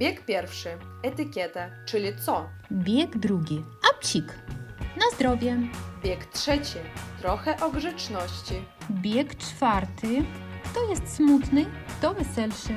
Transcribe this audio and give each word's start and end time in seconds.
Bieg 0.00 0.24
pierwszy. 0.24 0.68
Etykieta, 1.02 1.70
czyli 1.86 2.16
co? 2.16 2.48
Bieg 2.72 3.18
drugi. 3.18 3.64
Apcik. 3.90 4.38
Na 4.96 5.16
zdrowie. 5.16 5.56
Bieg 6.04 6.24
trzeci. 6.26 6.78
Trochę 7.20 7.60
o 7.60 7.70
grzeczności. 7.70 8.54
Bieg 8.90 9.36
czwarty. 9.36 10.24
Kto 10.64 10.90
jest 10.90 11.14
smutny, 11.14 11.66
kto 11.88 12.14
weselszy. 12.14 12.74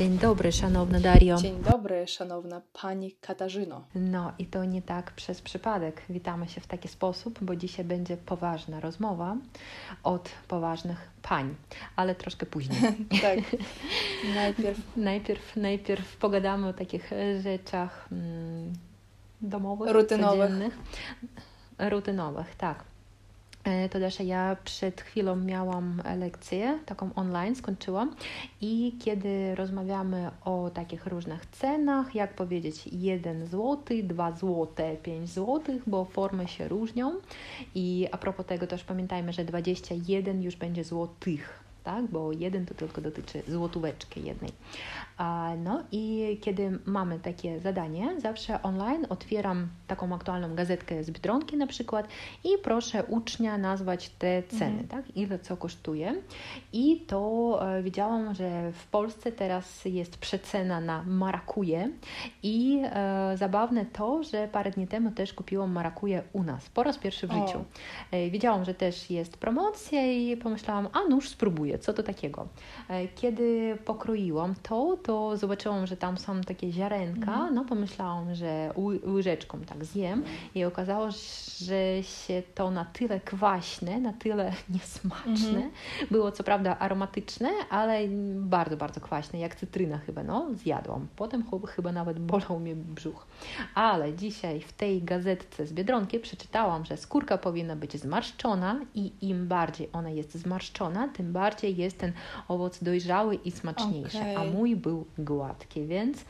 Dzień 0.00 0.18
dobry, 0.18 0.52
szanowna 0.52 1.00
Dario. 1.00 1.36
Dzień 1.36 1.62
dobry, 1.62 2.06
szanowna 2.06 2.60
pani 2.82 3.12
Katarzyno. 3.12 3.84
No 3.94 4.32
i 4.38 4.46
to 4.46 4.64
nie 4.64 4.82
tak 4.82 5.12
przez 5.12 5.42
przypadek. 5.42 6.02
Witamy 6.10 6.48
się 6.48 6.60
w 6.60 6.66
taki 6.66 6.88
sposób, 6.88 7.38
bo 7.42 7.56
dzisiaj 7.56 7.84
będzie 7.84 8.16
poważna 8.16 8.80
rozmowa 8.80 9.36
od 10.02 10.30
poważnych 10.48 11.10
pań, 11.22 11.54
ale 11.96 12.14
troszkę 12.14 12.46
później. 12.46 12.80
tak. 13.22 13.38
Najpierw. 14.34 14.78
najpierw. 14.96 15.56
Najpierw 15.56 16.16
pogadamy 16.16 16.68
o 16.68 16.72
takich 16.72 17.10
rzeczach 17.42 18.08
mm, 18.12 18.72
domowych, 19.40 19.92
rutynowych. 19.92 20.40
Codziennych. 20.40 20.78
Rutynowych, 21.78 22.54
tak. 22.54 22.89
E, 23.64 23.88
to 23.88 23.98
ja 24.24 24.56
przed 24.64 25.00
chwilą 25.00 25.36
miałam 25.36 26.02
lekcję, 26.18 26.78
taką 26.86 27.14
online 27.14 27.56
skończyłam 27.56 28.14
i 28.60 28.96
kiedy 29.04 29.54
rozmawiamy 29.54 30.30
o 30.44 30.70
takich 30.74 31.06
różnych 31.06 31.46
cenach, 31.46 32.14
jak 32.14 32.34
powiedzieć 32.34 32.88
1 32.92 33.46
zł, 33.46 33.78
2 34.02 34.32
zł, 34.32 34.66
5 35.02 35.30
zł, 35.30 35.60
bo 35.86 36.04
formy 36.04 36.48
się 36.48 36.68
różnią 36.68 37.12
i 37.74 38.08
a 38.12 38.18
propos 38.18 38.46
tego 38.46 38.66
też 38.66 38.84
pamiętajmy, 38.84 39.32
że 39.32 39.44
21 39.44 40.42
już 40.42 40.56
będzie 40.56 40.84
złotych 40.84 41.70
tak? 41.84 42.06
bo 42.06 42.32
jeden 42.32 42.66
to 42.66 42.74
tylko 42.74 43.00
dotyczy 43.00 43.42
złotóweczki 43.48 44.24
jednej. 44.24 44.52
No 45.58 45.82
i 45.92 46.38
kiedy 46.42 46.78
mamy 46.84 47.18
takie 47.18 47.60
zadanie, 47.60 48.20
zawsze 48.20 48.62
online 48.62 49.06
otwieram 49.08 49.68
taką 49.86 50.14
aktualną 50.14 50.54
gazetkę 50.54 51.04
z 51.04 51.10
Biedronki 51.10 51.56
na 51.56 51.66
przykład 51.66 52.08
i 52.44 52.48
proszę 52.62 53.04
ucznia 53.04 53.58
nazwać 53.58 54.08
te 54.08 54.42
ceny, 54.42 54.80
mhm. 54.80 54.88
tak? 54.88 55.16
ile 55.16 55.38
co 55.38 55.56
kosztuje. 55.56 56.14
I 56.72 57.00
to 57.00 57.58
e, 57.76 57.82
widziałam, 57.82 58.34
że 58.34 58.72
w 58.72 58.86
Polsce 58.86 59.32
teraz 59.32 59.84
jest 59.84 60.18
przecena 60.18 60.80
na 60.80 61.02
marakuje 61.02 61.90
i 62.42 62.82
e, 62.84 63.36
zabawne 63.36 63.86
to, 63.86 64.22
że 64.22 64.48
parę 64.48 64.70
dni 64.70 64.86
temu 64.86 65.10
też 65.10 65.32
kupiłam 65.32 65.72
marakuje 65.72 66.22
u 66.32 66.42
nas, 66.42 66.68
po 66.68 66.82
raz 66.82 66.98
pierwszy 66.98 67.26
w 67.26 67.32
życiu. 67.32 67.64
E, 68.10 68.30
wiedziałam, 68.30 68.64
że 68.64 68.74
też 68.74 69.10
jest 69.10 69.36
promocja 69.36 70.12
i 70.12 70.36
pomyślałam, 70.36 70.88
a 70.92 71.08
nuż 71.08 71.28
spróbuję, 71.28 71.78
co 71.78 71.92
to 71.92 72.02
takiego. 72.02 72.48
E, 72.88 73.08
kiedy 73.08 73.78
pokroiłam 73.84 74.54
to, 74.62 74.96
to 75.02 75.09
zobaczyłam, 75.36 75.86
że 75.86 75.96
tam 75.96 76.18
są 76.18 76.40
takie 76.40 76.72
ziarenka, 76.72 77.32
mhm. 77.32 77.54
no 77.54 77.64
pomyślałam, 77.64 78.34
że 78.34 78.72
łyżeczką 79.06 79.60
tak 79.60 79.84
zjem 79.84 80.24
i 80.54 80.64
okazało, 80.64 81.08
że 81.58 82.02
się 82.02 82.42
to 82.54 82.70
na 82.70 82.84
tyle 82.84 83.20
kwaśne, 83.20 84.00
na 84.00 84.12
tyle 84.12 84.52
niesmaczne. 84.74 85.48
Mhm. 85.48 85.70
Było 86.10 86.32
co 86.32 86.44
prawda 86.44 86.78
aromatyczne, 86.78 87.48
ale 87.70 88.00
bardzo, 88.34 88.76
bardzo 88.76 89.00
kwaśne, 89.00 89.38
jak 89.38 89.54
cytryna 89.54 89.98
chyba, 89.98 90.22
no 90.22 90.46
zjadłam. 90.54 91.06
Potem 91.16 91.44
chyba 91.66 91.92
nawet 91.92 92.18
bolał 92.18 92.60
mnie 92.60 92.74
brzuch. 92.76 93.26
Ale 93.74 94.14
dzisiaj 94.14 94.60
w 94.60 94.72
tej 94.72 95.02
gazetce 95.02 95.66
z 95.66 95.72
Biedronki 95.72 96.18
przeczytałam, 96.18 96.84
że 96.84 96.96
skórka 96.96 97.38
powinna 97.38 97.76
być 97.76 98.00
zmarszczona 98.00 98.80
i 98.94 99.12
im 99.20 99.48
bardziej 99.48 99.88
ona 99.92 100.10
jest 100.10 100.34
zmarszczona, 100.34 101.08
tym 101.08 101.32
bardziej 101.32 101.76
jest 101.76 101.98
ten 101.98 102.12
owoc 102.48 102.84
dojrzały 102.84 103.34
i 103.34 103.50
smaczniejszy. 103.50 104.18
Okay. 104.18 104.38
A 104.38 104.44
mój 104.44 104.76
był 104.76 104.99
gładkie, 105.18 105.86
więc 105.86 106.24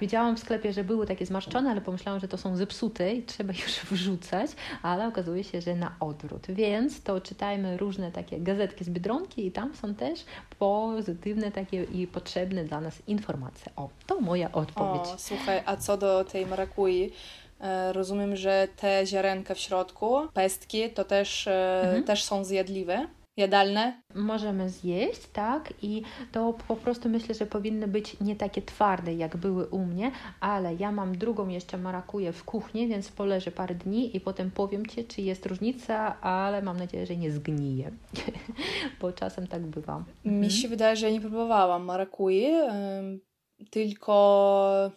widziałam 0.00 0.36
w 0.36 0.38
sklepie, 0.38 0.72
że 0.72 0.84
były 0.84 1.06
takie 1.06 1.26
zmarszczone, 1.26 1.70
ale 1.70 1.80
pomyślałam, 1.80 2.20
że 2.20 2.28
to 2.28 2.38
są 2.38 2.56
zepsute 2.56 3.14
i 3.14 3.22
trzeba 3.22 3.52
już 3.62 3.80
wrzucać, 3.90 4.50
ale 4.82 5.08
okazuje 5.08 5.44
się, 5.44 5.60
że 5.60 5.74
na 5.74 5.94
odwrót. 6.00 6.46
Więc 6.48 7.02
to 7.02 7.20
czytajmy 7.20 7.76
różne 7.76 8.12
takie 8.12 8.40
gazetki 8.40 8.84
z 8.84 8.90
Biedronki 8.90 9.46
i 9.46 9.52
tam 9.52 9.74
są 9.74 9.94
też 9.94 10.24
pozytywne 10.58 11.52
takie 11.52 11.84
i 11.84 12.06
potrzebne 12.06 12.64
dla 12.64 12.80
nas 12.80 13.02
informacje. 13.06 13.72
O, 13.76 13.88
to 14.06 14.20
moja 14.20 14.52
odpowiedź. 14.52 15.08
O, 15.14 15.18
słuchaj, 15.18 15.62
a 15.66 15.76
co 15.76 15.96
do 15.96 16.24
tej 16.24 16.46
marakui, 16.46 17.12
e, 17.60 17.92
rozumiem, 17.92 18.36
że 18.36 18.68
te 18.76 19.06
ziarenka 19.06 19.54
w 19.54 19.58
środku, 19.58 20.28
pestki, 20.34 20.90
to 20.90 21.04
też, 21.04 21.46
e, 21.46 21.80
mhm. 21.82 22.04
też 22.04 22.24
są 22.24 22.44
zjadliwe 22.44 23.06
jadalne? 23.36 24.02
Możemy 24.14 24.70
zjeść, 24.70 25.26
tak? 25.32 25.74
I 25.82 26.02
to 26.32 26.54
po 26.68 26.76
prostu 26.76 27.08
myślę, 27.08 27.34
że 27.34 27.46
powinny 27.46 27.88
być 27.88 28.20
nie 28.20 28.36
takie 28.36 28.62
twarde, 28.62 29.14
jak 29.14 29.36
były 29.36 29.66
u 29.66 29.78
mnie, 29.78 30.10
ale 30.40 30.74
ja 30.74 30.92
mam 30.92 31.18
drugą 31.18 31.48
jeszcze 31.48 31.78
marakuję 31.78 32.32
w 32.32 32.44
kuchni, 32.44 32.88
więc 32.88 33.08
poleżę 33.08 33.50
parę 33.50 33.74
dni 33.74 34.16
i 34.16 34.20
potem 34.20 34.50
powiem 34.50 34.86
Ci, 34.86 35.04
czy 35.04 35.22
jest 35.22 35.46
różnica, 35.46 36.20
ale 36.20 36.62
mam 36.62 36.76
nadzieję, 36.76 37.06
że 37.06 37.16
nie 37.16 37.30
zgnije, 37.30 37.90
bo 39.00 39.12
czasem 39.12 39.46
tak 39.46 39.62
bywa. 39.62 40.04
Mi 40.24 40.32
mhm. 40.32 40.50
się 40.50 40.68
wydaje, 40.68 40.96
że 40.96 41.12
nie 41.12 41.20
próbowałam 41.20 41.84
marakui, 41.84 42.46
tylko 43.70 44.90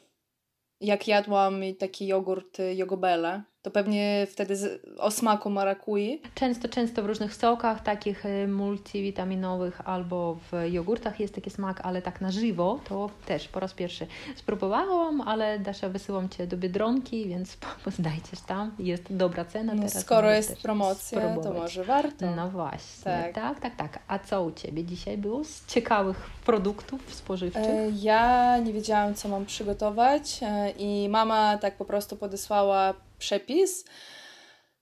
jak 0.81 1.07
jadłam 1.07 1.61
taki 1.79 2.07
jogurt 2.07 2.57
Jogobele, 2.75 3.43
to 3.63 3.71
pewnie 3.71 4.27
wtedy 4.29 4.55
z, 4.55 4.81
o 4.97 5.11
smaku 5.11 5.49
marakui. 5.49 6.21
Często, 6.35 6.69
często 6.69 7.03
w 7.03 7.05
różnych 7.05 7.35
sokach 7.35 7.83
takich 7.83 8.25
y, 8.25 8.47
multivitaminowych 8.47 9.81
albo 9.85 10.37
w 10.51 10.71
jogurtach 10.71 11.19
jest 11.19 11.35
taki 11.35 11.49
smak, 11.49 11.81
ale 11.83 12.01
tak 12.01 12.21
na 12.21 12.31
żywo 12.31 12.79
to 12.89 13.09
też 13.25 13.47
po 13.47 13.59
raz 13.59 13.73
pierwszy 13.73 14.07
spróbowałam, 14.35 15.21
ale 15.21 15.59
Dasza 15.59 15.89
wysyłam 15.89 16.29
Cię 16.29 16.47
do 16.47 16.57
Biedronki, 16.57 17.27
więc 17.27 17.57
znajdziesz 17.87 18.41
tam, 18.47 18.71
jest 18.79 19.15
dobra 19.15 19.45
cena. 19.45 19.73
No, 19.73 19.83
teraz 19.83 20.01
skoro 20.01 20.31
jest 20.31 20.61
promocja, 20.61 21.19
spróbować. 21.19 21.43
to 21.43 21.53
może 21.53 21.83
warto. 21.83 22.35
No 22.35 22.49
właśnie, 22.49 23.03
tak. 23.03 23.33
tak, 23.33 23.59
tak, 23.59 23.75
tak. 23.75 23.99
A 24.07 24.19
co 24.19 24.43
u 24.43 24.51
Ciebie 24.51 24.83
dzisiaj 24.83 25.17
było 25.17 25.43
z 25.43 25.65
ciekawych 25.65 26.29
produktów 26.45 27.13
spożywczych? 27.13 27.63
E, 27.63 27.89
ja 28.01 28.57
nie 28.57 28.73
wiedziałam, 28.73 29.15
co 29.15 29.29
mam 29.29 29.45
przygotować 29.45 30.39
e, 30.41 30.71
i 30.71 31.09
mama 31.09 31.57
tak 31.57 31.77
po 31.77 31.85
prostu 31.85 32.15
podesłała 32.15 32.93
przepis 33.23 33.85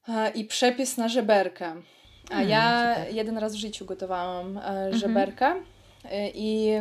e, 0.07 0.29
i 0.29 0.45
przepis 0.45 0.97
na 0.97 1.07
żeberkę. 1.07 1.75
A 2.29 2.35
mm, 2.35 2.49
ja 2.49 2.95
jeden 3.09 3.37
raz 3.37 3.53
w 3.53 3.59
życiu 3.59 3.85
gotowałam 3.85 4.57
e, 4.57 4.61
mhm. 4.61 4.97
żeberkę 4.97 5.55
e, 6.05 6.29
i 6.33 6.79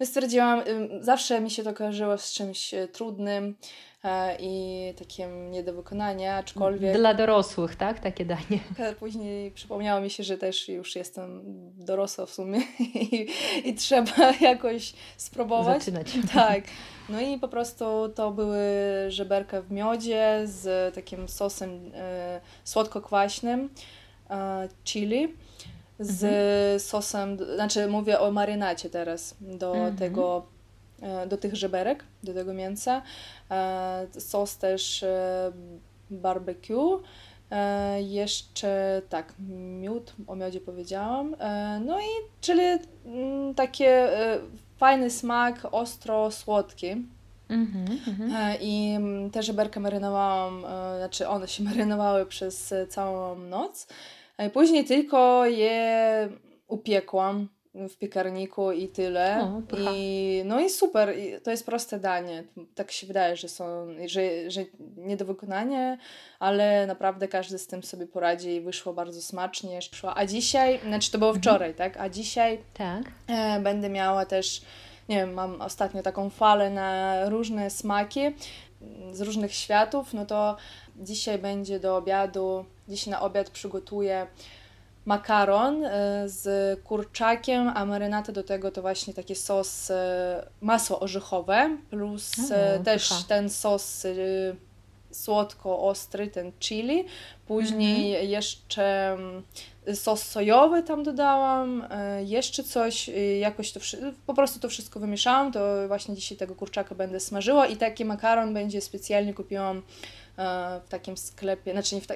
no 0.00 0.06
stwierdziłam, 0.06 0.62
zawsze 1.00 1.40
mi 1.40 1.50
się 1.50 1.62
to 1.62 1.74
kojarzyło 1.74 2.18
z 2.18 2.32
czymś 2.32 2.74
trudnym, 2.92 3.54
i 4.40 4.94
takim 4.98 5.50
nie 5.50 5.62
do 5.62 5.74
wykonania, 5.74 6.36
aczkolwiek... 6.36 6.96
Dla 6.96 7.14
dorosłych, 7.14 7.76
tak? 7.76 8.00
Takie 8.00 8.24
danie. 8.24 8.58
Później 9.00 9.50
przypomniało 9.50 10.00
mi 10.00 10.10
się, 10.10 10.22
że 10.24 10.38
też 10.38 10.68
już 10.68 10.96
jestem 10.96 11.40
dorosła 11.76 12.26
w 12.26 12.30
sumie 12.30 12.60
i, 12.94 13.28
i 13.64 13.74
trzeba 13.74 14.32
jakoś 14.40 14.92
spróbować. 15.16 15.82
Zaczynać. 15.82 16.12
Tak. 16.34 16.64
No 17.08 17.20
i 17.20 17.38
po 17.38 17.48
prostu 17.48 17.84
to 18.14 18.30
były 18.30 18.66
żeberka 19.08 19.62
w 19.62 19.70
miodzie 19.70 20.40
z 20.44 20.94
takim 20.94 21.28
sosem 21.28 21.90
e, 21.94 22.40
słodko-kwaśnym, 22.64 23.68
e, 24.30 24.68
chili, 24.84 25.34
z 25.98 26.24
mhm. 26.24 26.80
sosem, 26.80 27.38
znaczy 27.54 27.86
mówię 27.86 28.20
o 28.20 28.30
marynacie 28.30 28.90
teraz, 28.90 29.34
do 29.40 29.74
mhm. 29.74 29.96
tego 29.96 30.46
E, 31.04 31.26
do 31.26 31.36
tych 31.36 31.56
żeberek, 31.56 32.04
do 32.22 32.34
tego 32.34 32.54
mięsa. 32.54 33.02
E, 33.50 34.06
sos 34.18 34.58
też 34.58 35.02
e, 35.02 35.52
barbecue. 36.10 37.00
Jeszcze 37.98 39.02
tak, 39.08 39.34
miód, 39.80 40.14
o 40.26 40.36
miodzie 40.36 40.60
powiedziałam. 40.60 41.36
No 41.84 42.00
i 42.00 42.04
czyli 42.40 42.62
mm, 43.06 43.54
takie 43.54 44.08
fajny 44.76 45.10
smak, 45.10 45.66
ostro, 45.72 46.30
słodki. 46.30 46.90
Mm 47.48 47.66
-hmm, 47.66 48.56
I 48.60 48.98
te 49.32 49.42
żeberka 49.42 49.80
marynowałam, 49.80 50.60
znaczy 50.98 51.28
one 51.28 51.48
się 51.48 51.64
marynowały 51.70 52.26
przez 52.26 52.74
całą 52.88 53.38
noc. 53.38 53.86
Później 54.52 54.84
tylko 54.84 55.46
je 55.46 56.28
upiekłam 56.68 57.48
w 57.74 57.96
piekarniku 57.96 58.72
i 58.72 58.88
tyle. 58.88 59.40
O, 59.42 59.62
I, 59.94 60.42
no 60.44 60.60
i 60.60 60.70
super, 60.70 61.18
I 61.18 61.40
to 61.42 61.50
jest 61.50 61.66
proste 61.66 62.00
danie. 62.00 62.44
Tak 62.74 62.92
się 62.92 63.06
wydaje, 63.06 63.36
że 63.36 63.48
są, 63.48 63.86
że, 64.06 64.50
że 64.50 64.64
nie 64.96 65.16
do 65.16 65.24
wykonania, 65.24 65.98
ale 66.38 66.86
naprawdę 66.86 67.28
każdy 67.28 67.58
z 67.58 67.66
tym 67.66 67.82
sobie 67.82 68.06
poradzi 68.06 68.50
i 68.50 68.60
wyszło 68.60 68.92
bardzo 68.92 69.22
smacznie. 69.22 69.78
A 70.14 70.26
dzisiaj, 70.26 70.80
znaczy 70.86 71.10
to 71.10 71.18
było 71.18 71.30
mhm. 71.30 71.42
wczoraj, 71.42 71.70
mhm. 71.70 71.90
tak? 71.90 72.02
A 72.02 72.08
dzisiaj 72.08 72.58
tak. 72.74 73.02
E, 73.28 73.60
będę 73.60 73.88
miała 73.88 74.26
też, 74.26 74.62
nie 75.08 75.16
wiem, 75.16 75.32
mam 75.32 75.60
ostatnio 75.60 76.02
taką 76.02 76.30
falę 76.30 76.70
na 76.70 77.20
różne 77.28 77.70
smaki 77.70 78.20
z 79.12 79.20
różnych 79.20 79.54
światów, 79.54 80.14
no 80.14 80.26
to 80.26 80.56
dzisiaj 80.96 81.38
będzie 81.38 81.80
do 81.80 81.96
obiadu, 81.96 82.64
dziś 82.88 83.06
na 83.06 83.20
obiad 83.20 83.50
przygotuję 83.50 84.26
makaron 85.04 85.84
e, 85.84 86.28
z 86.28 86.80
kurczakiem, 86.80 87.68
a 87.74 87.84
marynata 87.84 88.32
do 88.32 88.42
tego 88.42 88.70
to 88.70 88.82
właśnie 88.82 89.14
taki 89.14 89.34
sos, 89.34 89.90
e, 89.90 90.46
masło 90.60 91.00
orzechowe, 91.00 91.76
plus 91.90 92.32
o, 92.50 92.82
też 92.84 93.10
ten 93.28 93.50
sos 93.50 94.06
słodko-ostry, 95.10 96.28
ten 96.28 96.52
chili. 96.60 97.04
Później 97.46 98.10
mhm. 98.10 98.30
jeszcze 98.30 99.12
mm, 99.12 99.42
sos 99.94 100.22
sojowy 100.22 100.82
tam 100.82 101.02
dodałam, 101.02 101.86
jeszcze 102.24 102.64
coś, 102.64 103.10
jakoś 103.40 103.72
to 103.72 103.80
po 104.26 104.34
prostu 104.34 104.60
to 104.60 104.68
wszystko 104.68 105.00
wymieszałam, 105.00 105.52
to 105.52 105.88
właśnie 105.88 106.14
dzisiaj 106.14 106.38
tego 106.38 106.54
kurczaka 106.54 106.94
będę 106.94 107.20
smażyła 107.20 107.66
i 107.66 107.76
taki 107.76 108.04
makaron 108.04 108.54
będzie 108.54 108.80
specjalnie 108.80 109.34
kupiłam 109.34 109.82
w 110.36 110.88
takim 110.88 111.16
sklepie, 111.16 111.72
znaczy 111.72 111.94
nie 111.94 112.00
w, 112.00 112.06
ta, 112.06 112.14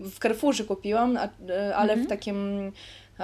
w, 0.00 0.10
w 0.10 0.18
Carrefourze 0.18 0.64
kupiłam, 0.64 1.18
ale 1.74 1.92
mhm. 1.92 2.04
w 2.04 2.08
takim 2.08 2.72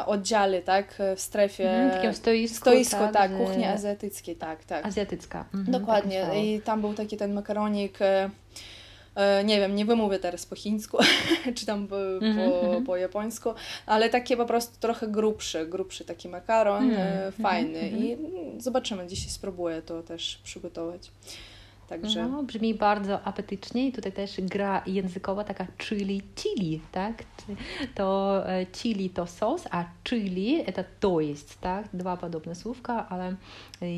oddziale, 0.06 0.62
tak, 0.62 0.94
w 1.16 1.20
strefie. 1.20 1.70
Mhm, 1.70 1.90
takim 1.90 2.14
stoisku. 2.14 2.56
Stoisko, 2.56 2.98
tak, 2.98 3.12
tak 3.12 3.36
kuchni 3.36 3.64
azjatyckiej, 3.64 4.36
tak, 4.36 4.64
tak. 4.64 4.86
Azjatycka. 4.86 5.44
Mhm, 5.54 5.80
Dokładnie. 5.80 6.22
Tak 6.22 6.36
I 6.36 6.60
tam 6.60 6.80
był 6.80 6.94
taki 6.94 7.16
ten 7.16 7.32
makaronik. 7.32 8.02
E, 8.02 8.30
e, 9.14 9.44
nie 9.44 9.60
wiem, 9.60 9.74
nie 9.74 9.84
wymówię 9.84 10.18
teraz 10.18 10.46
po 10.46 10.56
chińsku, 10.56 10.98
czy 11.56 11.66
tam 11.66 11.88
po, 11.88 12.00
mhm, 12.00 12.50
po, 12.50 12.60
mhm. 12.60 12.84
po, 12.84 12.96
japońsku, 12.96 13.54
ale 13.86 14.08
takie 14.08 14.36
po 14.36 14.46
prostu 14.46 14.80
trochę 14.80 15.08
grubszy, 15.08 15.66
grubszy 15.66 16.04
taki 16.04 16.28
makaron, 16.28 16.90
mhm, 16.90 17.32
fajny 17.32 17.88
i 17.88 18.16
zobaczymy, 18.58 19.06
dzisiaj 19.06 19.30
spróbuję 19.30 19.82
to 19.82 20.02
też 20.02 20.40
przygotować. 20.44 21.10
Także... 21.90 22.28
No, 22.28 22.42
brzmi 22.42 22.74
bardzo 22.74 23.22
apetycznie 23.22 23.88
i 23.88 23.92
tutaj 23.92 24.12
też 24.12 24.40
gra 24.40 24.82
językowa 24.86 25.44
taka 25.44 25.66
chili 25.78 26.22
chili, 26.36 26.80
tak? 26.92 27.24
To 27.94 28.42
e, 28.48 28.66
chili 28.66 29.10
to 29.10 29.26
sos, 29.26 29.64
a 29.70 29.84
chili 30.04 30.64
to 30.74 30.84
to 31.00 31.20
jest, 31.20 31.60
tak? 31.60 31.88
Dwa 31.94 32.16
podobne 32.16 32.54
słówka, 32.54 33.08
ale 33.08 33.34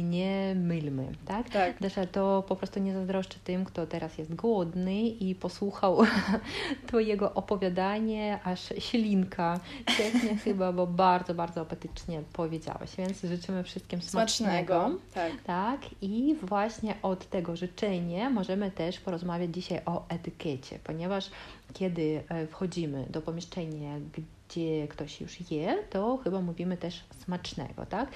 nie 0.03 0.55
mylmy, 0.57 1.13
tak? 1.25 1.51
tak. 1.51 1.81
Dasza, 1.81 2.07
to 2.07 2.45
po 2.49 2.57
prostu 2.57 2.81
nie 2.81 2.95
zazdroszczę 2.95 3.39
tym, 3.45 3.65
kto 3.65 3.87
teraz 3.87 4.19
jest 4.19 4.35
głodny 4.35 5.03
i 5.03 5.35
posłuchał 5.35 5.99
Twojego 6.89 7.35
opowiadania, 7.35 8.45
aż 8.45 8.73
ślinka 8.79 9.61
cieknie 9.97 10.37
chyba, 10.45 10.73
bo 10.73 10.87
bardzo, 10.87 11.35
bardzo 11.35 11.61
apetycznie 11.61 12.23
powiedziałaś, 12.33 12.91
więc 12.99 13.21
życzymy 13.21 13.65
wszystkim 13.65 14.03
smacznego. 14.03 14.75
smacznego. 14.75 15.01
Tak. 15.15 15.33
tak. 15.45 15.81
I 16.03 16.37
właśnie 16.43 16.95
od 17.03 17.31
tego 17.31 17.57
życzenia 17.57 17.82
możemy 18.31 18.71
też 18.71 19.01
porozmawiać 19.01 19.51
dzisiaj 19.51 19.81
o 19.87 20.09
etykiecie, 20.09 20.79
ponieważ 20.85 21.31
kiedy 21.73 22.23
e, 22.29 22.47
wchodzimy 22.47 23.07
do 23.11 23.23
pomieszczenia, 23.23 23.99
gdzie 23.99 24.89
ktoś 24.89 25.21
już 25.21 25.51
je, 25.51 25.79
to 25.91 26.17
chyba 26.17 26.41
mówimy 26.41 26.77
też 26.77 27.05
smacznego, 27.25 27.87
tak? 27.87 28.11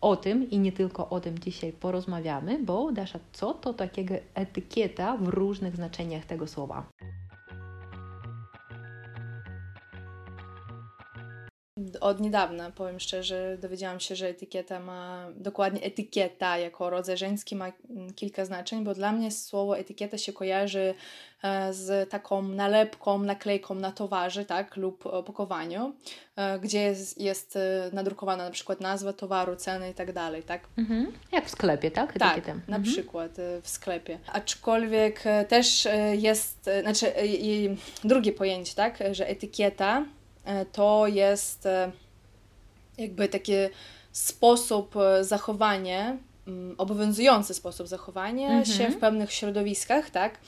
O 0.00 0.16
tym 0.16 0.50
i 0.50 0.58
nie 0.58 0.72
tylko 0.72 1.08
o 1.08 1.20
tym 1.20 1.38
dzisiaj 1.38 1.72
porozmawiamy, 1.72 2.58
bo 2.62 2.92
Dasza, 2.92 3.18
co 3.32 3.54
to 3.54 3.74
takiego 3.74 4.14
etykieta 4.34 5.16
w 5.16 5.28
różnych 5.28 5.76
znaczeniach 5.76 6.26
tego 6.26 6.46
słowa? 6.46 6.86
Od 12.00 12.20
niedawna, 12.20 12.70
powiem 12.70 13.00
szczerze, 13.00 13.58
dowiedziałam 13.60 14.00
się, 14.00 14.16
że 14.16 14.28
etykieta 14.28 14.80
ma, 14.80 15.28
dokładnie 15.36 15.80
etykieta 15.82 16.58
jako 16.58 16.90
rodzaj 16.90 17.16
żeński 17.16 17.56
ma 17.56 17.72
kilka 18.16 18.44
znaczeń, 18.44 18.84
bo 18.84 18.94
dla 18.94 19.12
mnie 19.12 19.30
słowo 19.30 19.78
etykieta 19.78 20.18
się 20.18 20.32
kojarzy 20.32 20.94
E, 21.42 21.72
z 21.72 22.10
taką 22.10 22.42
nalepką, 22.42 23.18
naklejką 23.18 23.74
na 23.74 23.92
towarze, 23.92 24.44
tak, 24.44 24.76
lub 24.76 25.06
opakowaniu, 25.06 25.94
e, 26.36 26.58
gdzie 26.58 26.82
jest, 26.82 27.20
jest 27.20 27.56
e, 27.56 27.90
nadrukowana 27.92 28.44
na 28.44 28.50
przykład 28.50 28.80
nazwa 28.80 29.12
towaru, 29.12 29.56
ceny 29.56 29.90
i 29.90 29.94
tak 29.94 30.12
dalej, 30.12 30.42
tak? 30.42 30.68
Mhm. 30.78 31.12
Jak 31.32 31.46
w 31.46 31.50
sklepie, 31.50 31.90
tak? 31.90 32.18
Tak, 32.18 32.46
na 32.46 32.52
mhm. 32.52 32.82
przykład 32.82 33.30
w 33.62 33.68
sklepie. 33.68 34.18
Aczkolwiek 34.32 35.24
też 35.48 35.88
jest, 36.12 36.70
znaczy 36.82 37.12
drugie 38.04 38.32
pojęcie, 38.32 38.74
tak, 38.74 38.98
że 39.12 39.28
etykieta 39.28 40.04
to 40.72 41.06
jest 41.06 41.68
jakby 42.98 43.28
taki 43.28 43.52
sposób 44.12 44.94
zachowania 45.20 46.16
obowiązujący 46.78 47.54
sposób 47.54 47.88
zachowania 47.88 48.48
mhm. 48.48 48.64
się 48.64 48.88
w 48.88 49.00
pewnych 49.00 49.32
środowiskach, 49.32 50.10
tak? 50.10 50.38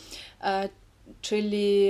czyli 1.20 1.88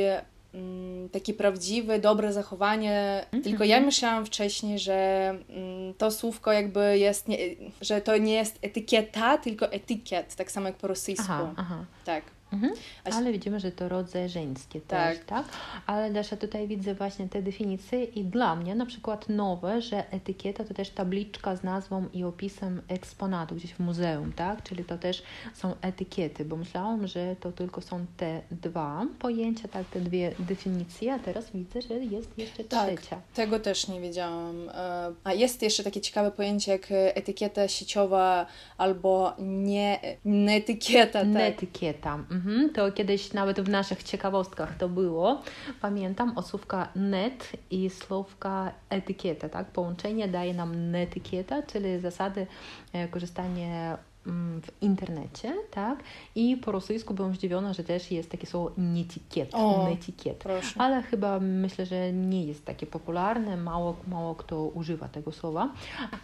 mm, 0.54 1.08
takie 1.08 1.34
prawdziwe, 1.34 1.98
dobre 1.98 2.32
zachowanie. 2.32 3.24
Mm 3.32 3.42
-hmm. 3.42 3.44
Tylko 3.44 3.64
ja 3.64 3.80
myślałam 3.80 4.26
wcześniej, 4.26 4.78
że 4.78 5.28
mm, 5.48 5.94
to 5.94 6.10
słówko 6.10 6.52
jakby 6.52 6.98
jest, 6.98 7.28
nie, 7.28 7.38
że 7.80 8.00
to 8.00 8.16
nie 8.16 8.34
jest 8.34 8.58
etykieta, 8.62 9.38
tylko 9.38 9.72
etykiet, 9.72 10.34
tak 10.34 10.50
samo 10.50 10.66
jak 10.66 10.76
po 10.76 10.86
rosyjsku. 10.86 11.26
Aha, 11.28 11.54
aha. 11.56 11.84
Tak. 12.04 12.24
Mhm. 12.52 12.72
Ale 13.04 13.32
widzimy, 13.32 13.60
że 13.60 13.72
to 13.72 13.88
rodzaje 13.88 14.28
żeńskie 14.28 14.80
tak. 14.80 15.16
też, 15.16 15.26
tak? 15.26 15.44
Ale 15.86 16.10
Dasza, 16.10 16.36
tutaj 16.36 16.68
widzę 16.68 16.94
właśnie 16.94 17.28
te 17.28 17.42
definicje 17.42 18.04
i 18.04 18.24
dla 18.24 18.56
mnie 18.56 18.74
na 18.74 18.86
przykład 18.86 19.28
nowe, 19.28 19.82
że 19.82 20.12
etykieta 20.12 20.64
to 20.64 20.74
też 20.74 20.90
tabliczka 20.90 21.56
z 21.56 21.62
nazwą 21.62 22.08
i 22.12 22.24
opisem 22.24 22.82
eksponatu 22.88 23.54
gdzieś 23.54 23.74
w 23.74 23.80
muzeum, 23.80 24.32
tak? 24.32 24.62
Czyli 24.62 24.84
to 24.84 24.98
też 24.98 25.22
są 25.54 25.74
etykiety, 25.82 26.44
bo 26.44 26.56
myślałam, 26.56 27.06
że 27.06 27.36
to 27.40 27.52
tylko 27.52 27.80
są 27.80 28.06
te 28.16 28.42
dwa 28.50 29.06
pojęcia, 29.18 29.68
tak, 29.68 29.86
te 29.86 30.00
dwie 30.00 30.34
definicje, 30.38 31.14
a 31.14 31.18
teraz 31.18 31.50
widzę, 31.54 31.82
że 31.82 31.94
jest 31.94 32.38
jeszcze 32.38 32.64
tak, 32.64 33.00
trzecia. 33.00 33.20
tego 33.34 33.60
też 33.60 33.88
nie 33.88 34.00
wiedziałam. 34.00 34.68
E, 34.68 35.12
a 35.24 35.32
jest 35.32 35.62
jeszcze 35.62 35.84
takie 35.84 36.00
ciekawe 36.00 36.30
pojęcie 36.30 36.72
jak 36.72 36.86
etykieta 36.90 37.68
sieciowa 37.68 38.46
albo 38.78 39.32
nie, 39.38 40.00
neetykieta. 40.24 41.18
Tak? 41.18 41.28
Neetykieta. 41.28 42.14
Mhm. 42.14 42.39
Mhm, 42.40 42.70
to 42.70 42.92
kiedyś 42.92 43.32
nawet 43.32 43.60
w 43.60 43.68
naszych 43.68 44.02
ciekawostkach 44.02 44.76
to 44.76 44.88
było. 44.88 45.42
Pamiętam 45.80 46.38
o 46.38 46.42
słówka 46.42 46.88
net 46.96 47.52
i 47.70 47.90
słówka 47.90 48.72
etykieta, 48.90 49.48
tak? 49.48 49.66
Połączenie 49.66 50.28
daje 50.28 50.54
nam 50.54 50.90
netykieta, 50.90 51.62
czyli 51.62 52.00
zasady 52.00 52.46
e, 52.92 53.08
korzystania 53.08 53.98
mm, 54.26 54.62
w 54.62 54.82
internecie, 54.82 55.54
tak? 55.70 55.98
I 56.34 56.56
po 56.56 56.72
rosyjsku 56.72 57.14
byłam 57.14 57.34
zdziwiona, 57.34 57.72
że 57.72 57.84
też 57.84 58.10
jest 58.10 58.30
takie 58.30 58.46
słowo 58.46 58.72
netikiet, 58.76 59.52
netikiet. 59.90 60.44
Ale 60.78 61.02
chyba 61.02 61.40
myślę, 61.40 61.86
że 61.86 62.12
nie 62.12 62.44
jest 62.44 62.64
takie 62.64 62.86
popularne, 62.86 63.56
mało, 63.56 63.96
mało 64.08 64.34
kto 64.34 64.64
używa 64.64 65.08
tego 65.08 65.32
słowa. 65.32 65.72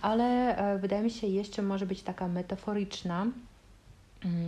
Ale 0.03 0.57
e, 0.57 0.79
wydaje 0.79 1.03
mi 1.03 1.11
się, 1.11 1.27
jeszcze 1.27 1.63
może 1.63 1.87
być 1.87 2.03
taka 2.03 2.29
metaforyczna 2.29 3.27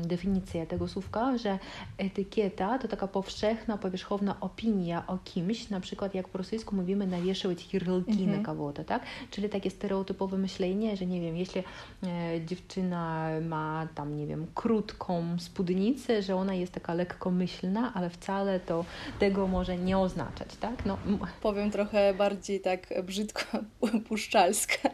definicja 0.02 0.66
tego 0.66 0.88
słówka, 0.88 1.38
że 1.38 1.60
etykieta 1.98 2.80
to 2.80 2.88
taka 2.88 3.08
powszechna, 3.08 3.78
powierzchowna 3.78 4.40
opinia 4.40 5.08
o 5.08 5.18
kimś, 5.18 5.70
na 5.70 5.80
przykład 5.80 6.16
jak 6.16 6.28
po 6.28 6.38
rosyjsku 6.38 6.76
mówimy 6.76 7.08
nawieszać 7.08 7.74
ярлыки 7.74 8.12
mm 8.12 8.26
-hmm. 8.26 8.38
na 8.38 8.44
kogoś, 8.44 8.76
tak? 8.88 9.04
Czyli 9.32 9.50
takie 9.50 9.70
stereotypowe 9.70 10.38
myślenie, 10.38 10.98
że 10.98 11.06
nie 11.06 11.22
wiem, 11.22 11.38
jeśli 11.38 11.64
e, 12.04 12.46
dziewczyna 12.46 13.30
ma 13.42 13.88
tam, 13.96 14.18
nie 14.18 14.28
wiem, 14.28 14.48
krótką 14.56 15.40
spódnicę, 15.40 16.22
że 16.22 16.36
ona 16.36 16.54
jest 16.54 16.74
taka 16.74 16.94
lekkomyślna, 16.94 17.94
ale 17.94 18.10
wcale 18.10 18.60
to 18.60 18.86
tego 19.20 19.48
może 19.48 19.78
nie 19.78 19.98
oznaczać, 19.98 20.56
tak? 20.60 20.86
No. 20.86 20.98
Powiem 21.42 21.72
trochę 21.72 22.14
bardziej 22.14 22.62
tak 22.62 22.94
brzydko 23.04 23.42
puszczalska. 24.08 24.90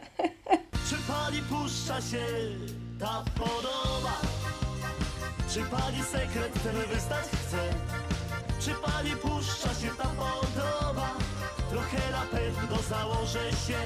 Czy 0.88 0.96
pani 1.08 1.38
puszcza 1.48 2.00
się 2.00 2.24
ta 2.98 3.24
podoba? 3.38 4.33
Czy 5.55 5.61
pani 5.61 6.03
sekret 6.03 6.63
ten 6.63 6.75
wystać 6.75 7.25
chce? 7.25 7.57
Czy 8.59 8.71
pani 8.71 9.11
puszcza 9.11 9.69
się 9.69 9.89
ta 9.97 10.03
podoba? 10.03 11.09
Trochę 11.69 12.11
na 12.11 12.21
pewno 12.21 12.77
założę 12.89 13.51
się 13.51 13.77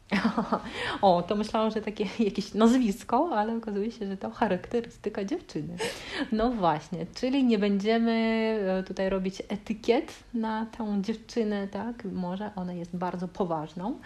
o, 1.02 1.22
to 1.22 1.36
myślałam, 1.36 1.70
że 1.70 1.82
takie 1.82 2.06
jakieś 2.24 2.54
nazwisko, 2.54 3.30
ale 3.32 3.56
okazuje 3.56 3.90
się, 3.90 4.06
że 4.06 4.16
to 4.16 4.30
charakterystyka 4.30 5.24
dziewczyny. 5.24 5.76
No 6.32 6.50
właśnie, 6.50 7.06
czyli 7.14 7.44
nie 7.44 7.58
będziemy 7.58 8.12
e, 8.78 8.82
tutaj 8.82 9.08
robić 9.08 9.42
etykiet 9.48 10.14
na 10.34 10.66
tą 10.78 11.02
dziewczynę, 11.02 11.68
tak? 11.68 12.04
Może 12.04 12.50
ona 12.56 12.72
jest 12.72 12.96
bardzo 12.96 13.28
poważną 13.28 13.98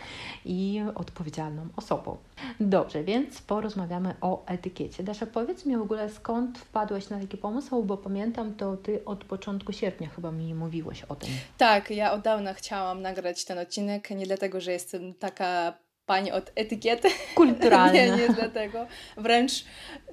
i 0.44 0.82
odpowiedzialną 0.94 1.68
osobą. 1.76 2.16
Dobrze, 2.60 3.04
więc 3.04 3.40
porozmawiamy 3.40 4.14
o 4.20 4.46
etykiecie. 4.46 5.02
Dasza, 5.02 5.26
powiedz 5.26 5.66
mi 5.66 5.76
w 5.76 5.82
ogóle, 5.82 6.10
skąd 6.10 6.58
wpadłaś 6.58 7.08
na 7.08 7.20
taki 7.20 7.36
pomysł, 7.36 7.82
bo 7.82 7.96
pamiętam, 7.96 8.54
to 8.54 8.76
Ty 8.76 9.04
od 9.04 9.24
początku 9.24 9.72
sierpnia 9.72 10.08
chyba 10.08 10.32
mi 10.32 10.54
mówiłaś 10.54 11.02
o 11.02 11.14
tym. 11.14 11.30
Tak, 11.58 11.90
ja 11.90 12.12
od 12.12 12.20
dawna 12.20 12.54
chciałam 12.54 13.02
nagrać 13.02 13.44
ten 13.44 13.58
odcinek, 13.58 14.10
nie 14.10 14.26
dlatego, 14.26 14.60
że 14.60 14.72
jestem 14.72 15.14
taka 15.14 15.72
pani 16.06 16.32
od 16.32 16.52
etykiety. 16.54 17.08
Kulturalna. 17.34 17.92
nie, 18.06 18.10
nie 18.10 18.28
dlatego. 18.28 18.86
Wręcz 19.16 19.64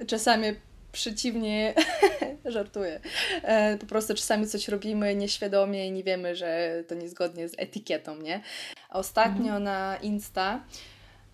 czasami 0.08 0.48
przeciwnie, 0.92 1.74
żartuję. 2.46 3.00
E, 3.44 3.78
po 3.78 3.86
prostu 3.86 4.14
czasami 4.14 4.48
coś 4.48 4.68
robimy 4.68 5.16
nieświadomie 5.16 5.88
i 5.88 5.92
nie 5.92 6.04
wiemy, 6.04 6.36
że 6.36 6.84
to 6.88 6.96
niezgodnie 6.96 7.50
z 7.50 7.54
etykietą, 7.58 8.16
nie? 8.16 8.42
Ostatnio 8.90 9.44
mhm. 9.44 9.64
na 9.64 9.98
Insta, 10.02 10.64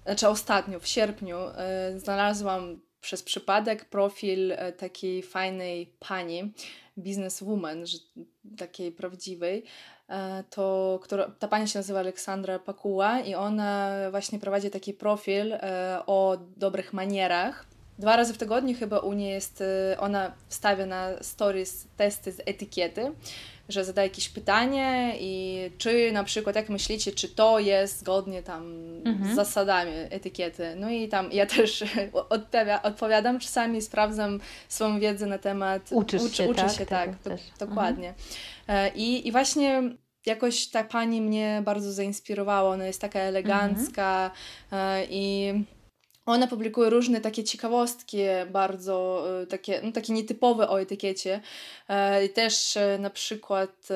znaczy 0.05 0.27
ostatnio, 0.27 0.79
w 0.79 0.87
sierpniu, 0.87 1.37
e, 1.37 1.99
znalazłam 1.99 2.81
przez 3.01 3.23
przypadek 3.23 3.85
profil 3.85 4.51
e, 4.51 4.71
takiej 4.71 5.23
fajnej 5.23 5.93
pani, 5.99 6.53
bizneswoman, 6.97 7.83
takiej 8.57 8.91
prawdziwej, 8.91 9.63
to 10.49 10.99
która, 11.03 11.31
ta 11.39 11.47
pani 11.47 11.67
się 11.67 11.79
nazywa 11.79 11.99
Aleksandra 11.99 12.59
Pakuła 12.59 13.19
i 13.19 13.35
ona 13.35 13.91
właśnie 14.11 14.39
prowadzi 14.39 14.69
taki 14.69 14.93
profil 14.93 15.53
o 16.05 16.37
dobrych 16.57 16.93
manierach. 16.93 17.65
Dwa 17.99 18.15
razy 18.15 18.33
w 18.33 18.37
tygodniu 18.37 18.75
chyba 18.77 18.99
u 18.99 19.13
niej 19.13 19.31
jest, 19.31 19.61
y, 19.61 19.99
ona 19.99 20.31
wstawia 20.47 20.85
na 20.85 21.09
stories 21.21 21.87
testy 21.97 22.31
z 22.31 22.41
etykiety, 22.45 23.11
że 23.69 23.85
zadaje 23.85 24.07
jakieś 24.07 24.29
pytanie 24.29 25.13
i 25.19 25.59
czy 25.77 26.11
na 26.11 26.23
przykład, 26.23 26.55
jak 26.55 26.69
myślicie, 26.69 27.11
czy 27.11 27.29
to 27.29 27.59
jest 27.59 27.99
zgodnie 27.99 28.43
tam 28.43 28.63
mhm. 29.05 29.31
z 29.31 29.35
zasadami 29.35 29.91
etykiety. 29.95 30.75
No 30.75 30.89
i 30.89 31.07
tam 31.07 31.31
ja 31.31 31.45
też 31.45 31.83
odpowiadam 32.83 33.39
czasami, 33.39 33.81
sprawdzam 33.81 34.39
swoją 34.67 34.99
wiedzę 34.99 35.25
na 35.25 35.37
temat... 35.37 35.81
Uczysz 35.91 36.21
uczy, 36.21 36.35
się, 36.35 36.49
uczy 36.49 36.61
tak? 36.61 36.71
się, 36.71 36.85
tak, 36.85 37.09
do, 37.23 37.65
dokładnie. 37.65 38.13
Mhm. 38.67 38.95
I, 38.95 39.27
I 39.27 39.31
właśnie 39.31 39.81
jakoś 40.25 40.67
ta 40.67 40.83
pani 40.83 41.21
mnie 41.21 41.61
bardzo 41.65 41.91
zainspirowała, 41.91 42.69
ona 42.69 42.85
jest 42.85 43.01
taka 43.01 43.19
elegancka 43.19 44.31
mhm. 44.71 45.07
i 45.09 45.53
ona 46.31 46.47
publikuje 46.47 46.89
różne 46.89 47.21
takie 47.21 47.43
ciekawostki, 47.43 48.17
bardzo 48.51 49.25
y, 49.43 49.47
takie, 49.47 49.81
no, 49.83 49.91
takie 49.91 50.13
nietypowe 50.13 50.69
o 50.69 50.81
etykiecie. 50.81 51.41
E, 51.87 52.29
też 52.29 52.77
e, 52.77 52.97
na 52.99 53.09
przykład 53.09 53.87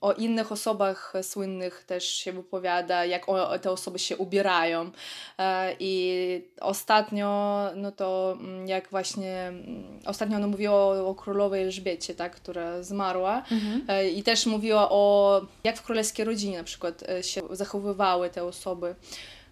o 0.00 0.12
innych 0.12 0.52
osobach 0.52 1.12
słynnych 1.22 1.84
też 1.86 2.04
się 2.04 2.32
wypowiada, 2.32 3.04
jak 3.04 3.26
te 3.62 3.70
osoby 3.70 3.98
się 3.98 4.16
ubierają. 4.16 4.90
E, 5.38 5.74
I 5.80 6.42
ostatnio, 6.60 7.60
no 7.76 7.92
to 7.92 8.36
mm, 8.40 8.68
jak 8.68 8.90
właśnie, 8.90 9.36
mm, 9.42 10.00
ostatnio 10.06 10.36
ona 10.36 10.46
mówiła 10.46 10.74
o, 10.74 11.08
o 11.08 11.14
królowej 11.14 11.62
Elżbiecie, 11.62 12.14
tak, 12.14 12.36
która 12.36 12.82
zmarła. 12.82 13.42
Mhm. 13.50 14.06
I 14.14 14.22
też 14.22 14.46
mówiła 14.46 14.90
o, 14.90 15.40
jak 15.64 15.76
w 15.76 15.82
królewskiej 15.82 16.24
rodzinie 16.24 16.58
na 16.58 16.64
przykład 16.64 17.04
się 17.22 17.40
zachowywały 17.50 18.30
te 18.30 18.44
osoby. 18.44 18.94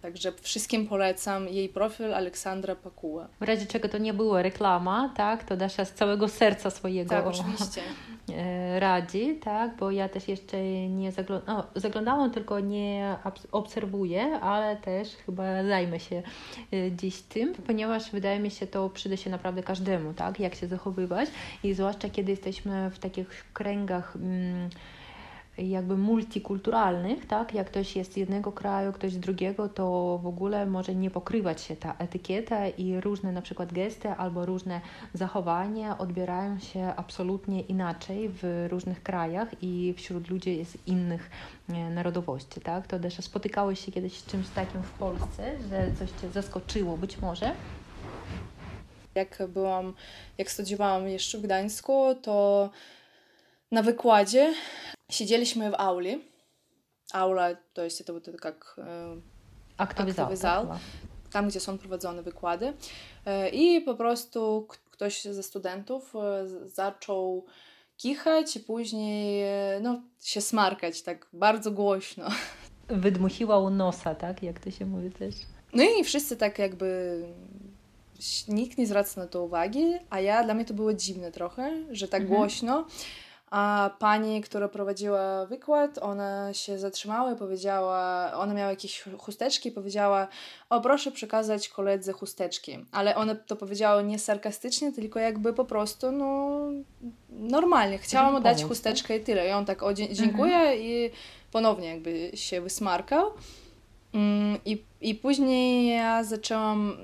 Także 0.01 0.31
wszystkim 0.41 0.87
polecam 0.87 1.47
jej 1.47 1.69
profil 1.69 2.13
Aleksandra 2.13 2.75
Pakuła. 2.75 3.27
W 3.39 3.43
razie 3.43 3.65
czego 3.65 3.89
to 3.89 3.97
nie 3.97 4.13
była 4.13 4.41
reklama, 4.41 5.13
tak? 5.15 5.43
To 5.43 5.57
Dasza 5.57 5.85
z 5.85 5.93
całego 5.93 6.27
serca 6.27 6.69
swojego 6.69 7.09
tak, 7.09 7.27
oczywiście. 7.27 7.81
E, 8.35 8.79
radzi, 8.79 9.35
tak? 9.35 9.75
Bo 9.77 9.91
ja 9.91 10.09
też 10.09 10.27
jeszcze 10.27 10.63
nie 10.89 11.11
zaglądałam, 11.11 11.63
no, 11.75 11.81
zaglądałam, 11.81 12.31
tylko 12.31 12.59
nie 12.59 13.15
obserwuję, 13.51 14.39
ale 14.39 14.77
też 14.77 15.15
chyba 15.25 15.63
zajmę 15.63 15.99
się 15.99 16.23
e, 16.73 16.91
dziś 16.91 17.21
tym, 17.21 17.53
ponieważ 17.53 18.11
wydaje 18.11 18.39
mi 18.39 18.51
się 18.51 18.67
to 18.67 18.89
przyda 18.89 19.17
się 19.17 19.29
naprawdę 19.29 19.63
każdemu, 19.63 20.13
tak? 20.13 20.39
Jak 20.39 20.55
się 20.55 20.67
zachowywać 20.67 21.29
i 21.63 21.73
zwłaszcza 21.73 22.09
kiedy 22.09 22.31
jesteśmy 22.31 22.89
w 22.89 22.99
takich 22.99 23.45
kręgach 23.53 24.15
mm, 24.15 24.69
jakby 25.67 25.97
multikulturalnych, 25.97 27.25
tak? 27.27 27.53
Jak 27.53 27.67
ktoś 27.67 27.95
jest 27.95 28.13
z 28.13 28.17
jednego 28.17 28.51
kraju, 28.51 28.93
ktoś 28.93 29.11
z 29.13 29.19
drugiego, 29.19 29.69
to 29.69 30.19
w 30.23 30.27
ogóle 30.27 30.65
może 30.65 30.95
nie 30.95 31.11
pokrywać 31.11 31.61
się 31.61 31.75
ta 31.75 31.95
etykieta 31.97 32.67
i 32.67 33.01
różne 33.01 33.31
na 33.31 33.41
przykład 33.41 33.73
gesty 33.73 34.09
albo 34.09 34.45
różne 34.45 34.81
zachowania 35.13 35.97
odbierają 35.97 36.59
się 36.59 36.93
absolutnie 36.95 37.61
inaczej 37.61 38.29
w 38.33 38.67
różnych 38.69 39.03
krajach 39.03 39.49
i 39.61 39.93
wśród 39.97 40.29
ludzi 40.29 40.65
z 40.65 40.87
innych 40.87 41.29
e, 41.69 41.89
narodowości, 41.89 42.61
tak? 42.61 42.87
To 42.87 42.99
też 42.99 43.17
spotykałeś 43.17 43.85
się 43.85 43.91
kiedyś 43.91 44.17
z 44.17 44.25
czymś 44.25 44.49
takim 44.49 44.83
w 44.83 44.91
Polsce, 44.91 45.57
że 45.69 45.91
coś 45.99 46.09
Cię 46.21 46.29
zaskoczyło 46.29 46.97
być 46.97 47.17
może? 47.17 47.51
Jak 49.15 49.43
byłam, 49.47 49.93
jak 50.37 50.51
studiowałam 50.51 51.07
jeszcze 51.07 51.37
w 51.37 51.41
Gdańsku, 51.41 52.15
to 52.21 52.69
na 53.71 53.83
wykładzie 53.83 54.53
Siedzieliśmy 55.11 55.71
w 55.71 55.73
auli. 55.73 56.25
Aula 57.13 57.49
to 57.73 57.83
jest 57.83 58.07
to, 58.07 58.21
to 58.21 58.31
jak 58.31 58.75
aktowy 59.77 60.37
zał, 60.37 60.67
tam 61.31 61.47
gdzie 61.47 61.59
są 61.59 61.77
prowadzone 61.77 62.23
wykłady. 62.23 62.73
E, 63.25 63.49
I 63.49 63.81
po 63.81 63.95
prostu 63.95 64.67
ktoś 64.91 65.23
ze 65.23 65.43
studentów 65.43 66.15
e, 66.15 66.47
zaczął 66.67 67.45
kichać 67.97 68.55
i 68.55 68.59
później 68.59 69.43
e, 69.43 69.79
no, 69.81 70.01
się 70.21 70.41
smarkać 70.41 71.01
tak 71.01 71.27
bardzo 71.33 71.71
głośno. 71.71 72.27
Wydmuchiła 72.87 73.59
u 73.59 73.69
nosa, 73.69 74.15
tak? 74.15 74.43
Jak 74.43 74.59
to 74.59 74.71
się 74.71 74.85
mówi 74.85 75.11
też. 75.11 75.35
No 75.73 75.83
i 75.83 76.03
wszyscy 76.03 76.37
tak 76.37 76.59
jakby 76.59 77.19
nikt 78.47 78.77
nie 78.77 78.87
zwraca 78.87 79.21
na 79.21 79.27
to 79.27 79.43
uwagi, 79.43 79.93
a 80.09 80.19
ja 80.19 80.43
dla 80.43 80.53
mnie 80.53 80.65
to 80.65 80.73
było 80.73 80.93
dziwne 80.93 81.31
trochę, 81.31 81.71
że 81.91 82.07
tak 82.07 82.21
mhm. 82.21 82.39
głośno. 82.39 82.85
A 83.51 83.89
pani, 83.99 84.41
która 84.41 84.67
prowadziła 84.67 85.45
wykład, 85.45 85.97
ona 85.97 86.53
się 86.53 86.79
zatrzymała 86.79 87.31
i 87.31 87.35
powiedziała, 87.35 88.31
ona 88.33 88.53
miała 88.53 88.69
jakieś 88.69 89.03
chusteczki 89.17 89.69
i 89.69 89.71
powiedziała, 89.71 90.27
o 90.69 90.81
proszę 90.81 91.11
przekazać 91.11 91.69
koledze 91.69 92.13
chusteczki. 92.13 92.85
Ale 92.91 93.15
ona 93.15 93.35
to 93.35 93.55
powiedziała 93.55 94.01
nie 94.01 94.19
sarkastycznie, 94.19 94.91
tylko 94.91 95.19
jakby 95.19 95.53
po 95.53 95.65
prostu, 95.65 96.11
no 96.11 96.59
normalnie. 97.29 97.97
Chciała 97.97 98.31
mu 98.31 98.39
dać 98.39 98.63
chusteczkę 98.63 99.13
tak? 99.13 99.21
i 99.21 99.25
tyle. 99.25 99.47
I 99.47 99.51
on 99.51 99.65
tak, 99.65 99.83
o 99.83 99.93
dziękuję 99.93 100.55
mhm. 100.55 100.79
i 100.79 101.09
ponownie 101.51 101.87
jakby 101.87 102.31
się 102.33 102.61
wysmarkał. 102.61 103.31
Mm, 104.13 104.57
I, 104.65 104.83
I 105.01 105.15
później 105.15 105.95
ja 105.95 106.23
zaczęłam 106.23 106.97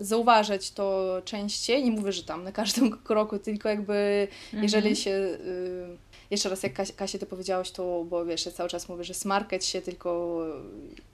zauważać 0.00 0.70
to 0.70 1.16
częściej. 1.24 1.84
Nie 1.84 1.90
mówię, 1.90 2.12
że 2.12 2.22
tam 2.22 2.44
na 2.44 2.52
każdym 2.52 2.90
kroku, 3.08 3.38
tylko 3.38 3.68
jakby 3.68 4.28
jeżeli 4.52 4.88
mhm. 4.88 4.96
się... 4.96 5.10
Y, 5.10 5.96
jeszcze 6.30 6.48
raz, 6.48 6.62
jak 6.62 6.72
Kasia, 6.72 6.92
Kasia 6.96 7.18
to 7.18 7.26
powiedziałaś, 7.26 7.70
to, 7.70 8.04
bo 8.10 8.24
wiesz, 8.24 8.46
ja 8.46 8.52
cały 8.52 8.68
czas 8.68 8.88
mówię, 8.88 9.04
że 9.04 9.14
smarkać 9.14 9.64
się, 9.64 9.82
tylko... 9.82 10.40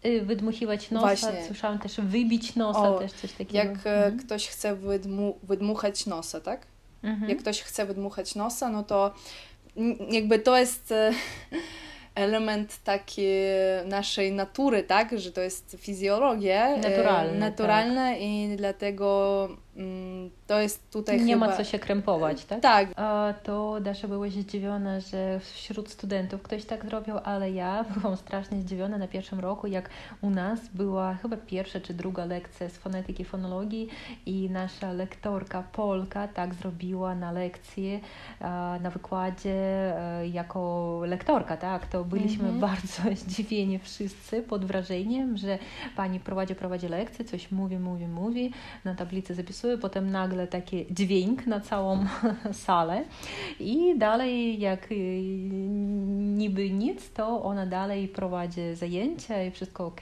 Y, 0.05 0.23
wydmuchiwać 0.23 0.91
nosa, 0.91 1.07
Właśnie. 1.07 1.47
słyszałam 1.47 1.79
też 1.79 2.01
wybić 2.01 2.57
nosa, 2.57 2.95
o, 2.95 2.99
też 2.99 3.13
coś 3.13 3.33
takiego. 3.33 3.59
Jak 3.59 3.87
e, 3.87 3.97
mhm. 3.97 4.19
ktoś 4.19 4.49
chce 4.49 4.75
wydmu, 4.75 5.39
wydmuchać 5.43 6.07
nosa, 6.07 6.41
tak? 6.41 6.67
Mhm. 7.03 7.31
Jak 7.31 7.39
ktoś 7.39 7.63
chce 7.63 7.87
wydmuchać 7.87 8.35
nosa, 8.35 8.71
no 8.71 8.83
to 8.83 9.15
jakby 10.11 10.39
to 10.39 10.59
jest 10.59 10.93
e, 10.93 11.13
element 12.17 12.79
taki 12.85 13.27
naszej 13.85 14.33
natury, 14.33 14.83
tak? 14.83 15.19
Że 15.19 15.33
to 15.33 15.41
jest 15.41 15.77
fizjologia 15.81 16.69
e, 16.69 16.77
naturalne, 16.77 17.39
naturalne 17.39 18.13
tak. 18.13 18.21
i 18.21 18.55
dlatego 18.57 19.49
Mm, 19.77 20.16
to 20.47 20.61
jest 20.61 20.91
tutaj 20.91 21.25
Nie 21.25 21.35
chyba... 21.35 21.47
ma 21.47 21.57
co 21.57 21.65
się 21.65 21.79
krępować, 21.79 22.45
tak? 22.45 22.61
Tak. 22.61 22.89
A 22.97 23.35
to 23.43 23.81
Dasza 23.81 24.09
była 24.09 24.29
zdziwiona, 24.29 25.01
że 25.01 25.41
wśród 25.41 25.91
studentów 25.91 26.43
ktoś 26.43 26.65
tak 26.65 26.85
zrobił, 26.85 27.19
ale 27.25 27.51
ja 27.51 27.85
byłam 27.97 28.17
strasznie 28.17 28.61
zdziwiona 28.61 28.99
na 28.99 29.09
pierwszym 29.09 29.41
roku, 29.41 29.67
jak 29.67 29.91
u 30.21 30.31
nas 30.31 30.61
była 30.75 31.15
chyba 31.15 31.37
pierwsza 31.37 31.81
czy 31.81 31.95
druga 31.95 32.25
lekcja 32.25 32.69
z 32.69 32.77
fonetyki, 32.77 33.25
fonologii 33.25 33.89
i 34.27 34.51
nasza 34.51 34.93
lektorka 34.93 35.63
Polka 35.73 36.29
tak 36.29 36.55
zrobiła 36.55 37.15
na 37.15 37.33
lekcji, 37.33 38.01
na 38.81 38.91
wykładzie 38.91 39.55
e, 39.99 40.29
jako 40.29 41.01
lektorka, 41.07 41.57
tak? 41.57 41.87
To 41.87 42.05
byliśmy 42.05 42.49
mhm. 42.49 42.61
bardzo 42.61 43.03
zdziwieni 43.23 43.79
wszyscy 43.79 44.43
pod 44.43 44.65
wrażeniem, 44.65 45.37
że 45.37 45.59
pani 45.97 46.21
prowadzi, 46.21 46.55
prowadzi 46.55 46.89
lekcję, 46.89 47.25
coś 47.25 47.53
mówi, 47.53 47.79
mówi, 47.79 48.09
mówi, 48.09 48.53
na 48.85 48.95
tablicy 48.95 49.35
zapisuje 49.35 49.79
potem 49.79 50.11
nagle 50.17 50.47
taki 50.47 50.87
dźwięk 50.91 51.47
na 51.47 51.61
całą 51.61 52.07
salę 52.67 53.05
i 53.61 53.99
dalej 53.99 54.61
jak 54.61 54.93
y, 54.93 54.97
niby 56.41 56.71
nic, 56.71 57.13
to 57.13 57.43
ona 57.43 57.67
dalej 57.67 58.09
prowadzi 58.09 58.75
zajęcia 58.75 59.43
i 59.43 59.51
wszystko 59.51 59.87
ok. 59.87 60.01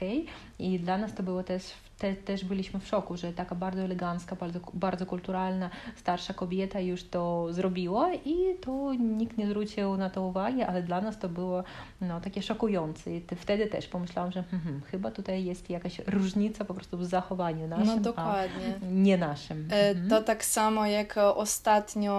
I 0.59 0.79
dla 0.79 0.97
nas 0.97 1.13
to 1.13 1.23
było 1.23 1.43
też 1.43 1.63
te, 1.97 2.15
też 2.15 2.45
byliśmy 2.45 2.79
w 2.79 2.87
szoku, 2.87 3.17
że 3.17 3.33
taka 3.33 3.55
bardzo 3.55 3.81
elegancka, 3.81 4.35
bardzo, 4.35 4.59
bardzo 4.73 5.05
kulturalna, 5.05 5.69
starsza 5.95 6.33
kobieta 6.33 6.79
już 6.79 7.03
to 7.03 7.47
zrobiła 7.53 8.13
i 8.13 8.35
to 8.61 8.93
nikt 8.93 9.37
nie 9.37 9.47
zwrócił 9.47 9.97
na 9.97 10.09
to 10.09 10.21
uwagi, 10.21 10.63
ale 10.63 10.83
dla 10.83 11.01
nas 11.01 11.19
to 11.19 11.29
było 11.29 11.63
no, 12.01 12.21
takie 12.21 12.41
szokujące. 12.41 13.15
I 13.15 13.21
wtedy 13.35 13.67
też 13.67 13.87
pomyślałam, 13.87 14.31
że 14.31 14.43
hmm, 14.43 14.63
hmm, 14.63 14.81
chyba 14.81 15.11
tutaj 15.11 15.45
jest 15.45 15.69
jakaś 15.69 16.01
różnica 16.07 16.65
po 16.65 16.73
prostu 16.73 16.97
w 16.97 17.05
zachowaniu 17.05 17.67
naszym, 17.67 17.85
no, 17.85 17.99
dokładnie. 17.99 18.79
nie 18.91 19.17
naszym. 19.17 19.67
E, 19.71 19.89
mhm. 19.89 20.09
To 20.09 20.21
tak 20.21 20.45
samo 20.45 20.85
jak 20.85 21.15
ostatnio, 21.17 22.17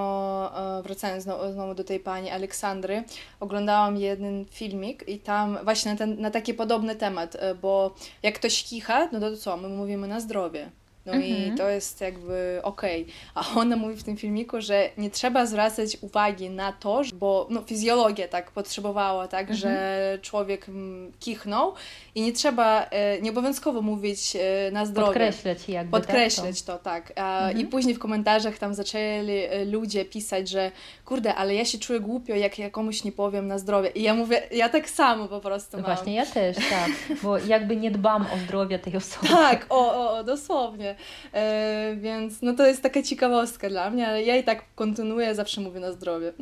e, 0.78 0.82
wracając 0.82 1.22
znowu, 1.24 1.74
do 1.74 1.84
tej 1.84 2.00
pani 2.00 2.30
Aleksandry, 2.30 3.04
oglądałam 3.40 3.96
jeden 3.96 4.44
filmik 4.44 5.08
i 5.08 5.18
tam 5.18 5.58
właśnie 5.64 5.92
na, 5.92 5.98
ten, 5.98 6.20
na 6.20 6.30
taki 6.30 6.54
podobny 6.54 6.94
temat, 6.94 7.36
e, 7.40 7.54
bo 7.54 7.94
jak 8.22 8.34
ktoś 8.34 8.64
kicha, 8.64 9.08
no 9.12 9.20
to 9.20 9.36
co, 9.36 9.56
my 9.68 9.76
mówimy 9.76 10.08
na 10.08 10.20
zdrowie. 10.20 10.70
No 11.06 11.14
i 11.14 11.32
Mhm. 11.36 11.56
to 11.58 11.68
jest 11.68 12.00
jakby 12.00 12.60
okej. 12.62 13.06
A 13.34 13.44
ona 13.56 13.76
mówi 13.76 13.96
w 13.96 14.02
tym 14.04 14.16
filmiku, 14.16 14.60
że 14.60 14.90
nie 14.98 15.10
trzeba 15.10 15.46
zwracać 15.46 15.96
uwagi 16.00 16.50
na 16.50 16.72
to, 16.72 17.02
bo 17.14 17.46
no, 17.50 17.62
fizjologia 17.62 18.28
tak 18.28 18.50
potrzebowała, 18.50 19.28
tak, 19.28 19.40
Mhm. 19.40 19.58
że 19.58 20.18
człowiek 20.22 20.68
mm, 20.68 21.12
kichnął 21.20 21.72
i 22.14 22.22
nie 22.22 22.32
trzeba, 22.32 22.82
e, 22.90 23.20
nie 23.20 23.30
obowiązkowo 23.30 23.82
mówić 23.82 24.36
e, 24.36 24.70
na 24.70 24.86
zdrowie. 24.86 25.06
Podkreślać 25.06 25.68
jakby 25.68 25.90
Podkreślać 25.92 26.62
to, 26.62 26.78
tak. 26.78 27.12
A, 27.16 27.36
Mhm. 27.46 27.58
I 27.60 27.66
później 27.66 27.94
w 27.94 27.98
komentarzach 27.98 28.58
tam 28.58 28.74
zaczęli 28.74 29.30
e, 29.32 29.64
ludzie 29.64 30.04
pisać, 30.04 30.48
że 30.48 30.70
kurde, 31.04 31.34
ale 31.34 31.54
ja 31.54 31.64
się 31.64 31.78
czuję 31.78 32.00
głupio, 32.00 32.34
jak 32.34 32.58
ja 32.58 32.70
komuś 32.70 33.04
nie 33.04 33.12
powiem 33.12 33.46
na 33.46 33.58
zdrowie. 33.58 33.88
I 33.90 34.02
ja 34.02 34.14
mówię, 34.14 34.42
ja 34.52 34.68
tak 34.68 34.90
samo 34.90 35.28
po 35.28 35.40
prostu 35.40 35.72
Tak, 35.72 35.80
to. 35.80 35.88
mam. 35.88 35.96
Właśnie 35.96 36.14
ja 36.14 36.26
też, 36.26 36.56
tak, 36.56 36.90
bo 37.22 37.38
jakby 37.38 37.76
nie 37.76 37.90
dbam 37.90 38.22
o 38.22 38.38
zdrowie 38.44 38.78
tej 38.78 38.96
osoby. 39.06 39.28
Tak, 39.28 39.66
o, 39.70 40.10
o 40.18 40.24
dosłownie. 40.24 40.95
E, 41.32 41.96
więc 41.96 42.42
no 42.42 42.52
to 42.54 42.66
jest 42.66 42.82
taka 42.82 43.02
ciekawostka 43.02 43.68
dla 43.68 43.90
mnie, 43.90 44.08
ale 44.08 44.22
ja 44.22 44.36
i 44.36 44.44
tak 44.44 44.64
kontynuuję, 44.74 45.34
zawsze 45.34 45.60
mówię 45.60 45.80
na 45.80 45.92
zdrowie. 45.92 46.32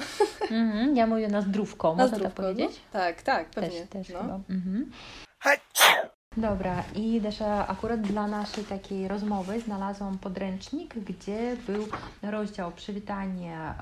Mhm, 0.51 0.97
ja 0.97 1.07
mówię 1.07 1.29
na 1.29 1.41
zdrówko, 1.41 1.89
Na 1.97 2.03
można 2.05 2.11
tak 2.11 2.19
zdrówko, 2.21 2.43
no. 2.43 2.49
powiedzieć? 2.49 2.81
Tak, 2.93 3.23
tak, 3.23 3.51
Też, 3.51 3.65
pewnie. 3.65 3.87
też 3.87 4.09
no. 4.09 4.21
chyba. 4.23 4.41
Mhm. 4.51 4.91
Dobra, 6.37 6.83
i 6.95 7.21
Desza, 7.21 7.69
akurat 7.69 8.01
dla 8.01 8.27
naszej 8.27 8.65
takiej 8.65 9.09
rozmowy 9.09 9.61
znalazłam 9.61 10.19
podręcznik, 10.19 10.95
gdzie 10.95 11.57
był 11.67 11.87
rozdział 12.23 12.73
przywitanie, 12.73 13.57
e, 13.57 13.75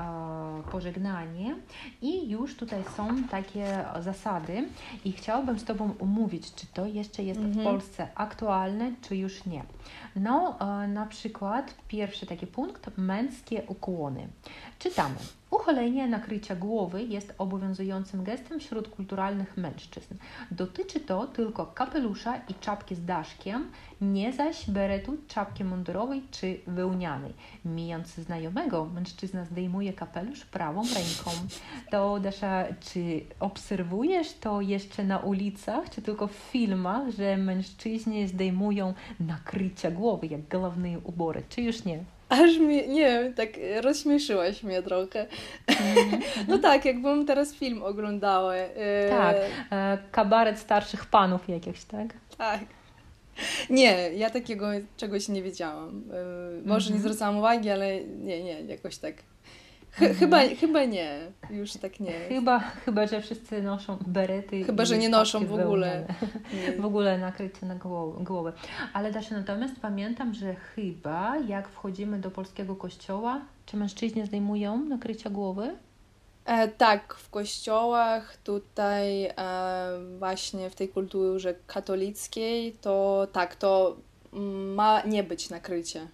pożegnanie 0.71 1.55
i 2.03 2.31
już 2.31 2.57
tutaj 2.57 2.83
są 2.97 3.09
takie 3.31 3.85
zasady 4.01 4.65
i 5.05 5.13
chciałabym 5.13 5.59
z 5.59 5.65
Tobą 5.65 5.95
umówić, 5.99 6.55
czy 6.55 6.67
to 6.75 6.87
jeszcze 6.87 7.23
jest 7.23 7.41
w 7.41 7.45
Mhm. 7.45 7.65
Polsce 7.67 8.09
aktualne, 8.15 8.93
czy 9.09 9.17
już 9.17 9.45
nie. 9.47 9.63
No, 10.17 10.57
e, 10.61 10.89
na 10.89 11.07
przykład 11.07 11.75
pierwszy 11.89 12.27
taki 12.27 12.47
punkt, 12.47 12.99
męskie 12.99 13.63
ukłony. 13.69 14.29
Czytamy. 14.79 15.17
Uchylenie 15.53 16.09
nakrycia 16.09 16.57
głowy 16.57 17.03
jest 17.03 17.35
obowiązującym 17.39 18.25
gestem 18.25 18.61
wśród 18.61 18.89
kulturalnych 18.89 19.57
mężczyzn. 19.57 20.15
Dotyczy 20.51 21.01
to 21.01 21.27
tylko 21.27 21.67
kapelusza 21.67 22.37
i 22.37 22.55
czapki 22.55 22.95
z 22.95 23.05
daszkiem, 23.05 23.71
nie 24.01 24.33
zaś 24.33 24.71
beretu, 24.71 25.17
czapki 25.29 25.65
mundurowej 25.65 26.23
czy 26.31 26.61
wełnianej. 26.67 27.35
Mijając 27.65 28.15
znajomego, 28.15 28.85
mężczyzna 28.85 29.45
zdejmuje 29.45 29.93
kapelusz 29.93 30.45
prawą 30.45 30.83
ręką. 30.83 31.31
To 31.91 32.21
Dasza, 32.21 32.65
czy 32.81 33.21
obserwujesz 33.41 34.33
to 34.33 34.61
jeszcze 34.61 35.05
na 35.05 35.19
ulicach, 35.19 35.91
czy 35.91 36.03
tylko 36.03 36.27
w 36.27 36.33
filmach, 36.33 37.11
że 37.11 37.37
mężczyźni 37.37 38.29
zdejmują 38.29 38.95
nakrycia 39.21 39.91
głowy, 39.91 40.02
jak 40.31 40.41
główne 40.49 40.99
ubory, 41.05 41.43
czy 41.49 41.63
już 41.63 41.85
nie? 41.85 41.99
Aż 42.29 42.59
mi, 42.59 42.89
nie 42.89 43.01
wiem, 43.09 43.35
tak 43.35 43.49
rozśmieszyłaś 43.83 44.63
mnie 44.63 44.83
trochę. 44.83 45.27
No 46.49 46.59
tak, 46.59 46.85
jakbym 46.85 47.27
teraz 47.27 47.55
film 47.55 47.83
oglądała. 47.83 48.55
e, 48.57 49.09
Tak, 49.09 49.37
e, 49.73 49.99
kabaret 50.13 50.59
starszych 50.59 51.07
panów 51.07 51.49
jakichś, 51.49 51.85
tak? 51.85 52.09
Tak. 52.39 52.61
Nie, 53.71 54.11
ja 54.13 54.31
takiego 54.31 54.67
czegoś 54.97 55.29
nie 55.29 55.43
wiedziałam. 55.43 56.03
E, 56.13 56.69
Może 56.69 56.91
nie 56.91 56.97
Mhm. 56.97 57.01
zwracałam 57.01 57.39
uwagi, 57.39 57.71
ale 57.71 58.01
nie, 58.05 58.43
nie, 58.45 58.61
jakoś 58.61 58.97
tak. 58.99 59.15
Ch- 59.93 60.03
Mhm. 60.03 60.15
Chyba, 60.15 60.39
chyba 60.61 60.85
nie, 60.85 61.21
już 61.51 61.73
tak 61.73 62.01
nie. 62.01 62.13
Chyba, 62.29 62.59
chyba, 62.59 63.07
że 63.07 63.21
wszyscy 63.21 63.63
noszą 63.63 63.99
berety. 64.07 64.65
Chyba, 64.65 64.85
że 64.85 64.99
nie 64.99 65.09
noszą 65.09 65.47
w 65.47 65.53
ogóle. 65.53 66.07
W 66.81 66.85
ogóle 66.85 67.19
nakrycie 67.19 67.67
na 67.67 67.77
gło- 67.77 68.23
głowę. 68.25 68.53
Ale 68.93 69.13
Dasza, 69.13 69.35
natomiast 69.39 69.75
pamiętam, 69.81 70.35
że 70.35 70.55
chyba 70.55 71.37
jak 71.49 71.69
wchodzimy 71.69 72.19
do 72.19 72.31
polskiego 72.31 72.77
kościoła, 72.77 73.41
czy 73.67 73.77
mężczyźni 73.77 74.27
zdejmują 74.27 74.77
nakrycia 74.85 75.31
głowy? 75.31 75.77
E, 76.45 76.69
tak, 76.69 77.15
w 77.15 77.31
kościołach 77.31 78.37
tutaj 78.37 79.25
e, 79.25 79.35
właśnie 80.19 80.71
w 80.71 80.75
tej 80.75 80.89
kulturze 80.89 81.55
katolickiej 81.67 82.73
to 82.81 83.27
tak, 83.33 83.57
to 83.57 83.97
ma 84.77 85.03
nie 85.03 85.23
być 85.25 85.51
nakrycie. 85.51 86.07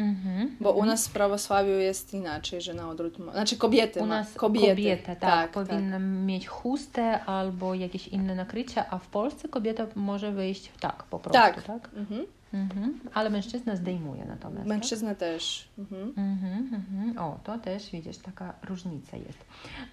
Mhm. 0.00 0.56
Bo 0.60 0.70
u 0.70 0.72
mhm. 0.72 0.88
nas 0.88 1.08
w 1.08 1.12
prawosławiu 1.12 1.70
jest 1.70 2.14
inaczej, 2.14 2.60
że 2.62 2.74
na 2.74 2.88
odwrót. 2.90 3.18
ma- 3.18 3.32
Znaczy 3.32 3.56
kobiety 3.56 4.00
U 4.00 4.06
ma. 4.06 4.08
nas 4.14 4.34
kobiety. 4.34 4.68
kobieta, 4.68 5.16
tak, 5.16 5.50
powinna 5.50 5.98
mieć 5.98 6.46
chustę 6.46 7.24
albo 7.24 7.74
jakieś 7.74 8.08
inne 8.08 8.34
nakrycie, 8.34 8.90
a 8.90 8.98
w 8.98 9.06
Polsce 9.06 9.48
kobieta 9.48 9.86
może 9.94 10.32
wyjść 10.32 10.72
tak, 10.80 11.04
po 11.04 11.18
prostu, 11.18 11.40
Tak. 11.42 11.62
tak? 11.62 11.90
Mhm. 11.96 12.26
Mhm. 12.54 13.00
Ale 13.14 13.30
mężczyzna 13.30 13.76
zdejmuje 13.76 14.24
natomiast. 14.24 14.58
tak? 14.58 14.66
Mężczyzna 14.66 15.14
też. 15.14 15.68
Mhm. 15.78 16.12
Mhm, 16.16 16.74
mhm. 16.74 17.18
O, 17.18 17.38
to 17.44 17.58
też 17.58 17.90
widzisz, 17.90 18.18
taka 18.18 18.54
różnica 18.68 19.16
jest. 19.16 19.38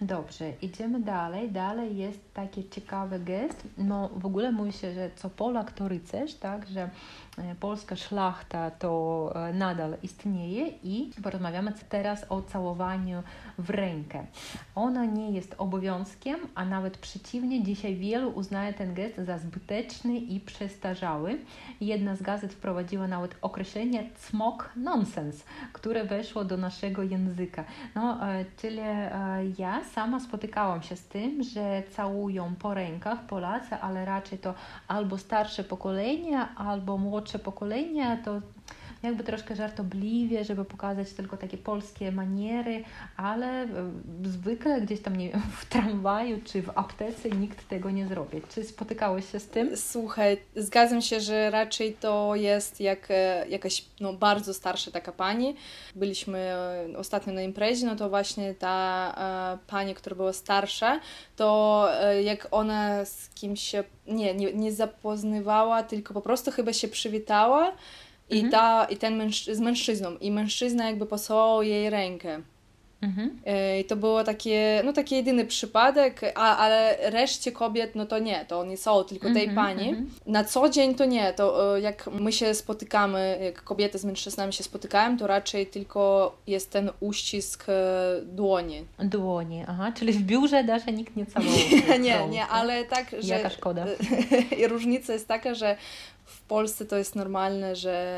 Dobrze, 0.02 0.54
idziemy 0.62 1.00
dalej. 1.00 1.52
Dalej 1.52 1.98
jest 1.98 2.34
taki 2.34 2.70
ciekawy 2.70 3.20
gest. 3.20 3.64
No, 3.78 4.10
w 4.16 4.26
ogóle 4.26 4.52
mówi 4.52 4.72
się, 4.74 4.94
że 4.94 5.10
co 5.16 5.30
Polak 5.30 5.72
to 5.72 5.88
rycerz, 5.88 6.34
tak, 6.34 6.68
że 6.68 6.90
polska 7.60 7.96
szlachta 7.96 8.72
to 8.72 9.32
e, 9.36 9.54
nadal 9.54 9.98
istnieje 10.04 10.68
i 10.68 11.12
porozmawiamy 11.24 11.74
teraz 11.90 12.26
o 12.30 12.42
całowaniu 12.42 13.24
w 13.58 13.70
rękę. 13.70 14.26
Ona 14.76 15.06
nie 15.06 15.32
jest 15.32 15.56
obowiązkiem, 15.58 16.40
a 16.56 16.66
nawet 16.66 16.98
przeciwnie, 16.98 17.64
dzisiaj 17.64 17.96
wielu 17.96 18.30
uznaje 18.30 18.74
ten 18.74 18.94
gest 18.94 19.18
za 19.18 19.38
zbyteczny 19.38 20.18
i 20.18 20.40
przestarzały. 20.40 21.38
Jedna 21.82 22.16
z 22.16 22.22
gazet 22.22 22.54
wprowadziła 22.54 23.08
nawet 23.08 23.36
określenie 23.42 24.10
cmok 24.16 24.70
nonsens, 24.76 25.44
które 25.74 26.06
weszło 26.06 26.46
do 26.46 26.58
naszego 26.58 27.04
języka. 27.04 27.64
No, 27.96 28.28
e, 28.30 28.46
czyli 28.58 28.80
e, 28.80 29.10
ja 29.58 29.84
sama 29.84 30.20
spotykałam 30.20 30.82
się 30.82 30.96
z 30.96 31.04
tym, 31.04 31.44
że 31.44 31.84
całują 31.92 32.56
po 32.56 32.74
rękach 32.74 33.26
Polacy, 33.26 33.76
ale 33.76 34.06
raczej 34.06 34.40
to 34.40 34.54
albo 34.88 35.18
starsze 35.18 35.64
pokolenie, 35.64 36.48
albo 36.56 36.98
młodsze 36.98 37.27
pokolenie, 37.40 38.22
to 38.26 38.42
jakby 39.04 39.24
troszkę 39.24 39.56
żartobliwie, 39.56 40.44
żeby 40.44 40.66
pokazać 40.66 41.14
tylko 41.14 41.38
takie 41.38 41.58
polskie 41.58 42.12
maniery, 42.12 42.84
ale 43.18 43.64
e, 43.64 43.68
zwykle 44.24 44.82
gdzieś 44.82 45.02
tam, 45.02 45.16
nie 45.16 45.30
wiem, 45.30 45.42
w 45.58 45.66
tramwaju 45.66 46.40
czy 46.46 46.62
w 46.62 46.70
aptece 46.76 47.30
nikt 47.30 47.68
tego 47.68 47.92
nie 47.92 48.08
zrobi. 48.08 48.42
Czy 48.50 48.64
spotykałeś 48.64 49.32
się 49.32 49.40
z 49.40 49.48
tym? 49.48 49.78
Słuchaj, 49.78 50.38
zgadzam 50.56 51.02
się, 51.02 51.20
że 51.20 51.50
raczej 51.50 51.94
to 51.94 52.36
jest 52.36 52.82
jak 52.82 53.12
e, 53.12 53.46
jakaś 53.50 53.86
no, 54.00 54.14
bardzo 54.14 54.54
starsza 54.54 54.92
taka 54.92 55.12
pani. 55.12 55.56
Byliśmy 55.96 56.38
e, 56.40 56.98
ostatnio 56.98 57.34
na 57.34 57.42
imprezie, 57.42 57.86
no 57.86 57.96
to 57.96 58.10
właśnie 58.10 58.54
ta 58.56 58.78
pani, 59.68 59.96
która 59.96 60.16
była 60.16 60.34
starsza, 60.34 61.00
to 61.36 61.90
jak 62.24 62.48
ona 62.52 63.06
z 63.06 63.30
kimś 63.30 63.62
się 63.62 63.84
nie, 64.08 64.34
nie, 64.34 64.54
nie 64.54 64.72
zapoznawała, 64.72 65.84
tylko 65.84 66.14
po 66.14 66.22
prostu 66.22 66.52
chyba 66.52 66.74
się 66.74 66.88
przywitała 66.88 67.72
i, 68.30 68.36
Mhm. 68.36 68.52
ta, 68.52 68.86
i 68.86 68.98
ten 68.98 69.18
mężczy- 69.18 69.56
z 69.56 69.60
mężczyzną 69.60 70.18
i 70.18 70.32
mężczyzna 70.32 70.86
jakby 70.86 71.06
pocałował 71.06 71.64
jej 71.64 71.90
rękę. 71.90 72.42
Mhm. 73.02 73.40
E, 73.46 73.80
I 73.80 73.86
to 73.86 73.96
było 73.96 74.24
takie, 74.24 74.82
no 74.86 74.94
taki 74.94 75.16
jedyny 75.16 75.46
przypadek, 75.46 76.22
a, 76.36 76.58
ale 76.58 76.98
reszcie 77.10 77.52
kobiet, 77.52 77.96
no 77.96 78.06
to 78.06 78.20
nie, 78.20 78.46
to 78.46 78.66
nie 78.66 78.78
są 78.78 79.04
tylko 79.04 79.34
tej 79.34 79.48
Mhm, 79.48 79.56
pani. 79.56 79.90
mhm. 79.90 80.10
Na 80.26 80.44
co 80.44 80.70
dzień 80.70 80.96
to 80.96 81.06
nie, 81.06 81.34
to 81.34 81.76
e, 81.78 81.82
jak 81.82 82.08
my 82.08 82.32
się 82.32 82.54
spotykamy, 82.54 83.40
jak 83.44 83.64
kobiety 83.64 83.98
z 83.98 84.06
mężczyznami 84.06 84.54
się 84.54 84.64
spotykają, 84.64 85.18
to 85.18 85.28
raczej 85.28 85.68
tylko 85.68 86.36
jest 86.48 86.72
ten 86.72 86.90
uścisk 87.00 87.66
e, 87.70 87.74
dłoni. 88.24 88.86
Dłonie, 89.00 89.66
aha, 89.70 89.92
czyli 89.96 90.14
w 90.14 90.22
biurze 90.22 90.64
Dasza 90.64 90.92
nikt 90.92 91.16
nie 91.16 91.26
całował. 91.26 91.54
nie, 92.00 92.28
nie, 92.28 92.48
ale 92.48 92.86
tak, 92.86 93.16
że... 93.20 93.34
Jaka 93.34 93.50
szkoda. 93.50 93.86
I 94.60 94.68
różnica 94.68 95.14
jest 95.14 95.28
taka, 95.28 95.54
że 95.56 95.78
w 96.26 96.42
Polsce 96.42 96.86
to 96.86 96.98
jest 96.98 97.16
normalne, 97.16 97.76
że 97.76 98.18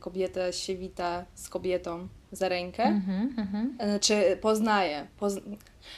kobieta 0.00 0.52
się 0.52 0.74
wita 0.76 1.24
z 1.34 1.48
kobietą 1.48 2.08
za 2.32 2.48
rękę, 2.48 2.82
Mhm, 2.84 3.34
mhm. 3.38 3.78
czy 4.00 4.38
poznaje, 4.40 5.06
poz... 5.18 5.34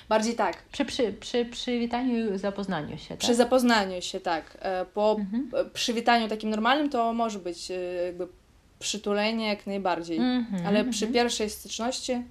bardziej 0.09 0.35
tak, 0.35 0.63
Przy, 0.73 0.85
przy, 0.85 1.13
przy 1.13 1.45
przywitaniu 1.45 2.35
i 2.35 2.39
zapoznaniu 2.39 2.99
się, 2.99 3.09
tak? 3.09 3.19
Przy 3.19 3.35
zapoznaniu 3.35 4.03
się, 4.03 4.21
tak. 4.21 4.59
E, 4.61 4.85
Po 4.85 5.17
Mhm. 5.19 5.51
e, 5.55 5.71
przywitaniu 5.71 6.29
takim 6.29 6.51
normalnym 6.51 6.91
to 6.91 7.13
może 7.13 7.39
być 7.39 7.73
jakby 8.07 8.29
przytulenie 8.79 9.49
jak 9.49 9.67
najbardziej. 9.67 10.19
Mhm, 10.19 10.67
Ale 10.67 10.79
mhm. 10.79 10.91
przy 10.91 11.07
pierwszej 11.07 11.51
styczności 11.51 12.23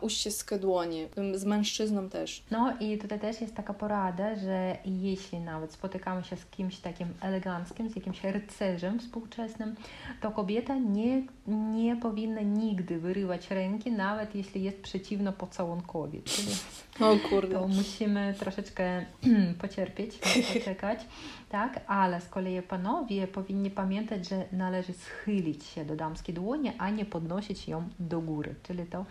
uścisk 0.00 0.54
dłoni, 0.54 1.06
z 1.34 1.44
mężczyzną 1.44 2.08
też. 2.08 2.42
No 2.50 2.72
i 2.80 2.98
tutaj 2.98 3.20
też 3.20 3.40
jest 3.40 3.54
taka 3.54 3.74
porada, 3.74 4.34
że 4.34 4.76
jeśli 4.84 5.40
nawet 5.40 5.72
spotykamy 5.72 6.24
się 6.24 6.36
z 6.36 6.46
kimś 6.46 6.78
takim 6.78 7.08
eleganckim, 7.20 7.90
z 7.90 7.96
jakimś 7.96 8.24
rycerzem 8.24 9.00
współczesnym, 9.00 9.74
to 10.20 10.30
kobieta 10.30 10.76
nie, 10.76 11.22
nie 11.46 11.96
powinna 11.96 12.40
nigdy 12.40 12.98
wyrywać 12.98 13.50
ręki, 13.50 13.92
nawet 13.92 14.34
jeśli 14.34 14.62
jest 14.62 14.82
przeciwna 14.82 15.32
pocałunkowi. 15.32 16.22
Czyli 16.22 16.52
o 17.00 17.16
kurde. 17.28 17.54
To 17.54 17.68
musimy 17.68 18.34
troszeczkę 18.38 19.06
pocierpieć, 19.62 20.18
poczekać, 20.54 21.06
tak? 21.48 21.80
Ale 21.86 22.20
z 22.20 22.28
kolei 22.28 22.62
panowie 22.62 23.26
powinni 23.26 23.70
pamiętać, 23.70 24.28
że 24.28 24.44
należy 24.52 24.92
schylić 24.92 25.64
się 25.64 25.84
do 25.84 25.96
damskiej 25.96 26.34
dłoni, 26.34 26.72
a 26.78 26.90
nie 26.90 27.04
podnosić 27.04 27.68
ją 27.68 27.88
do 27.98 28.20
góry. 28.20 28.54
Czyli 28.62 28.86
to, 28.86 29.04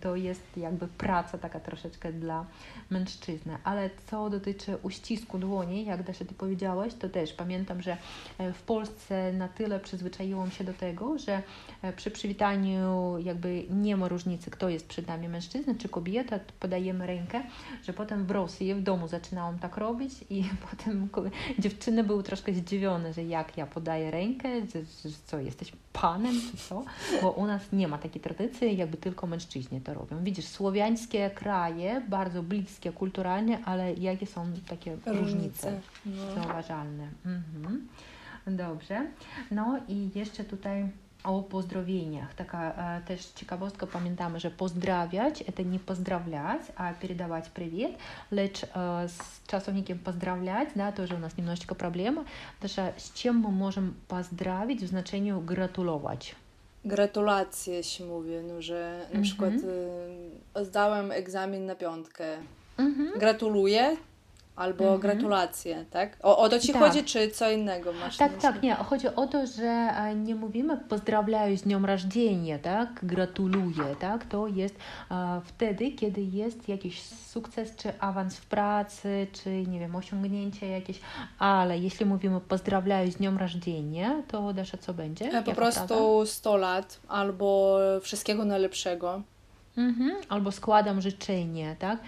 to 0.00 0.16
jest 0.16 0.56
jakby 0.56 0.88
praca 0.88 1.38
taka 1.38 1.60
troszeczkę 1.60 2.12
dla 2.12 2.46
mężczyzny. 2.90 3.58
Ale 3.64 3.90
co 4.06 4.30
dotyczy 4.30 4.76
uścisku 4.82 5.38
dłoni, 5.38 5.84
jak 5.84 6.02
Dasza 6.02 6.24
Ty 6.24 6.34
powiedziałaś, 6.34 6.94
to 6.94 7.08
też 7.08 7.32
pamiętam, 7.32 7.82
że 7.82 7.96
e, 8.38 8.52
w 8.52 8.62
Polsce 8.62 9.32
na 9.32 9.48
tyle 9.48 9.80
przyzwyczaiłam 9.80 10.50
się 10.50 10.64
do 10.64 10.72
tego, 10.72 10.97
że 11.18 11.42
e, 11.82 11.92
przy 11.92 12.10
przywitaniu 12.10 13.18
jakby 13.18 13.64
nie 13.70 13.96
ma 13.96 14.08
różnicy, 14.08 14.50
kto 14.50 14.68
jest 14.68 14.88
przed 14.88 15.06
nami, 15.06 15.28
mężczyzna 15.28 15.74
czy 15.78 15.88
kobieta, 15.88 16.38
podajemy 16.60 17.06
rękę, 17.06 17.42
że 17.84 17.92
potem 17.92 18.26
w 18.26 18.30
Rosji 18.30 18.74
w 18.74 18.82
domu 18.82 19.08
zaczynałam 19.08 19.58
tak 19.58 19.76
robić 19.76 20.12
i 20.30 20.44
potem 20.70 21.08
dziewczyny 21.58 22.04
były 22.04 22.22
troszkę 22.22 22.54
zdziwione, 22.54 23.12
że 23.12 23.24
jak 23.24 23.56
ja 23.56 23.66
podaję 23.66 24.10
rękę, 24.10 24.48
że, 24.60 25.10
że 25.10 25.16
co, 25.26 25.38
jesteś 25.38 25.72
panem 25.92 26.34
czy 26.50 26.56
co? 26.56 26.84
Bo 27.22 27.30
u 27.30 27.46
nas 27.46 27.62
nie 27.72 27.88
ma 27.88 27.98
takiej 27.98 28.22
tradycji, 28.22 28.76
jakby 28.76 28.96
tylko 28.96 29.26
mężczyźni 29.26 29.80
to 29.80 29.94
robią. 29.94 30.24
Widzisz, 30.24 30.44
słowiańskie 30.44 31.30
kraje, 31.30 32.02
bardzo 32.08 32.42
bliskie 32.42 32.92
kulturalnie, 32.92 33.64
ale 33.64 33.94
jakie 33.94 34.26
są 34.26 34.52
takie 34.68 34.96
różnice, 35.06 35.20
różnice 35.20 35.80
no. 36.06 36.34
zauważalne. 36.34 37.08
Mhm. 37.26 37.88
Dobrze. 38.47 39.05
No 39.51 39.79
i 39.87 40.09
jeszcze 40.15 40.43
tutaj 40.43 40.89
o 41.23 41.41
pozdrowieniach. 41.41 42.33
Taka 42.33 42.73
e, 42.73 43.01
też 43.01 43.25
ciekawostka, 43.25 43.87
pamiętamy, 43.87 44.39
że 44.39 44.51
pozdrawiać 44.51 45.43
to 45.55 45.63
nie 45.63 45.79
pozdrawiać, 45.79 46.61
a 46.75 46.93
передавать 46.93 47.49
привет, 47.49 47.91
lecz 48.31 48.63
e, 48.63 48.67
z 49.09 49.47
czasownikiem 49.47 49.99
pozdrawiać, 49.99 50.69
да, 50.75 50.91
тоже 50.91 51.15
у 51.15 51.19
нас 51.19 51.37
немножечко 51.37 51.75
проблема. 51.75 52.25
Dasza, 52.61 52.91
z 52.97 53.13
czym 53.13 53.39
my 53.39 53.51
możemy 53.51 53.91
pozdrowić 54.07 54.81
w 54.81 54.87
znaczeniu 54.87 55.41
gratulować? 55.41 56.35
Gratulacje 56.85 57.83
się 57.83 58.05
mówi, 58.05 58.31
no, 58.47 58.61
że 58.61 59.07
na 59.13 59.21
przykład 59.21 59.53
y, 59.53 60.65
zdałem 60.65 61.11
egzamin 61.11 61.65
na 61.65 61.75
piątkę. 61.75 62.37
Gratuluję, 63.17 63.97
albo 64.58 64.84
mhm. 64.84 65.00
gratulacje, 65.00 65.84
tak? 65.90 66.16
O, 66.22 66.38
o 66.38 66.48
to 66.48 66.58
Ci 66.58 66.72
tak. 66.72 66.82
chodzi, 66.82 67.04
czy 67.04 67.30
co 67.30 67.50
innego 67.50 67.92
masz? 67.92 68.16
Tak, 68.16 68.36
tak, 68.36 68.62
nie, 68.62 68.74
chodzi 68.74 69.08
o 69.08 69.26
to, 69.26 69.46
że 69.46 69.66
e, 69.66 70.14
nie 70.14 70.34
mówimy 70.34 70.76
pozdrawiam 70.76 71.56
z 71.56 71.62
dniem 71.62 71.84
rodzenia, 71.84 72.58
tak? 72.58 72.88
Gratuluję, 73.02 73.96
tak? 74.00 74.24
To 74.24 74.46
jest 74.46 74.74
a, 75.08 75.40
wtedy, 75.44 75.92
kiedy 75.92 76.20
jest 76.20 76.68
jakiś 76.68 77.02
sukces, 77.02 77.76
czy 77.76 78.00
awans 78.00 78.36
w 78.36 78.46
pracy, 78.46 79.26
czy 79.32 79.50
nie 79.50 79.80
wiem, 79.80 79.96
osiągnięcie 79.96 80.68
jakieś, 80.68 81.00
ale 81.38 81.78
jeśli 81.78 82.06
mówimy 82.06 82.40
pozdrawiam 82.40 83.10
z 83.10 83.16
dniem 83.16 83.38
rodzenia, 83.38 84.22
to 84.28 84.52
Dasza, 84.52 84.78
co 84.78 84.94
będzie? 84.94 85.24
E, 85.24 85.42
po 85.42 85.52
prostu 85.52 86.26
100 86.26 86.56
lat 86.56 87.00
albo 87.08 87.78
wszystkiego 88.02 88.44
najlepszego. 88.44 89.22
Mhm. 89.78 90.12
Albo 90.28 90.52
składam 90.52 91.00
życzenie, 91.00 91.76
tak? 91.78 91.98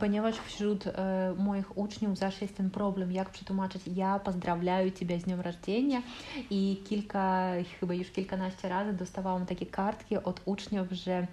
Ponieważ 0.00 0.34
wśród 0.34 0.86
e, 0.86 1.34
moich 1.38 1.78
uczniów 1.78 2.18
zawsze 2.18 2.44
jest 2.44 2.56
ten 2.56 2.70
problem, 2.70 3.12
jak 3.12 3.30
przetłumaczyć 3.30 3.82
ja 3.96 4.18
pozdrawiam 4.18 4.54
Ciebie 4.94 5.20
z 5.20 5.24
dniem 5.24 5.40
rodzenia 5.40 6.02
i 6.50 6.82
kilka, 6.88 7.50
chyba 7.80 7.94
już 7.94 8.10
kilkanaście 8.10 8.68
razy 8.68 8.92
dostawałam 8.92 9.46
takie 9.46 9.66
kartki 9.66 10.16
od 10.16 10.40
uczniów, 10.44 10.90
że 10.90 11.26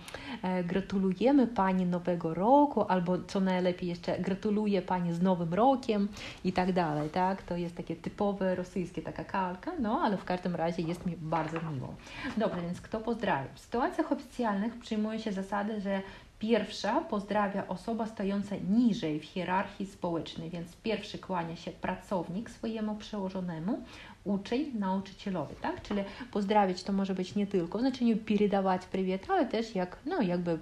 e, 0.43 0.63
gratulujemy 0.63 1.47
Pani 1.47 1.85
nowego 1.85 2.33
roku 2.33 2.83
albo 2.83 3.17
co 3.27 3.39
najlepiej 3.39 3.89
jeszcze 3.89 4.19
gratuluję 4.19 4.81
Pani 4.81 5.13
z 5.13 5.21
nowym 5.21 5.53
rokiem 5.53 6.07
i 6.43 6.53
tak 6.53 6.73
dalej, 6.73 7.09
tak? 7.09 7.43
To 7.43 7.57
jest 7.57 7.75
takie 7.75 7.95
typowe 7.95 8.55
rosyjskie 8.55 9.01
taka 9.01 9.23
kalka, 9.23 9.71
no 9.79 10.01
ale 10.01 10.17
w 10.17 10.23
każdym 10.23 10.55
razie 10.55 10.81
jest 10.81 11.05
mi 11.05 11.17
bardzo 11.17 11.57
miło. 11.73 11.95
Dobra, 12.37 12.61
więc 12.61 12.81
kto 12.81 12.99
pozdrawił? 12.99 13.51
W 13.55 13.59
sytuacjach 13.59 14.11
oficjalnych 14.11 14.79
przyjmuje 14.79 15.19
się 15.19 15.31
zasady, 15.31 15.80
że 15.80 16.02
pierwsza 16.38 17.00
pozdrawia 17.00 17.68
osoba 17.68 18.06
stojąca 18.06 18.56
niżej 18.70 19.20
w 19.20 19.24
hierarchii 19.24 19.86
społecznej, 19.86 20.50
więc 20.50 20.76
pierwszy 20.76 21.18
kłania 21.18 21.56
się 21.56 21.70
pracownik 21.70 22.50
swojemu 22.50 22.94
przełożonemu, 22.94 23.82
uczeń 24.24 24.72
nauczycielowi, 24.78 25.54
tak? 25.62 25.82
Czyli 25.82 26.00
pozdrawiać 26.32 26.82
to 26.82 26.92
może 26.92 27.14
być 27.14 27.34
nie 27.34 27.46
tylko 27.46 27.78
w 27.78 27.80
znaczeniu 27.80 28.16
передавать 28.16 28.84
привет, 28.84 29.30
ale 29.30 29.46
też 29.46 29.74
jak, 29.74 29.96
no 30.06 30.22
jakby 30.22 30.58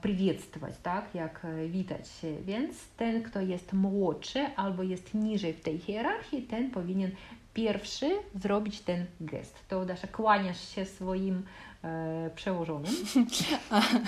приветствовать, 0.00 0.82
tak? 0.82 1.14
Jak 1.14 1.44
e, 1.44 1.68
witać 1.68 2.08
się. 2.08 2.42
Więc 2.42 2.88
ten, 2.96 3.22
kto 3.22 3.40
jest 3.40 3.72
młodszy 3.72 4.46
albo 4.56 4.82
jest 4.82 5.14
niżej 5.14 5.52
w 5.52 5.60
tej 5.60 5.78
hierarchii, 5.78 6.42
ten 6.42 6.70
powinien 6.70 7.10
pierwszy 7.54 8.10
zrobić 8.34 8.80
ten 8.80 9.06
gest. 9.20 9.68
To 9.68 9.84
Dasza, 9.84 10.06
kłaniasz 10.06 10.68
się 10.68 10.84
swoim 10.84 11.36
e, 11.36 11.42
przełożonym. 12.35 12.93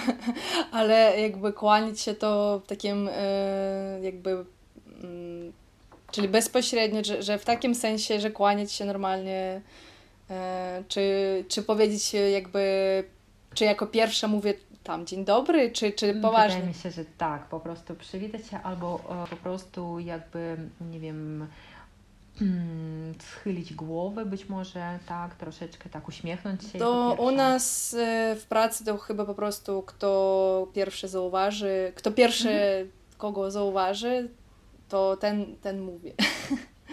Ale 0.72 1.22
jakby 1.22 1.54
kłaniać 1.54 2.00
się 2.00 2.14
to 2.14 2.62
w 2.66 2.68
takim 2.68 3.10
e, 3.12 4.00
jakby 4.02 4.46
mm, 5.04 5.54
czyli 6.12 6.28
bezpośrednio, 6.28 7.04
że, 7.04 7.24
że 7.24 7.40
w 7.40 7.46
takim 7.46 7.76
sensie, 7.76 8.20
że 8.20 8.32
kłaniać 8.32 8.72
się 8.72 8.86
normalnie 8.86 9.62
e, 10.30 10.84
czy, 10.88 11.46
czy 11.48 11.64
powiedzieć 11.64 12.14
jakby 12.14 12.64
czy 13.54 13.66
jako 13.66 13.88
pierwsza 13.88 14.28
mówię 14.28 14.54
tam 14.84 15.06
dzień 15.06 15.26
dobry, 15.26 15.72
czy, 15.72 15.92
czy 15.92 16.10
mm, 16.10 16.22
poważnie? 16.22 16.56
Wydaje 16.56 16.74
mi 16.74 16.80
się, 16.80 16.92
że 16.92 17.06
tak, 17.18 17.46
po 17.46 17.60
prostu 17.60 17.96
przywitać 17.96 18.48
się 18.48 18.60
albo 18.62 19.00
e, 19.24 19.28
po 19.30 19.36
prostu 19.36 20.00
jakby, 20.00 20.58
nie 20.92 21.00
wiem, 21.00 21.48
Hmm, 22.39 23.13
schylić 23.19 23.74
głowę 23.74 24.26
być 24.26 24.50
może, 24.50 25.00
tak, 25.08 25.36
troszeczkę 25.36 25.89
tak 25.89 26.08
uśmiechnąć 26.08 26.63
się. 26.63 26.80
To 26.80 27.15
u 27.19 27.32
nas 27.32 27.93
e, 27.93 28.36
w 28.36 28.46
pracy 28.46 28.86
to 28.86 28.98
chyba 28.98 29.26
po 29.26 29.34
prostu 29.34 29.82
kto 29.82 30.67
pierwszy 30.74 31.08
zauważy, 31.08 31.91
kto 31.96 32.12
pierwszy 32.12 32.50
mhm. 32.50 32.89
kogo 33.17 33.52
zauważy, 33.52 34.30
to 34.89 35.17
ten, 35.17 35.56
ten 35.62 35.82
mówi. 35.82 36.13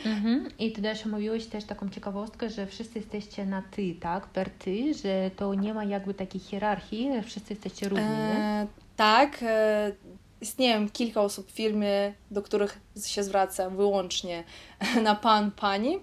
Mhm. 0.06 0.48
I 0.58 0.72
ty 0.72 0.82
też 0.82 1.06
mówiłeś 1.06 1.46
też 1.46 1.64
taką 1.64 1.88
ciekawostkę, 1.88 2.50
że 2.50 2.66
wszyscy 2.66 2.98
jesteście 2.98 3.46
na 3.46 3.62
ty, 3.62 3.94
tak, 3.94 4.26
per 4.26 4.50
ty, 4.50 4.94
że 4.94 5.30
to 5.36 5.54
nie 5.54 5.74
ma 5.74 5.84
jakby 5.84 6.14
takiej 6.14 6.40
hierarchii, 6.40 7.10
wszyscy 7.24 7.52
jesteście 7.52 7.88
równi, 7.88 8.04
e, 8.04 8.66
Tak, 8.96 9.44
e, 10.40 10.44
istnieją 10.44 10.90
kilka 10.90 11.20
osób 11.22 11.48
w 11.48 11.54
firmie, 11.54 12.14
do 12.30 12.42
których 12.42 12.80
się 13.06 13.24
zwraca 13.24 13.70
wyłącznie 13.70 14.44
na 15.02 15.14
pan, 15.14 15.50
pani. 15.50 15.98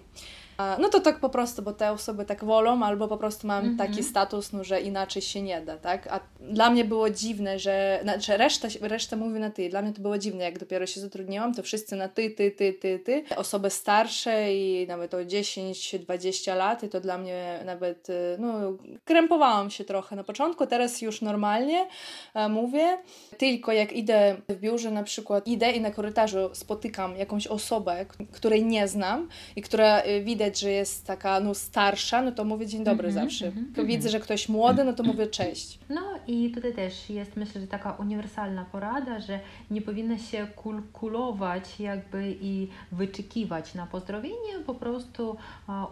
No 0.78 0.88
to 0.88 1.00
tak 1.00 1.20
po 1.20 1.28
prostu, 1.28 1.62
bo 1.62 1.72
te 1.72 1.92
osoby 1.92 2.24
tak 2.24 2.44
wolą, 2.44 2.82
albo 2.82 3.08
po 3.08 3.16
prostu 3.16 3.46
mam 3.46 3.64
mm 3.64 3.74
-hmm. 3.74 3.78
taki 3.78 4.02
status, 4.02 4.52
no, 4.52 4.64
że 4.64 4.80
inaczej 4.80 5.22
się 5.22 5.42
nie 5.42 5.60
da, 5.60 5.76
tak? 5.76 6.06
A 6.06 6.20
dla 6.40 6.70
mnie 6.70 6.84
było 6.84 7.10
dziwne, 7.10 7.58
że 7.58 8.00
znaczy 8.02 8.36
reszta, 8.36 8.68
reszta 8.80 9.16
mówi 9.16 9.40
na 9.40 9.50
ty. 9.50 9.68
Dla 9.68 9.82
mnie 9.82 9.92
to 9.92 10.02
było 10.02 10.18
dziwne, 10.18 10.44
jak 10.44 10.58
dopiero 10.58 10.86
się 10.86 11.00
zatrudniłam, 11.00 11.54
to 11.54 11.62
wszyscy 11.62 11.96
na 11.96 12.08
ty, 12.08 12.30
ty, 12.30 12.50
ty, 12.50 12.72
ty, 12.72 12.98
ty. 12.98 13.24
Osoby 13.36 13.70
starsze 13.70 14.54
i 14.54 14.86
nawet 14.86 15.14
o 15.14 15.18
10-20 15.18 16.56
lat 16.56 16.82
i 16.82 16.88
to 16.88 17.00
dla 17.00 17.18
mnie 17.18 17.60
nawet, 17.64 18.10
y, 18.10 18.36
no, 18.38 18.52
krępowałam 19.04 19.70
się 19.70 19.84
trochę 19.84 20.16
na 20.16 20.24
początku, 20.24 20.66
teraz 20.66 21.02
już 21.02 21.22
normalnie 21.22 21.86
e, 22.34 22.48
mówię. 22.48 22.98
Tylko 23.38 23.72
jak 23.72 23.92
idę 23.92 24.36
w 24.48 24.56
biurze 24.56 24.90
na 24.90 25.02
przykład, 25.02 25.46
idę 25.46 25.72
i 25.72 25.80
na 25.80 25.90
korytarzu 25.90 26.50
spotykam 26.52 27.16
jakąś 27.16 27.46
osobę, 27.46 28.06
której 28.32 28.64
nie 28.64 28.88
znam 28.88 29.28
i 29.56 29.62
która 29.62 30.02
y, 30.02 30.20
widać 30.20 30.47
widać, 30.48 30.60
że 30.60 30.70
jest 30.70 31.06
taka 31.06 31.40
no, 31.40 31.54
starsza, 31.54 32.22
no 32.22 32.32
to 32.32 32.44
mówię 32.44 32.66
dzień 32.66 32.84
dobry 32.84 33.08
mm 33.08 33.20
-hmm, 33.20 33.24
zawsze. 33.24 33.46
Mm 33.46 33.72
-hmm. 33.72 33.86
Widzę, 33.86 34.08
że 34.08 34.20
ktoś 34.20 34.48
młody, 34.48 34.84
no 34.84 34.92
to 34.92 35.02
mówię 35.02 35.26
cześć. 35.26 35.78
No 35.88 36.02
i 36.26 36.50
tutaj 36.50 36.74
też 36.74 37.10
jest 37.10 37.36
myślę, 37.36 37.60
że 37.60 37.66
taka 37.66 37.92
uniwersalna 37.92 38.64
porada, 38.64 39.20
że 39.20 39.40
nie 39.70 39.82
powinno 39.82 40.18
się 40.18 40.46
kulkulować 40.56 41.80
jakby 41.80 42.36
i 42.40 42.68
wyczekiwać 42.92 43.74
na 43.74 43.86
pozdrowienie, 43.86 44.58
po 44.66 44.74
prostu 44.74 45.36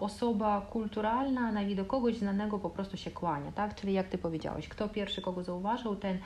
osoba 0.00 0.66
kulturalna 0.70 1.52
na 1.52 1.64
widok 1.64 1.86
kogoś 1.86 2.16
znanego 2.16 2.58
po 2.58 2.70
prostu 2.70 2.96
się 2.96 3.10
kłania, 3.10 3.52
tak? 3.52 3.74
Czyli 3.74 3.92
jak 3.92 4.08
Ty 4.08 4.18
powiedziałeś, 4.18 4.68
kto 4.68 4.88
pierwszy 4.88 5.22
kogo 5.22 5.44
zauważył, 5.44 5.96
ten 5.96 6.18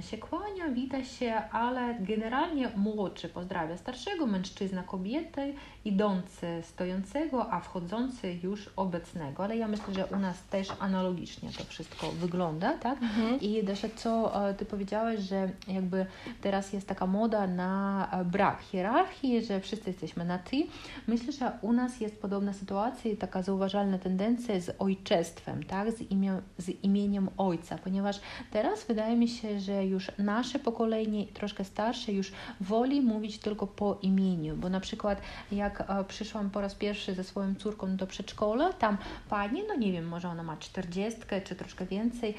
się 0.00 0.18
kłania, 0.18 0.68
wita 0.68 1.04
się, 1.04 1.34
ale 1.52 1.96
generalnie 2.00 2.70
młodszy 2.76 3.28
pozdrawia 3.28 3.76
starszego, 3.76 4.26
mężczyzna 4.26 4.82
kobietę, 4.82 5.52
idący 5.84 6.62
stojącego, 6.62 7.52
a 7.52 7.60
wchodzący 7.60 8.38
już 8.42 8.70
obecnego, 8.76 9.44
ale 9.44 9.56
ja 9.56 9.68
myślę, 9.68 9.94
że 9.94 10.06
u 10.06 10.18
nas 10.18 10.44
też 10.50 10.68
analogicznie 10.78 11.48
to 11.58 11.64
wszystko 11.64 12.10
wygląda, 12.12 12.78
tak? 12.78 13.02
Mhm. 13.02 13.40
I 13.40 13.64
Dasza, 13.64 13.88
co 13.96 14.32
Ty 14.58 14.64
powiedziałaś, 14.64 15.20
że 15.20 15.50
jakby 15.68 16.06
teraz 16.40 16.72
jest 16.72 16.86
taka 16.86 17.06
moda 17.06 17.46
na 17.46 18.08
brak 18.24 18.60
hierarchii, 18.60 19.44
że 19.44 19.60
wszyscy 19.60 19.90
jesteśmy 19.90 20.24
na 20.24 20.38
ty. 20.38 20.66
Myślę, 21.06 21.32
że 21.32 21.52
u 21.62 21.72
nas 21.72 22.00
jest 22.00 22.22
podobna 22.22 22.52
sytuacja 22.52 23.10
i 23.10 23.16
taka 23.16 23.42
zauważalna 23.42 23.98
tendencja 23.98 24.60
z 24.60 24.76
ojczestwem, 24.78 25.62
tak? 25.62 25.92
z, 25.92 26.00
imię, 26.00 26.40
z 26.58 26.68
imieniem 26.68 27.28
ojca, 27.36 27.78
ponieważ 27.78 28.20
teraz 28.50 28.84
wydaje 28.84 29.16
mi 29.16 29.28
się, 29.28 29.60
że 29.60 29.86
już 29.86 30.10
nasze 30.18 30.58
pokolenie, 30.58 31.26
troszkę 31.26 31.64
starsze, 31.64 32.12
już 32.12 32.32
woli 32.60 33.00
mówić 33.00 33.38
tylko 33.38 33.66
po 33.66 33.98
imieniu, 34.02 34.56
bo 34.56 34.68
na 34.68 34.80
przykład 34.80 35.20
jak 35.52 35.69
przyszłam 36.08 36.50
po 36.50 36.60
raz 36.60 36.74
pierwszy 36.74 37.14
ze 37.14 37.24
swoją 37.24 37.54
córką 37.54 37.96
do 37.96 38.06
przedszkola, 38.06 38.72
tam 38.72 38.96
pani, 39.28 39.62
no 39.68 39.76
nie 39.76 39.92
wiem, 39.92 40.08
może 40.08 40.28
ona 40.28 40.42
ma 40.42 40.56
czterdziestkę 40.56 41.40
czy 41.40 41.54
troszkę 41.56 41.86
więcej, 41.86 42.34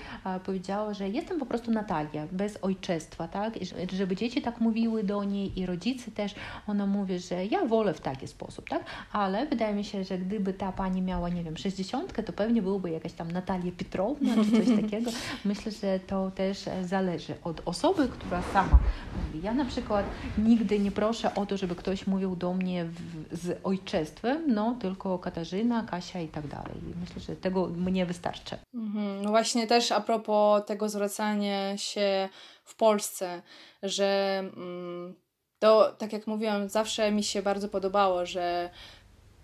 powiedziała, 0.45 0.93
że 0.93 1.09
jestem 1.09 1.39
po 1.39 1.45
prostu 1.45 1.71
Natalia, 1.71 2.27
bez 2.31 2.57
ojczestwa, 2.61 3.27
tak? 3.27 3.53
Żeby 3.93 4.15
dzieci 4.15 4.41
tak 4.41 4.59
mówiły 4.59 5.03
do 5.03 5.23
niej 5.23 5.59
i 5.59 5.65
rodzice 5.65 6.11
też, 6.11 6.35
ona 6.67 6.85
mówi, 6.85 7.19
że 7.19 7.45
ja 7.45 7.65
wolę 7.65 7.93
w 7.93 8.01
taki 8.01 8.27
sposób, 8.27 8.69
tak? 8.69 8.83
Ale 9.11 9.45
wydaje 9.45 9.75
mi 9.75 9.83
się, 9.83 10.03
że 10.03 10.17
gdyby 10.17 10.53
ta 10.53 10.71
pani 10.71 11.01
miała, 11.01 11.29
nie 11.29 11.43
wiem, 11.43 11.57
60, 11.57 12.25
to 12.25 12.33
pewnie 12.33 12.61
byłoby 12.61 12.89
jakaś 12.89 13.13
tam 13.13 13.31
Natalia 13.31 13.71
Pietrowna 13.77 14.35
czy 14.35 14.51
coś 14.51 14.81
takiego. 14.81 15.11
Myślę, 15.45 15.71
że 15.71 15.99
to 15.99 16.31
też 16.31 16.65
zależy 16.83 17.33
od 17.43 17.61
osoby, 17.65 18.07
która 18.07 18.41
sama 18.53 18.79
mówi. 19.17 19.45
Ja 19.45 19.53
na 19.53 19.65
przykład 19.65 20.05
nigdy 20.37 20.79
nie 20.79 20.91
proszę 20.91 21.35
o 21.35 21.45
to, 21.45 21.57
żeby 21.57 21.75
ktoś 21.75 22.07
mówił 22.07 22.35
do 22.35 22.53
mnie 22.53 22.85
w, 22.85 23.20
z 23.31 23.59
ojczestwem, 23.63 24.53
no 24.53 24.75
tylko 24.81 25.19
Katarzyna, 25.19 25.83
Kasia 25.83 26.21
i 26.21 26.27
tak 26.27 26.47
dalej. 26.47 26.75
Myślę, 27.01 27.21
że 27.21 27.35
tego 27.35 27.67
mnie 27.67 28.05
wystarczy. 28.05 28.57
Mhm. 28.73 29.21
No 29.21 29.29
właśnie 29.29 29.67
też 29.67 29.91
a 29.91 30.01
propos 30.01 30.65
tego 30.65 30.89
zwracania 30.89 31.77
się 31.77 32.29
w 32.63 32.75
Polsce, 32.75 33.41
że 33.83 34.39
mm, 34.39 35.15
to, 35.59 35.95
tak 35.97 36.13
jak 36.13 36.27
mówiłam, 36.27 36.69
zawsze 36.69 37.11
mi 37.11 37.23
się 37.23 37.41
bardzo 37.41 37.67
podobało, 37.67 38.25
że 38.25 38.69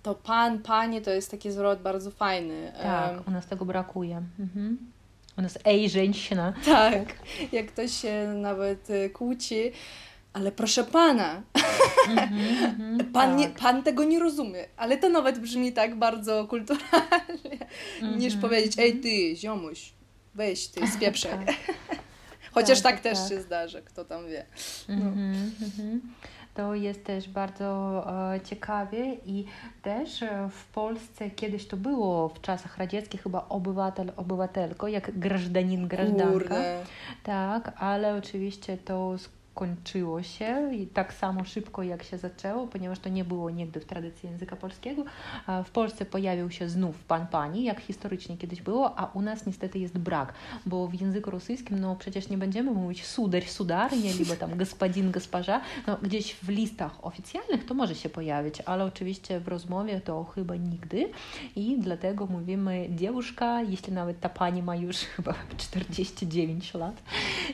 to 0.03 0.15
pan, 0.15 0.59
panie 0.59 1.01
to 1.01 1.11
jest 1.11 1.31
taki 1.31 1.51
zwrot 1.51 1.81
bardzo 1.81 2.11
fajny. 2.11 2.71
Tak, 2.81 3.27
u 3.27 3.31
nas 3.31 3.47
tego 3.47 3.65
brakuje. 3.65 4.23
Mhm. 4.39 4.77
U 5.37 5.41
nas 5.41 5.57
ej, 5.65 5.89
żeńszyna. 5.89 6.53
Tak, 6.65 7.15
jak 7.51 7.67
ktoś 7.67 7.91
się 7.91 8.27
nawet 8.27 8.89
y, 8.89 9.09
kłóci, 9.09 9.71
ale 10.37 10.51
proszę 10.51 10.83
pana, 10.83 11.43
mm-hmm, 12.07 13.03
pan, 13.13 13.29
tak. 13.29 13.37
nie, 13.37 13.49
pan 13.49 13.83
tego 13.83 14.03
nie 14.03 14.19
rozumie, 14.19 14.65
ale 14.77 14.97
to 14.97 15.09
nawet 15.09 15.39
brzmi 15.39 15.73
tak 15.73 15.95
bardzo 15.95 16.47
kulturalnie, 16.47 17.57
niż 18.19 18.35
powiedzieć, 18.35 18.73
ej 18.79 18.99
ty, 18.99 19.35
ziomuś, 19.35 19.93
weź 20.35 20.67
ty, 20.67 20.87
spieprzaj. 20.87 21.45
tak. 21.45 21.55
Chociaż 22.55 22.81
tak, 22.81 22.95
tak 22.95 23.03
też 23.03 23.19
tak. 23.19 23.29
się 23.29 23.41
zdarzy, 23.41 23.81
kto 23.81 24.05
tam 24.05 24.27
wie. 24.27 24.45
No. 24.89 25.11
To 26.53 26.75
jest 26.75 27.03
też 27.03 27.29
bardzo 27.29 28.03
e, 28.35 28.41
ciekawie 28.41 29.17
i 29.25 29.45
też 29.81 30.23
e, 30.23 30.49
w 30.51 30.65
Polsce 30.65 31.29
kiedyś 31.29 31.67
to 31.67 31.77
było 31.77 32.29
w 32.29 32.41
czasach 32.41 32.77
radzieckich 32.77 33.23
chyba 33.23 33.45
obywatel, 33.49 34.11
obywatelko, 34.17 34.87
jak 34.87 35.19
grażdanin, 35.19 35.87
grażdanka. 35.87 36.33
Kurde. 36.33 36.83
Tak, 37.23 37.71
ale 37.77 38.15
oczywiście 38.15 38.77
to 38.77 39.17
kończyło 39.56 40.22
się 40.22 40.74
i 40.74 40.86
tak 40.86 41.14
samo 41.14 41.44
szybko 41.44 41.82
jak 41.82 42.02
się 42.02 42.18
zaczęło, 42.18 42.66
ponieważ 42.66 42.98
to 42.98 43.08
nie 43.08 43.24
było 43.24 43.50
nigdy 43.50 43.80
w 43.80 43.84
tradycji 43.84 44.28
języka 44.28 44.56
polskiego. 44.56 45.04
W 45.64 45.70
Polsce 45.70 46.04
pojawił 46.04 46.50
się 46.50 46.68
znów 46.68 47.04
pan 47.04 47.26
pani, 47.26 47.64
jak 47.64 47.80
historycznie 47.80 48.36
kiedyś 48.36 48.62
było, 48.62 48.98
a 48.98 49.06
u 49.14 49.22
nas 49.22 49.46
niestety 49.46 49.78
jest 49.78 49.98
brak, 49.98 50.32
bo 50.66 50.88
w 50.88 51.00
języku 51.00 51.30
rosyjskim 51.30 51.80
no 51.80 51.96
przecież 51.96 52.28
nie 52.28 52.38
będziemy 52.38 52.70
mówić 52.70 53.06
sudarь, 53.06 53.48
sudarnie, 53.48 54.10
albo 54.18 54.36
tam 54.36 54.56
gospodin, 54.58 55.10
госпожа, 55.10 55.60
no 55.86 55.96
gdzieś 56.02 56.34
w 56.34 56.48
listach 56.48 57.04
oficjalnych 57.04 57.66
to 57.66 57.74
może 57.74 57.94
się 57.94 58.08
pojawić, 58.08 58.60
ale 58.60 58.84
oczywiście 58.84 59.40
w 59.40 59.48
rozmowie 59.48 60.00
to 60.00 60.24
chyba 60.24 60.56
nigdy 60.56 61.10
i 61.56 61.76
dlatego 61.78 62.26
mówimy 62.26 62.88
dziewuszka, 62.90 63.62
jeśli 63.62 63.92
nawet 63.92 64.20
ta 64.20 64.28
pani 64.28 64.62
ma 64.62 64.76
już 64.76 64.96
chyba 64.96 65.34
49 65.56 66.74
lat 66.74 67.02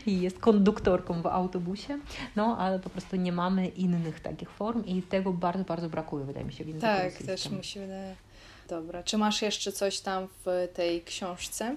i 0.06 0.20
jest 0.20 0.38
konduktorką 0.38 1.22
w 1.22 1.26
autobusie, 1.26 1.91
no 2.35 2.57
ale 2.57 2.79
po 2.79 2.89
prostu 2.89 3.15
nie 3.15 3.31
mamy 3.31 3.67
innych 3.67 4.19
takich 4.19 4.49
form 4.49 4.85
i 4.85 5.01
tego 5.01 5.33
bardzo, 5.33 5.63
bardzo 5.63 5.89
brakuje, 5.89 6.25
wydaje 6.25 6.45
mi 6.45 6.53
się, 6.53 6.63
w 6.63 6.67
języku 6.67 6.81
Tak, 6.87 7.03
rosyjskim. 7.03 7.27
też 7.27 7.49
mi 7.49 7.63
się 7.63 7.79
wydaje. 7.79 8.15
Dobra, 8.69 9.03
czy 9.03 9.17
masz 9.17 9.41
jeszcze 9.41 9.71
coś 9.71 9.99
tam 9.99 10.27
w 10.45 10.67
tej 10.73 11.01
książce? 11.03 11.75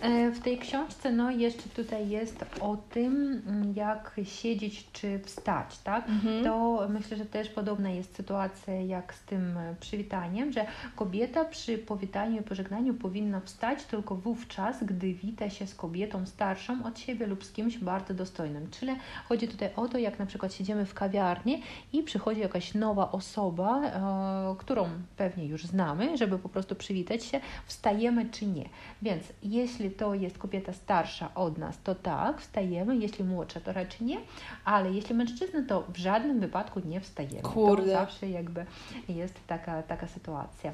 E, 0.00 0.30
w 0.30 0.40
tej 0.40 0.58
książce 0.58 1.12
no, 1.12 1.30
jeszcze 1.30 1.68
tutaj 1.68 2.08
jest 2.08 2.44
o 2.60 2.76
tym, 2.76 3.42
mm, 3.46 3.72
jak 3.76 4.20
siedzieć 4.24 4.88
czy 4.92 5.18
wstać, 5.18 5.78
tak? 5.78 6.08
Mhm. 6.08 6.44
To 6.44 6.86
myślę, 6.88 7.16
że 7.16 7.26
też 7.26 7.48
podobna 7.48 7.90
jest 7.90 8.16
sytuacja 8.16 8.74
jak 8.74 9.14
z 9.14 9.20
tym 9.20 9.58
e, 9.58 9.74
przywitaniem, 9.80 10.52
że 10.52 10.66
kobieta 10.96 11.44
przy 11.44 11.78
powitaniu 11.78 12.40
i 12.40 12.44
pożegnaniu 12.44 12.94
powinna 12.94 13.40
wstać 13.40 13.84
tylko 13.84 14.14
wówczas, 14.14 14.84
gdy 14.84 15.14
wita 15.14 15.50
się 15.50 15.66
z 15.66 15.74
kobietą 15.74 16.26
starszą 16.26 16.84
od 16.84 16.98
siebie 16.98 17.26
lub 17.26 17.44
z 17.44 17.52
kimś 17.52 17.78
bardzo 17.78 18.14
dostojnym. 18.14 18.70
Czyli 18.70 18.92
chodzi 19.28 19.48
tutaj 19.48 19.68
o 19.76 19.88
to, 19.88 19.98
jak 19.98 20.18
na 20.18 20.26
przykład 20.26 20.54
siedzimy 20.54 20.86
w 20.86 20.94
kawiarni 20.94 21.62
i 21.92 22.02
przychodzi 22.02 22.40
jakaś 22.40 22.74
nowa 22.74 23.12
osoba, 23.12 23.82
e, 23.82 24.56
którą 24.58 24.88
pewnie 25.16 25.46
już 25.46 25.64
znamy, 25.64 26.16
żeby 26.16 26.38
po 26.38 26.48
prostu 26.48 26.74
przywitać 26.74 27.24
się, 27.24 27.40
wstajemy 27.66 28.30
czy 28.30 28.46
nie. 28.46 28.68
Więc 29.02 29.24
jeśli 29.42 29.85
jeśli 29.86 29.98
to 29.98 30.14
jest 30.14 30.38
kobieta 30.38 30.72
starsza 30.72 31.34
od 31.34 31.58
nas, 31.58 31.78
to 31.82 31.94
tak, 31.94 32.40
wstajemy, 32.40 32.96
jeśli 32.96 33.24
młodsza, 33.24 33.60
to 33.60 33.72
raczej 33.72 34.06
nie, 34.06 34.18
ale 34.64 34.92
jeśli 34.92 35.14
mężczyzna, 35.14 35.62
to 35.68 35.84
w 35.88 35.96
żadnym 35.96 36.40
wypadku 36.40 36.80
nie 36.84 37.00
wstajemy. 37.00 37.42
Kurde. 37.42 37.84
To 37.84 37.90
zawsze 37.90 38.28
jakby 38.28 38.66
jest 39.08 39.34
taka, 39.46 39.82
taka 39.82 40.06
sytuacja. 40.06 40.72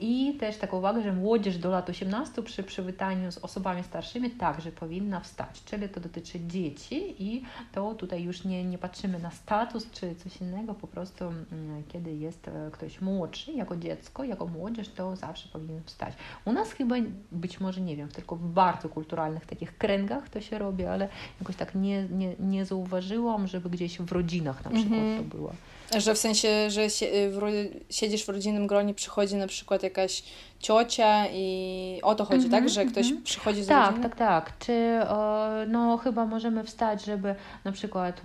I 0.00 0.34
też 0.40 0.56
taka 0.56 0.76
uwaga, 0.76 1.02
że 1.02 1.12
młodzież 1.12 1.58
do 1.58 1.70
lat 1.70 1.90
18 1.90 2.42
przy 2.42 2.62
przywitaniu 2.62 3.32
z 3.32 3.38
osobami 3.38 3.82
starszymi 3.82 4.30
także 4.30 4.72
powinna 4.72 5.20
wstać, 5.20 5.64
czyli 5.64 5.88
to 5.88 6.00
dotyczy 6.00 6.40
dzieci 6.46 7.14
i 7.18 7.42
to 7.72 7.94
tutaj 7.94 8.22
już 8.22 8.44
nie, 8.44 8.64
nie 8.64 8.78
patrzymy 8.78 9.18
na 9.18 9.30
status 9.30 9.90
czy 9.90 10.14
coś 10.14 10.40
innego, 10.40 10.74
po 10.74 10.86
prostu 10.86 11.24
mm, 11.24 11.82
kiedy 11.88 12.14
jest 12.14 12.48
e, 12.48 12.70
ktoś 12.72 13.00
młodszy, 13.00 13.52
jako 13.52 13.76
dziecko, 13.76 14.24
jako 14.24 14.46
młodzież, 14.46 14.88
to 14.88 15.16
zawsze 15.16 15.48
powinien 15.48 15.82
wstać. 15.84 16.14
U 16.44 16.52
nas 16.52 16.72
chyba 16.72 16.96
być 17.32 17.60
może, 17.60 17.80
nie 17.80 17.96
wiem, 17.96 18.08
tylko 18.08 18.36
w 18.36 18.48
bardzo 18.48 18.88
kulturalnych 18.88 19.46
takich 19.46 19.78
kręgach 19.78 20.28
to 20.28 20.40
się 20.40 20.58
robi, 20.58 20.84
ale 20.84 21.08
jakoś 21.40 21.56
tak 21.56 21.74
nie, 21.74 22.08
nie, 22.08 22.36
nie 22.40 22.64
zauważyłam, 22.64 23.46
żeby 23.46 23.70
gdzieś 23.70 23.98
w 23.98 24.12
rodzinach 24.12 24.64
na 24.64 24.70
przykład 24.70 25.00
mm 25.00 25.18
-hmm. 25.18 25.30
to 25.30 25.36
było. 25.36 25.52
Że 25.96 26.14
w 26.14 26.18
sensie, 26.18 26.70
że 26.70 26.88
w, 27.10 27.40
siedzisz 27.90 28.24
w 28.24 28.28
rodzinnym 28.28 28.66
gronie, 28.66 28.94
przychodzi 28.94 29.36
na 29.36 29.46
przykład 29.46 29.82
jakaś 29.82 30.22
ciocia 30.58 31.26
i 31.32 32.00
o 32.02 32.14
to 32.14 32.24
chodzi, 32.24 32.46
mm 32.46 32.48
-hmm, 32.48 32.64
tak? 32.64 32.68
Że 32.68 32.84
ktoś 32.84 33.06
mm 33.06 33.18
-hmm. 33.18 33.24
przychodzi 33.24 33.62
z 33.62 33.66
tak, 33.66 33.86
rodziny? 33.86 34.08
Tak, 34.08 34.16
tak, 34.16 34.28
tak. 34.28 34.58
Czy 34.58 35.00
no 35.68 35.96
chyba 35.96 36.26
możemy 36.26 36.64
wstać, 36.64 37.04
żeby 37.04 37.34
na 37.64 37.72
przykład 37.72 38.22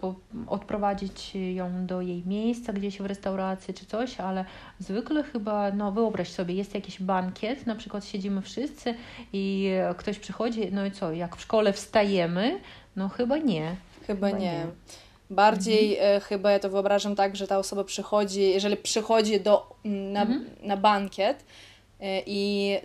po, 0.00 0.14
odprowadzić 0.46 1.34
ją 1.34 1.86
do 1.86 2.00
jej 2.00 2.22
miejsca 2.26 2.72
gdzieś 2.72 2.98
w 2.98 3.06
restauracji 3.06 3.74
czy 3.74 3.86
coś, 3.86 4.20
ale 4.20 4.44
zwykle 4.78 5.22
chyba, 5.22 5.70
no 5.70 5.92
wyobraź 5.92 6.28
sobie, 6.28 6.54
jest 6.54 6.74
jakiś 6.74 7.00
bankiet, 7.00 7.66
na 7.66 7.74
przykład 7.74 8.04
siedzimy 8.04 8.42
wszyscy 8.42 8.94
i 9.32 9.70
ktoś 9.96 10.18
przychodzi, 10.18 10.72
no 10.72 10.86
i 10.86 10.90
co, 10.90 11.12
jak 11.12 11.36
w 11.36 11.40
szkole 11.40 11.72
wstajemy? 11.72 12.60
No 12.96 13.08
chyba 13.08 13.36
nie. 13.38 13.76
Chyba, 14.06 14.26
chyba 14.26 14.38
nie. 14.38 14.44
nie. 14.44 14.66
Bardziej 15.32 15.98
mhm. 15.98 16.16
E, 16.16 16.20
chyba 16.20 16.50
ja 16.50 16.58
to 16.58 16.70
wyobrażam 16.70 17.16
tak, 17.16 17.36
że 17.36 17.46
ta 17.46 17.58
osoba 17.58 17.84
przychodzi, 17.84 18.40
jeżeli 18.40 18.76
przychodzi 18.76 19.40
do, 19.40 19.76
mm, 19.84 20.12
na, 20.12 20.22
mhm. 20.22 20.44
na 20.62 20.76
bankiet 20.76 21.44
e, 22.00 22.22
i, 22.26 22.78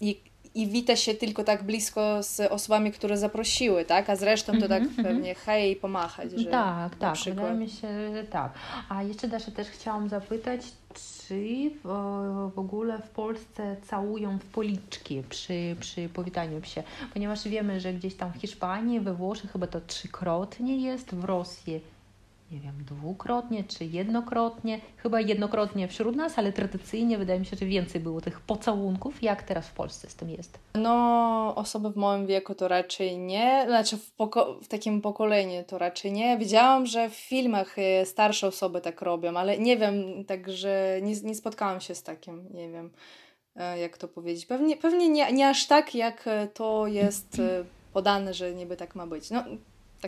i, 0.00 0.20
i 0.56 0.66
wita 0.66 0.96
się 0.96 1.14
tylko 1.14 1.44
tak 1.44 1.62
blisko 1.62 2.22
z 2.22 2.40
osobami, 2.40 2.92
które 2.92 3.18
zaprosiły, 3.18 3.84
tak? 3.84 4.10
A 4.10 4.16
zresztą 4.16 4.60
to 4.60 4.68
tak 4.68 4.82
mhm, 4.82 5.04
pewnie 5.04 5.34
hej, 5.34 5.76
pomachać. 5.76 6.32
Że 6.32 6.50
tak, 6.50 6.96
tak, 6.96 7.14
przykład... 7.14 7.36
wydaje 7.36 7.60
mi 7.60 7.70
się, 7.70 8.14
że 8.14 8.24
tak. 8.24 8.52
A 8.88 9.02
jeszcze 9.02 9.28
Dasza 9.28 9.50
też 9.50 9.68
chciałam 9.68 10.08
zapytać, 10.08 10.60
czy 10.94 11.70
w, 11.84 11.88
w 12.54 12.58
ogóle 12.58 12.98
w 12.98 13.10
Polsce 13.10 13.76
całują 13.82 14.38
w 14.38 14.44
policzki 14.44 15.22
przy, 15.28 15.76
przy 15.80 16.08
powitaniu 16.08 16.64
się, 16.64 16.82
ponieważ 17.12 17.48
wiemy, 17.48 17.80
że 17.80 17.92
gdzieś 17.92 18.14
tam 18.14 18.32
w 18.32 18.36
Hiszpanii, 18.36 19.00
we 19.00 19.14
Włoszech 19.14 19.52
chyba 19.52 19.66
to 19.66 19.80
trzykrotnie 19.80 20.76
jest, 20.76 21.14
w 21.14 21.24
Rosji 21.24 21.80
nie 22.50 22.60
wiem, 22.60 22.84
dwukrotnie 22.84 23.64
czy 23.64 23.84
jednokrotnie. 23.84 24.80
Chyba 24.96 25.20
jednokrotnie 25.20 25.88
wśród 25.88 26.16
nas, 26.16 26.38
ale 26.38 26.52
tradycyjnie 26.52 27.18
wydaje 27.18 27.40
mi 27.40 27.46
się, 27.46 27.56
że 27.56 27.66
więcej 27.66 28.00
było 28.00 28.20
tych 28.20 28.40
pocałunków. 28.40 29.22
Jak 29.22 29.42
teraz 29.42 29.68
w 29.68 29.72
Polsce 29.72 30.10
z 30.10 30.14
tym 30.14 30.30
jest? 30.30 30.58
No, 30.74 31.52
osoby 31.56 31.90
w 31.90 31.96
moim 31.96 32.26
wieku 32.26 32.54
to 32.54 32.68
raczej 32.68 33.18
nie, 33.18 33.64
znaczy 33.68 33.96
w, 33.96 34.16
poko- 34.16 34.60
w 34.62 34.68
takim 34.68 35.00
pokoleniu 35.00 35.64
to 35.66 35.78
raczej 35.78 36.12
nie. 36.12 36.38
Widziałam, 36.38 36.86
że 36.86 37.10
w 37.10 37.14
filmach 37.14 37.78
e, 37.78 38.06
starsze 38.06 38.46
osoby 38.46 38.80
tak 38.80 39.02
robią, 39.02 39.36
ale 39.36 39.58
nie 39.58 39.76
wiem, 39.76 40.24
także 40.24 41.00
nie, 41.02 41.14
nie 41.14 41.34
spotkałam 41.34 41.80
się 41.80 41.94
z 41.94 42.02
takim, 42.02 42.48
nie 42.54 42.70
wiem 42.70 42.90
e, 43.56 43.78
jak 43.78 43.98
to 43.98 44.08
powiedzieć. 44.08 44.46
Pewnie, 44.46 44.76
pewnie 44.76 45.08
nie, 45.08 45.32
nie 45.32 45.48
aż 45.48 45.66
tak, 45.66 45.94
jak 45.94 46.26
e, 46.26 46.46
to 46.46 46.86
jest 46.86 47.42
podane, 47.92 48.34
że 48.34 48.54
niby 48.54 48.76
tak 48.76 48.94
ma 48.94 49.06
być. 49.06 49.30
No, 49.30 49.44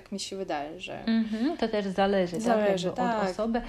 tak 0.01 0.13
mi 0.13 0.21
się 0.21 0.37
wydaje, 0.37 0.81
że. 0.81 1.05
Mm-hmm, 1.07 1.57
to 1.59 1.69
też 1.69 1.87
zależy, 1.87 2.41
zależy 2.41 2.89
tak, 2.89 2.97
tak. 2.97 3.25
od 3.25 3.31
osoby. 3.31 3.63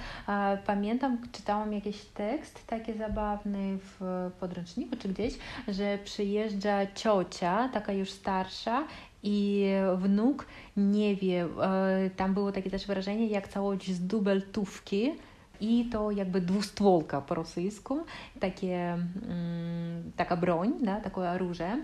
Pamiętam, 0.66 1.18
czytałam 1.32 1.72
jakiś 1.72 1.96
tekst 2.14 2.66
taki 2.66 2.92
zabawny 2.92 3.78
w 3.78 4.30
podręczniku 4.40 4.96
czy 4.96 5.08
gdzieś, 5.08 5.34
że 5.68 5.98
przyjeżdża 6.04 6.86
ciocia, 6.94 7.68
taka 7.72 7.92
już 7.92 8.10
starsza, 8.10 8.84
i 9.22 9.66
wnuk 9.96 10.46
nie 10.76 11.16
wie, 11.16 11.48
e, 11.62 12.10
tam 12.16 12.34
było 12.34 12.52
takie 12.52 12.70
też 12.70 12.86
wyrażenie, 12.86 13.26
jak 13.26 13.48
całość 13.48 13.92
z 13.92 14.06
dubeltówki 14.06 15.12
i 15.60 15.84
to 15.84 16.10
jakby 16.10 16.40
dwustwolka 16.40 17.20
po 17.20 17.34
rosyjsku, 17.34 17.98
takie, 18.40 18.92
mm, 19.28 20.12
taka 20.16 20.36
broń, 20.36 20.72
da, 20.82 21.00
takie 21.00 21.16
oręże. 21.16 21.76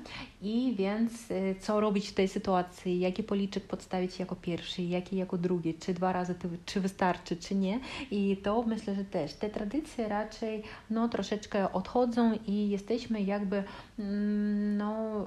I 0.43 0.75
więc 0.79 1.31
y, 1.31 1.55
co 1.61 1.81
robić 1.81 2.09
w 2.09 2.15
tej 2.15 2.29
sytuacji, 2.29 3.01
jaki 3.01 3.23
policzek 3.23 3.65
podstawić 3.65 4.19
jako 4.19 4.37
pierwszy, 4.37 4.83
jaki 4.83 5.17
jako 5.17 5.39
drugi, 5.39 5.75
czy 5.75 5.95
dwa 5.95 6.13
razy, 6.13 6.35
czy 6.65 6.81
wystarczy, 6.81 7.37
czy 7.37 7.55
nie. 7.55 7.81
I 8.11 8.37
to 8.37 8.63
myślę, 8.63 8.95
że 8.95 9.05
też 9.05 9.35
te 9.35 9.51
tradycje 9.51 10.09
raczej 10.09 10.63
no, 10.91 11.09
troszeczkę 11.09 11.73
odchodzą 11.73 12.33
i 12.47 12.69
jesteśmy 12.69 13.23
jakby 13.23 13.65
mm, 13.99 14.77
no 14.77 15.25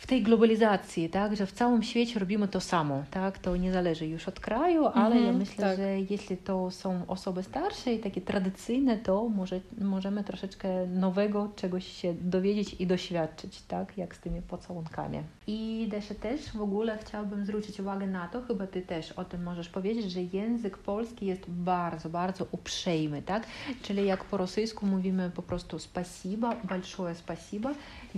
w 0.00 0.06
tej 0.06 0.22
globalizacji, 0.22 1.08
tak, 1.08 1.36
że 1.36 1.46
w 1.46 1.52
całym 1.52 1.82
świecie 1.82 2.20
robimy 2.20 2.48
to 2.48 2.60
samo, 2.60 3.04
tak, 3.10 3.38
to 3.38 3.56
nie 3.56 3.72
zależy 3.72 4.06
już 4.06 4.28
od 4.28 4.40
kraju, 4.40 4.86
ale 4.86 5.14
ja 5.14 5.20
mhm, 5.20 5.38
myślę, 5.38 5.64
tak. 5.64 5.76
że 5.76 6.00
jeśli 6.00 6.36
to 6.36 6.70
są 6.70 7.06
osoby 7.08 7.42
starsze 7.42 7.94
i 7.94 7.98
takie 7.98 8.20
tradycyjne, 8.20 8.96
to 8.96 9.28
może, 9.28 9.60
możemy 9.80 10.24
troszeczkę 10.24 10.86
nowego 10.86 11.48
czegoś 11.56 11.86
się 11.86 12.14
dowiedzieć 12.14 12.76
i 12.78 12.86
doświadczyć, 12.86 13.62
tak, 13.62 13.98
jak 13.98 14.16
z 14.16 14.20
tymi 14.20 14.42
pocałunkami. 14.42 15.18
I 15.49 15.87
Desze 15.91 16.15
też 16.15 16.41
w 16.51 16.61
ogóle 16.61 16.97
chciałabym 16.97 17.45
zwrócić 17.45 17.79
uwagę 17.79 18.07
na 18.07 18.27
to, 18.27 18.41
chyba 18.41 18.67
Ty 18.67 18.81
też 18.81 19.11
o 19.11 19.25
tym 19.25 19.43
możesz 19.43 19.69
powiedzieć, 19.69 20.11
że 20.11 20.21
język 20.21 20.77
polski 20.77 21.25
jest 21.25 21.43
bardzo, 21.47 22.09
bardzo 22.09 22.45
uprzejmy, 22.51 23.21
tak, 23.21 23.47
czyli 23.81 24.05
jak 24.05 24.23
po 24.23 24.37
rosyjsku 24.37 24.85
mówimy 24.85 25.31
po 25.35 25.41
prostu 25.41 25.79
spasiba, 25.79 26.55
большое 26.63 27.15
spasiba, 27.15 27.73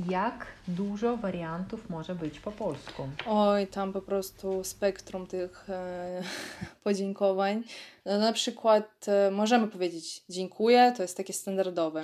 jak 0.09 0.47
dużo 0.67 1.17
wariantów 1.17 1.89
może 1.89 2.15
być 2.15 2.39
po 2.39 2.51
polsku? 2.51 3.07
Oj, 3.25 3.67
tam 3.67 3.93
po 3.93 4.01
prostu 4.01 4.63
spektrum 4.63 5.27
tych 5.27 5.69
e, 5.69 6.23
podziękowań. 6.83 7.63
No, 8.05 8.19
na 8.19 8.33
przykład 8.33 9.05
e, 9.07 9.31
możemy 9.31 9.67
powiedzieć 9.67 10.23
dziękuję, 10.29 10.93
to 10.97 11.03
jest 11.03 11.17
takie 11.17 11.33
standardowe. 11.33 12.03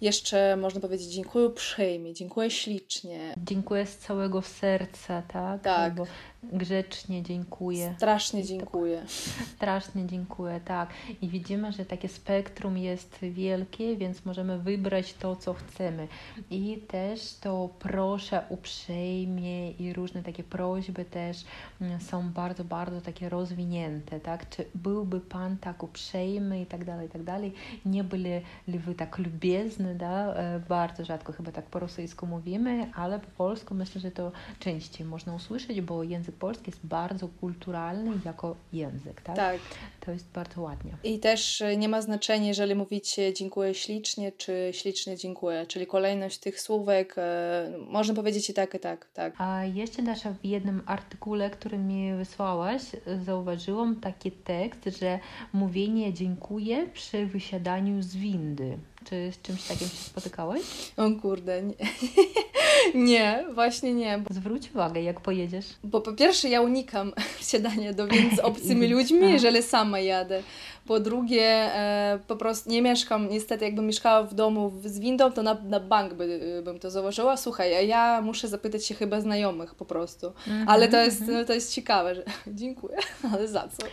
Jeszcze 0.00 0.56
można 0.56 0.80
powiedzieć 0.80 1.08
dziękuję 1.08 1.46
uprzejmie, 1.46 2.14
dziękuję 2.14 2.50
ślicznie. 2.50 3.34
Dziękuję 3.44 3.86
z 3.86 3.98
całego 3.98 4.42
serca, 4.42 5.22
tak? 5.22 5.62
Tak. 5.62 5.78
Albo 5.78 6.06
grzecznie 6.52 7.22
dziękuję. 7.22 7.94
Strasznie 7.96 8.44
dziękuję. 8.44 9.02
Strasznie 9.56 10.06
dziękuję, 10.06 10.60
tak. 10.64 10.90
I 11.22 11.28
widzimy, 11.28 11.72
że 11.72 11.84
takie 11.84 12.08
spektrum 12.08 12.78
jest 12.78 13.18
wielkie, 13.22 13.96
więc 13.96 14.24
możemy 14.24 14.58
wybrać 14.58 15.14
to, 15.14 15.36
co 15.36 15.54
chcemy. 15.54 16.08
I 16.50 16.76
też 16.88 17.34
to 17.34 17.68
proszę 17.78 18.42
uprzejmie 18.48 19.70
i 19.70 19.92
różne 19.92 20.22
takie 20.22 20.44
prośby 20.44 21.04
też 21.04 21.44
mm, 21.80 22.00
są 22.00 22.30
bardzo, 22.30 22.64
bardzo 22.64 23.00
takie 23.00 23.28
rozwinięte, 23.28 24.20
tak? 24.20 24.48
Czy 24.48 24.64
byłby 24.74 25.20
Pan 25.20 25.56
tak 25.56 25.82
uprzejmy 25.82 26.60
i 26.60 26.66
tak 26.66 26.84
dalej, 26.84 27.06
i 27.06 27.10
tak 27.10 27.22
dalej. 27.22 27.52
Nie 27.84 28.04
byli 28.04 28.40
wy 28.68 28.94
tak 28.94 29.18
lubiezni, 29.18 29.94
da? 29.94 30.34
E, 30.34 30.60
bardzo 30.68 31.04
rzadko 31.04 31.32
chyba 31.32 31.52
tak 31.52 31.64
po 31.66 31.78
rosyjsku 31.78 32.26
mówimy, 32.26 32.90
ale 32.94 33.18
po 33.20 33.30
polsku 33.30 33.74
myślę, 33.74 34.00
że 34.00 34.10
to 34.10 34.32
częściej 34.58 35.06
można 35.06 35.34
usłyszeć, 35.34 35.80
bo 35.80 36.02
język 36.02 36.33
polski 36.34 36.70
jest 36.70 36.86
bardzo 36.86 37.28
kulturalny 37.28 38.12
jako 38.24 38.56
język, 38.72 39.20
tak? 39.20 39.36
Tak. 39.36 39.60
To 40.00 40.10
jest 40.10 40.26
bardzo 40.32 40.60
ładnie. 40.60 40.92
I 41.04 41.18
też 41.18 41.60
e, 41.60 41.76
nie 41.76 41.88
ma 41.88 42.02
znaczenia, 42.02 42.46
jeżeli 42.46 42.74
mówicie 42.74 43.32
dziękuję 43.32 43.74
ślicznie, 43.74 44.32
czy 44.32 44.70
ślicznie 44.72 45.16
dziękuję, 45.16 45.66
czyli 45.66 45.86
kolejność 45.86 46.38
tych 46.38 46.60
słówek, 46.60 47.14
e, 47.18 47.72
można 47.88 48.14
powiedzieć 48.14 48.50
i 48.50 48.54
tak, 48.54 48.74
i 48.74 48.78
tak, 48.78 49.08
tak. 49.14 49.34
A 49.38 49.64
jeszcze 49.64 50.02
Dasza, 50.02 50.32
w 50.42 50.44
jednym 50.44 50.82
artykule, 50.86 51.50
który 51.50 51.78
mi 51.78 52.14
wysłałaś, 52.14 52.82
zauważyłam 53.24 54.00
taki 54.00 54.32
tekst, 54.32 54.80
że 55.00 55.18
mówienie 55.52 56.12
dziękuję 56.12 56.86
przy 56.94 57.26
wysiadaniu 57.26 58.02
z 58.02 58.16
windy. 58.16 58.78
Czy 59.04 59.32
z 59.32 59.42
czymś 59.42 59.62
takim 59.62 59.88
się 59.88 59.96
spotykałeś? 59.96 60.62
O 60.96 61.20
kurde, 61.20 61.62
nie. 61.62 61.74
nie, 62.94 63.44
właśnie 63.54 63.94
nie. 63.94 64.22
Zwróć 64.30 64.70
uwagę, 64.70 65.02
jak 65.02 65.20
pojedziesz. 65.20 65.66
Bo 65.84 66.00
po 66.00 66.12
pierwsze 66.12 66.48
ja 66.48 66.60
unikam 66.60 67.12
wsiadania 67.40 67.92
do 67.92 68.06
wind 68.06 68.36
z 68.36 68.38
obcymi 68.38 68.86
ludźmi, 68.88 69.32
jeżeli 69.32 69.62
sama 69.62 70.00
jadę. 70.00 70.42
Po 70.86 71.00
drugie, 71.00 71.42
e, 71.42 72.18
po 72.26 72.36
prostu 72.36 72.70
nie 72.70 72.82
mieszkam, 72.82 73.28
niestety 73.28 73.64
jakbym 73.64 73.86
mieszkała 73.86 74.22
w 74.22 74.34
domu 74.34 74.72
z 74.84 74.98
windą, 74.98 75.32
to 75.32 75.42
na, 75.42 75.54
na 75.54 75.80
bank 75.80 76.14
by, 76.14 76.62
bym 76.64 76.78
to 76.78 76.90
założyła. 76.90 77.36
Słuchaj, 77.36 77.88
ja 77.88 78.20
muszę 78.20 78.48
zapytać 78.48 78.86
się 78.86 78.94
chyba 78.94 79.20
znajomych 79.20 79.74
po 79.74 79.84
prostu. 79.84 80.32
Mm 80.46 80.60
-hmm, 80.60 80.64
ale 80.68 80.88
to 80.88 80.96
jest, 80.96 81.22
mm 81.22 81.34
-hmm. 81.34 81.46
to 81.46 81.52
jest 81.52 81.74
ciekawe, 81.74 82.14
że 82.14 82.22
dziękuję, 82.60 82.96
ale 83.32 83.48
za 83.48 83.68
co? 83.68 83.86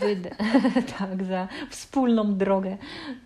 Wydę, 0.00 0.30
tak, 0.98 1.24
za 1.24 1.48
wspólną 1.70 2.34
drogę, 2.34 2.76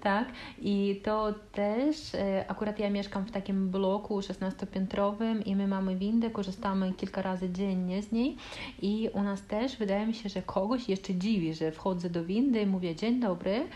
tak. 0.02 0.28
I 0.62 1.00
to 1.04 1.34
też, 1.52 2.14
e, 2.14 2.44
akurat 2.48 2.78
ja 2.78 2.90
mieszkam 2.90 3.24
w 3.24 3.30
takim 3.30 3.70
bloku 3.70 4.20
16-piętrowym 4.20 5.46
i 5.46 5.56
my 5.56 5.68
mamy 5.68 5.96
windę, 5.96 6.30
korzystamy 6.30 6.92
kilka 6.92 7.22
razy 7.22 7.50
dziennie 7.50 8.02
z 8.02 8.12
niej 8.12 8.36
i 8.82 9.10
u 9.14 9.22
nas 9.22 9.42
też 9.42 9.76
wydaje 9.76 10.06
mi 10.06 10.14
się, 10.14 10.28
że 10.28 10.42
kogoś 10.42 10.88
jeszcze 10.88 11.14
dziwi, 11.14 11.54
że 11.54 11.72
wchodzę 11.72 12.10
do 12.10 12.24
windy 12.24 12.60
i 12.60 12.66
mówię 12.66 12.79
dzień 12.94 13.20
dobry, 13.20 13.68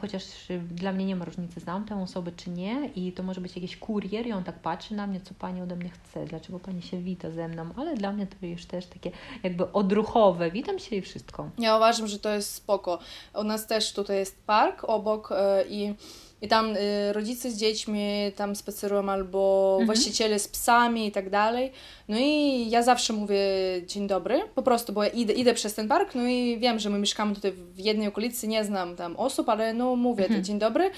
chociaż 0.00 0.22
dla 0.70 0.92
mnie 0.92 1.04
nie 1.04 1.16
ma 1.16 1.24
różnicy, 1.24 1.60
znam 1.60 1.84
tę 1.84 2.02
osobę 2.02 2.32
czy 2.36 2.50
nie 2.50 2.90
i 2.94 3.12
to 3.12 3.22
może 3.22 3.40
być 3.40 3.56
jakiś 3.56 3.76
kurier 3.76 4.26
i 4.26 4.32
on 4.32 4.44
tak 4.44 4.58
patrzy 4.58 4.94
na 4.94 5.06
mnie, 5.06 5.20
co 5.20 5.34
Pani 5.34 5.62
ode 5.62 5.76
mnie 5.76 5.90
chce, 5.90 6.26
dlaczego 6.26 6.58
Pani 6.58 6.82
się 6.82 7.02
wita 7.02 7.30
ze 7.30 7.48
mną, 7.48 7.66
ale 7.76 7.94
dla 7.94 8.12
mnie 8.12 8.26
to 8.26 8.46
już 8.46 8.66
też 8.66 8.86
takie 8.86 9.10
jakby 9.42 9.72
odruchowe, 9.72 10.50
witam 10.50 10.78
się 10.78 10.96
i 10.96 11.02
wszystko. 11.02 11.50
Ja 11.58 11.76
uważam, 11.76 12.06
że 12.06 12.18
to 12.18 12.28
jest 12.34 12.54
spoko. 12.54 12.98
U 13.34 13.44
nas 13.44 13.66
też 13.66 13.92
tutaj 13.92 14.16
jest 14.16 14.44
park 14.46 14.84
obok 14.84 15.32
e, 15.32 15.64
i 15.68 15.94
i 16.42 16.48
tam 16.48 16.76
y, 16.76 17.12
rodzice 17.12 17.50
z 17.50 17.56
dziećmi 17.56 18.32
tam 18.36 18.56
spacerują 18.56 19.08
albo 19.08 19.70
mhm. 19.72 19.86
właściciele 19.86 20.38
z 20.38 20.48
psami 20.48 21.06
i 21.06 21.12
tak 21.12 21.30
dalej. 21.30 21.72
No 22.08 22.18
i 22.18 22.66
ja 22.70 22.82
zawsze 22.82 23.12
mówię 23.12 23.38
dzień 23.86 24.06
dobry, 24.06 24.40
po 24.54 24.62
prostu, 24.62 24.92
bo 24.92 25.04
ja 25.04 25.10
idę, 25.10 25.32
idę 25.32 25.54
przez 25.54 25.74
ten 25.74 25.88
park, 25.88 26.14
no 26.14 26.26
i 26.26 26.58
wiem, 26.58 26.78
że 26.78 26.90
my 26.90 26.98
mieszkamy 26.98 27.34
tutaj 27.34 27.52
w 27.52 27.78
jednej 27.78 28.08
okolicy, 28.08 28.48
nie 28.48 28.64
znam 28.64 28.96
tam 28.96 29.16
osób, 29.16 29.48
ale 29.48 29.74
no 29.74 29.96
mówię 29.96 30.24
mhm. 30.24 30.40
to 30.40 30.46
dzień 30.46 30.58
dobry. 30.58 30.90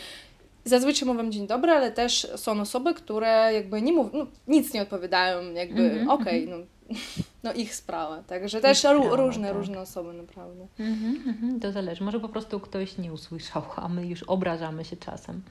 Zazwyczaj 0.64 1.08
mówię 1.08 1.30
dzień 1.30 1.46
dobry, 1.46 1.72
ale 1.72 1.92
też 1.92 2.26
są 2.36 2.60
osoby, 2.60 2.94
które 2.94 3.50
jakby 3.54 3.82
nie 3.82 3.92
mówią, 3.92 4.10
no, 4.12 4.26
nic 4.48 4.74
nie 4.74 4.82
odpowiadają, 4.82 5.52
jakby 5.52 5.82
mhm. 5.82 6.10
okej, 6.10 6.44
okay, 6.44 6.58
no 6.58 6.66
no 7.42 7.52
ich 7.52 7.74
sprawa. 7.74 8.22
Także 8.22 8.60
też 8.60 8.78
sprawa, 8.78 9.16
różne, 9.16 9.48
tak. 9.48 9.56
różne 9.56 9.80
osoby 9.80 10.12
naprawdę. 10.12 10.66
Mhm, 10.78 11.28
mhm, 11.28 11.60
to 11.60 11.72
zależy. 11.72 12.04
Może 12.04 12.20
po 12.20 12.28
prostu 12.28 12.60
ktoś 12.60 12.98
nie 12.98 13.12
usłyszał, 13.12 13.62
a 13.76 13.88
my 13.88 14.06
już 14.06 14.22
obrażamy 14.22 14.84
się 14.84 14.96
czasem. 14.96 15.42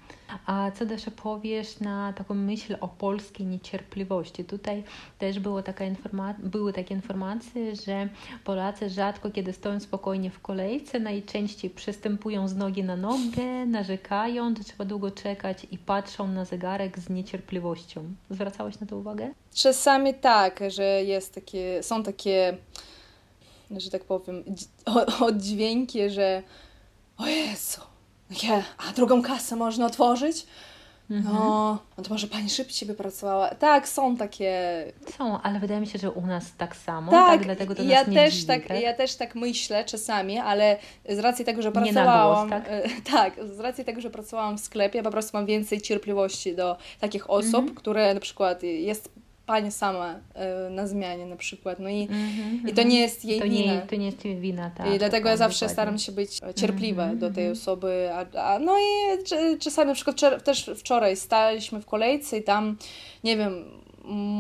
A 0.45 0.71
co 0.71 0.85
też 0.85 1.05
powiesz 1.23 1.79
na 1.79 2.13
taką 2.13 2.33
myśl 2.33 2.77
o 2.81 2.87
polskiej 2.87 3.45
niecierpliwości? 3.45 4.45
Tutaj 4.45 4.83
też 5.19 5.39
było 5.39 5.63
taka 5.63 5.85
informa- 5.85 6.39
były 6.39 6.73
takie 6.73 6.95
informacje, 6.95 7.75
że 7.75 8.09
Polacy 8.43 8.89
rzadko 8.89 9.31
kiedy 9.31 9.53
stoją 9.53 9.79
spokojnie 9.79 10.29
w 10.29 10.39
kolejce, 10.39 10.99
najczęściej 10.99 11.69
przystępują 11.69 12.47
z 12.47 12.55
nogi 12.55 12.83
na 12.83 12.95
nogę, 12.95 13.65
narzekają, 13.65 14.55
że 14.55 14.63
trzeba 14.63 14.85
długo 14.85 15.11
czekać 15.11 15.67
i 15.71 15.77
patrzą 15.77 16.27
na 16.27 16.45
zegarek 16.45 16.99
z 16.99 17.09
niecierpliwością. 17.09 18.03
Zwracałeś 18.29 18.79
na 18.79 18.87
to 18.87 18.97
uwagę? 18.97 19.33
Czasami 19.53 20.13
tak, 20.13 20.59
że 20.67 20.83
jest 20.83 21.35
takie, 21.35 21.83
są 21.83 22.03
takie, 22.03 22.57
że 23.71 23.89
tak 23.89 24.03
powiem, 24.03 24.43
oddźwięki, 25.21 26.09
że 26.09 26.43
o 27.17 27.27
Jezu, 27.27 27.81
yeah, 28.43 28.65
a 28.77 28.93
drugą 28.93 29.21
kasę 29.21 29.55
można 29.55 29.85
otworzyć? 29.85 30.45
Mhm. 31.11 31.35
No, 31.35 31.77
no 31.97 32.03
to 32.03 32.09
może 32.09 32.27
pani 32.27 32.49
szybciej 32.49 32.87
by 32.87 32.93
pracowała. 32.93 33.49
Tak, 33.49 33.87
są 33.87 34.17
takie. 34.17 34.83
Są, 35.17 35.41
ale 35.41 35.59
wydaje 35.59 35.79
mi 35.79 35.87
się, 35.87 35.99
że 35.99 36.11
u 36.11 36.25
nas 36.25 36.45
tak 36.57 36.75
samo. 36.75 37.11
Tak, 37.11 37.29
tak 37.29 37.45
dlatego 37.45 37.75
to 37.75 37.83
ja 37.83 38.03
nas 38.03 38.13
też 38.13 38.33
dziwi, 38.33 38.47
tak, 38.47 38.67
tak, 38.67 38.81
Ja 38.81 38.93
też 38.93 39.15
tak 39.15 39.35
myślę 39.35 39.85
czasami, 39.85 40.39
ale 40.39 40.77
z 41.09 41.19
racji 41.19 41.45
tego, 41.45 41.61
że 41.61 41.71
pracowałam. 41.71 42.49
Głos, 42.49 42.63
tak? 42.63 42.69
tak? 43.13 43.45
z 43.55 43.59
racji 43.59 43.85
tego, 43.85 44.01
że 44.01 44.09
pracowałam 44.09 44.57
w 44.57 44.61
sklepie, 44.61 45.03
po 45.03 45.11
prostu 45.11 45.37
mam 45.37 45.45
więcej 45.45 45.81
cierpliwości 45.81 46.55
do 46.55 46.77
takich 46.99 47.29
osób, 47.29 47.55
mhm. 47.55 47.75
które 47.75 48.13
na 48.13 48.19
przykład 48.19 48.63
jest 48.63 49.09
pani 49.47 49.71
sama 49.71 50.15
e, 50.33 50.69
na 50.69 50.87
zmianie 50.87 51.25
na 51.25 51.35
przykład. 51.35 51.79
No 51.79 51.89
i, 51.89 52.07
mm-hmm, 52.07 52.69
i 52.69 52.73
to 52.73 52.83
nie 52.83 52.99
jest 52.99 53.25
jej 53.25 53.39
to 53.39 53.45
wina. 53.45 53.73
Nie, 53.73 53.81
to 53.81 53.95
nie 53.95 54.05
jest 54.05 54.25
jej 54.25 54.35
wina, 54.35 54.71
tak. 54.77 54.93
I 54.95 54.99
dlatego 54.99 55.29
ja 55.29 55.37
zawsze 55.37 55.65
dokładnie. 55.65 55.73
staram 55.73 55.99
się 55.99 56.11
być 56.11 56.39
cierpliwa 56.55 57.07
mm-hmm, 57.07 57.17
do 57.17 57.31
tej 57.31 57.51
osoby. 57.51 58.09
A, 58.13 58.39
a, 58.53 58.59
no 58.59 58.75
i 58.79 59.57
czasami 59.59 59.87
na 59.87 59.93
przykład 59.93 60.43
też 60.43 60.71
wczoraj 60.75 61.15
staliśmy 61.15 61.81
w 61.81 61.85
kolejce 61.85 62.37
i 62.37 62.43
tam, 62.43 62.77
nie 63.23 63.37
wiem, 63.37 63.65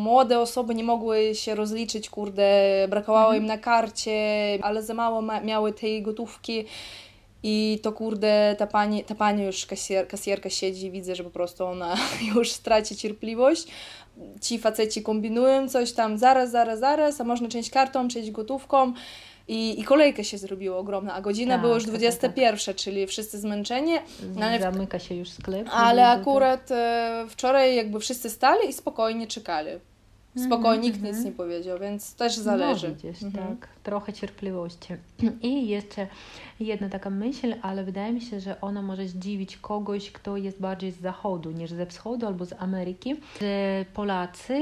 młode 0.03 0.39
osoby 0.39 0.75
nie 0.75 0.83
mogły 0.83 1.35
się 1.35 1.55
rozliczyć, 1.55 2.09
kurde, 2.09 2.51
brakowało 2.89 3.33
mm-hmm. 3.33 3.37
im 3.37 3.45
na 3.45 3.57
karcie, 3.57 4.13
ale 4.61 4.83
za 4.83 4.93
mało 4.93 5.21
ma- 5.21 5.41
miały 5.41 5.73
tej 5.73 6.01
gotówki. 6.01 6.65
I 7.43 7.79
to 7.83 7.91
kurde, 7.91 8.55
ta 8.57 8.67
pani, 8.67 9.03
ta 9.03 9.15
pani 9.15 9.43
już 9.43 9.65
kasier, 9.65 10.07
kasjerka 10.07 10.49
siedzi, 10.49 10.91
widzę, 10.91 11.15
że 11.15 11.23
po 11.23 11.29
prostu 11.29 11.65
ona 11.65 11.95
już 12.35 12.51
straci 12.51 12.95
cierpliwość, 12.95 13.67
ci 14.41 14.59
faceci 14.59 15.01
kombinują 15.01 15.69
coś 15.69 15.91
tam 15.91 16.17
zaraz, 16.17 16.51
zaraz, 16.51 16.79
zaraz, 16.79 17.21
a 17.21 17.23
można 17.23 17.47
część 17.47 17.69
kartą, 17.69 18.07
część 18.07 18.31
gotówką. 18.31 18.93
I, 19.47 19.79
I 19.79 19.83
kolejkę 19.83 20.23
się 20.23 20.37
zrobiło 20.37 20.77
ogromna, 20.77 21.13
a 21.13 21.21
godzina 21.21 21.53
tak, 21.53 21.61
była 21.61 21.73
już 21.75 21.85
21, 21.85 22.55
tak, 22.55 22.65
tak. 22.65 22.75
czyli 22.75 23.07
wszyscy 23.07 23.39
zmęczeni. 23.39 23.93
No, 24.35 24.45
ale 24.45 24.59
Zamyka 24.59 24.99
się 24.99 25.15
już 25.15 25.29
sklep. 25.29 25.67
Ale 25.71 26.07
akurat 26.07 26.71
e, 26.71 27.25
wczoraj 27.29 27.75
jakby 27.75 27.99
wszyscy 27.99 28.29
stali 28.29 28.69
i 28.69 28.73
spokojnie 28.73 29.27
czekali. 29.27 29.71
Spokojnie, 30.45 30.83
nikt 30.83 31.03
nic 31.03 31.25
nie 31.25 31.31
powiedział, 31.31 31.79
więc 31.79 32.15
też 32.15 32.35
zależy. 32.35 32.89
No, 32.89 32.95
widzisz, 32.95 33.23
mhm. 33.23 33.47
tak, 33.47 33.69
trochę 33.83 34.13
cierpliwości. 34.13 34.93
I 35.41 35.67
jeszcze 35.67 36.07
jedna 36.59 36.89
taka 36.89 37.09
myśl, 37.09 37.55
ale 37.61 37.83
wydaje 37.83 38.13
mi 38.13 38.21
się, 38.21 38.39
że 38.39 38.61
ona 38.61 38.81
może 38.81 39.07
zdziwić 39.07 39.57
kogoś, 39.57 40.11
kto 40.11 40.37
jest 40.37 40.61
bardziej 40.61 40.91
z 40.91 41.01
zachodu 41.01 41.51
niż 41.51 41.71
ze 41.71 41.85
wschodu 41.85 42.27
albo 42.27 42.45
z 42.45 42.53
Ameryki, 42.53 43.15
że 43.41 43.85
Polacy 43.93 44.59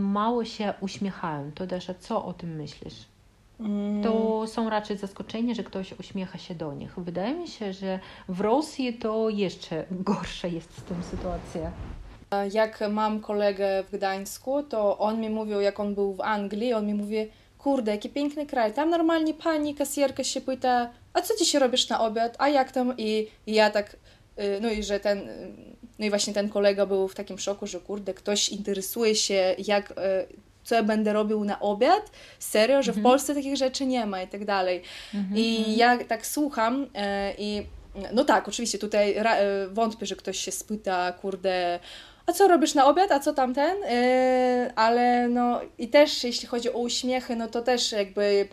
mało 0.00 0.44
się 0.44 0.74
uśmiechają. 0.80 1.50
To 1.54 1.66
Dasza, 1.66 1.94
co 1.94 2.24
o 2.24 2.32
tym 2.32 2.56
myślisz? 2.56 2.94
Mm. 3.60 4.02
To 4.02 4.44
są 4.46 4.70
raczej 4.70 4.96
zaskoczeni, 4.96 5.54
że 5.54 5.64
ktoś 5.64 5.92
uśmiecha 6.00 6.38
się 6.38 6.54
do 6.54 6.74
nich. 6.74 6.94
Wydaje 6.98 7.34
mi 7.34 7.48
się, 7.48 7.72
że 7.72 8.00
w 8.28 8.40
Rosji 8.40 8.94
to 8.94 9.28
jeszcze 9.28 9.84
gorsza 9.90 10.48
jest 10.48 10.78
z 10.78 10.82
tym 10.82 11.02
sytuacja. 11.02 11.70
Jak 12.52 12.80
mam 12.90 13.20
kolegę 13.20 13.82
w 13.82 13.90
Gdańsku, 13.90 14.62
to 14.62 14.98
on 14.98 15.20
mi 15.20 15.30
mówił, 15.30 15.60
jak 15.60 15.80
on 15.80 15.94
był 15.94 16.14
w 16.14 16.20
Anglii, 16.20 16.72
on 16.72 16.86
mi 16.86 16.94
mówi, 16.94 17.28
kurde, 17.66 17.90
jaki 17.90 18.08
piękny 18.08 18.46
kraj, 18.46 18.72
tam 18.72 18.90
normalnie 18.90 19.34
pani 19.34 19.74
kasjerka 19.74 20.24
się 20.24 20.40
pyta, 20.40 20.90
a 21.12 21.22
co 21.22 21.36
dzisiaj 21.36 21.60
robisz 21.60 21.88
na 21.88 22.00
obiad, 22.00 22.36
a 22.38 22.48
jak 22.48 22.72
tam, 22.72 22.94
i, 22.98 23.28
i 23.46 23.54
ja 23.54 23.70
tak, 23.70 23.96
y, 24.38 24.58
no 24.60 24.70
i 24.70 24.82
że 24.82 25.00
ten, 25.00 25.28
no 25.98 26.06
i 26.06 26.10
właśnie 26.10 26.32
ten 26.32 26.48
kolega 26.48 26.86
był 26.86 27.08
w 27.08 27.14
takim 27.14 27.38
szoku, 27.38 27.66
że 27.66 27.80
kurde, 27.80 28.14
ktoś 28.14 28.48
interesuje 28.48 29.14
się, 29.14 29.54
jak, 29.58 29.90
y, 29.90 29.94
co 30.64 30.74
ja 30.74 30.82
będę 30.82 31.12
robił 31.12 31.44
na 31.44 31.60
obiad, 31.60 32.10
serio, 32.38 32.82
że 32.82 32.92
w 32.92 32.96
mhm. 32.96 33.12
Polsce 33.12 33.34
takich 33.34 33.56
rzeczy 33.56 33.86
nie 33.86 34.06
ma 34.06 34.22
i 34.22 34.28
tak 34.28 34.44
dalej. 34.44 34.82
Mhm, 35.14 35.36
I 35.36 35.56
mhm. 35.58 35.76
ja 35.76 36.04
tak 36.04 36.26
słucham 36.26 36.82
y, 36.82 36.88
i 37.38 37.62
no 38.12 38.24
tak, 38.24 38.48
oczywiście 38.48 38.78
tutaj 38.78 39.16
wątpię, 39.70 40.06
że 40.06 40.16
ktoś 40.16 40.38
się 40.38 40.52
spyta, 40.52 41.12
kurde, 41.12 41.78
a 42.26 42.32
co 42.32 42.48
robisz 42.48 42.74
na 42.74 42.86
obiad, 42.86 43.12
a 43.12 43.20
co 43.20 43.32
tamten? 43.32 43.76
Yy, 43.78 44.74
ale 44.74 45.28
no 45.28 45.60
i 45.78 45.88
też 45.88 46.24
jeśli 46.24 46.48
chodzi 46.48 46.72
o 46.72 46.78
uśmiechy, 46.78 47.36
no 47.36 47.48
to 47.48 47.62
też 47.62 47.92
jakby 47.92 48.48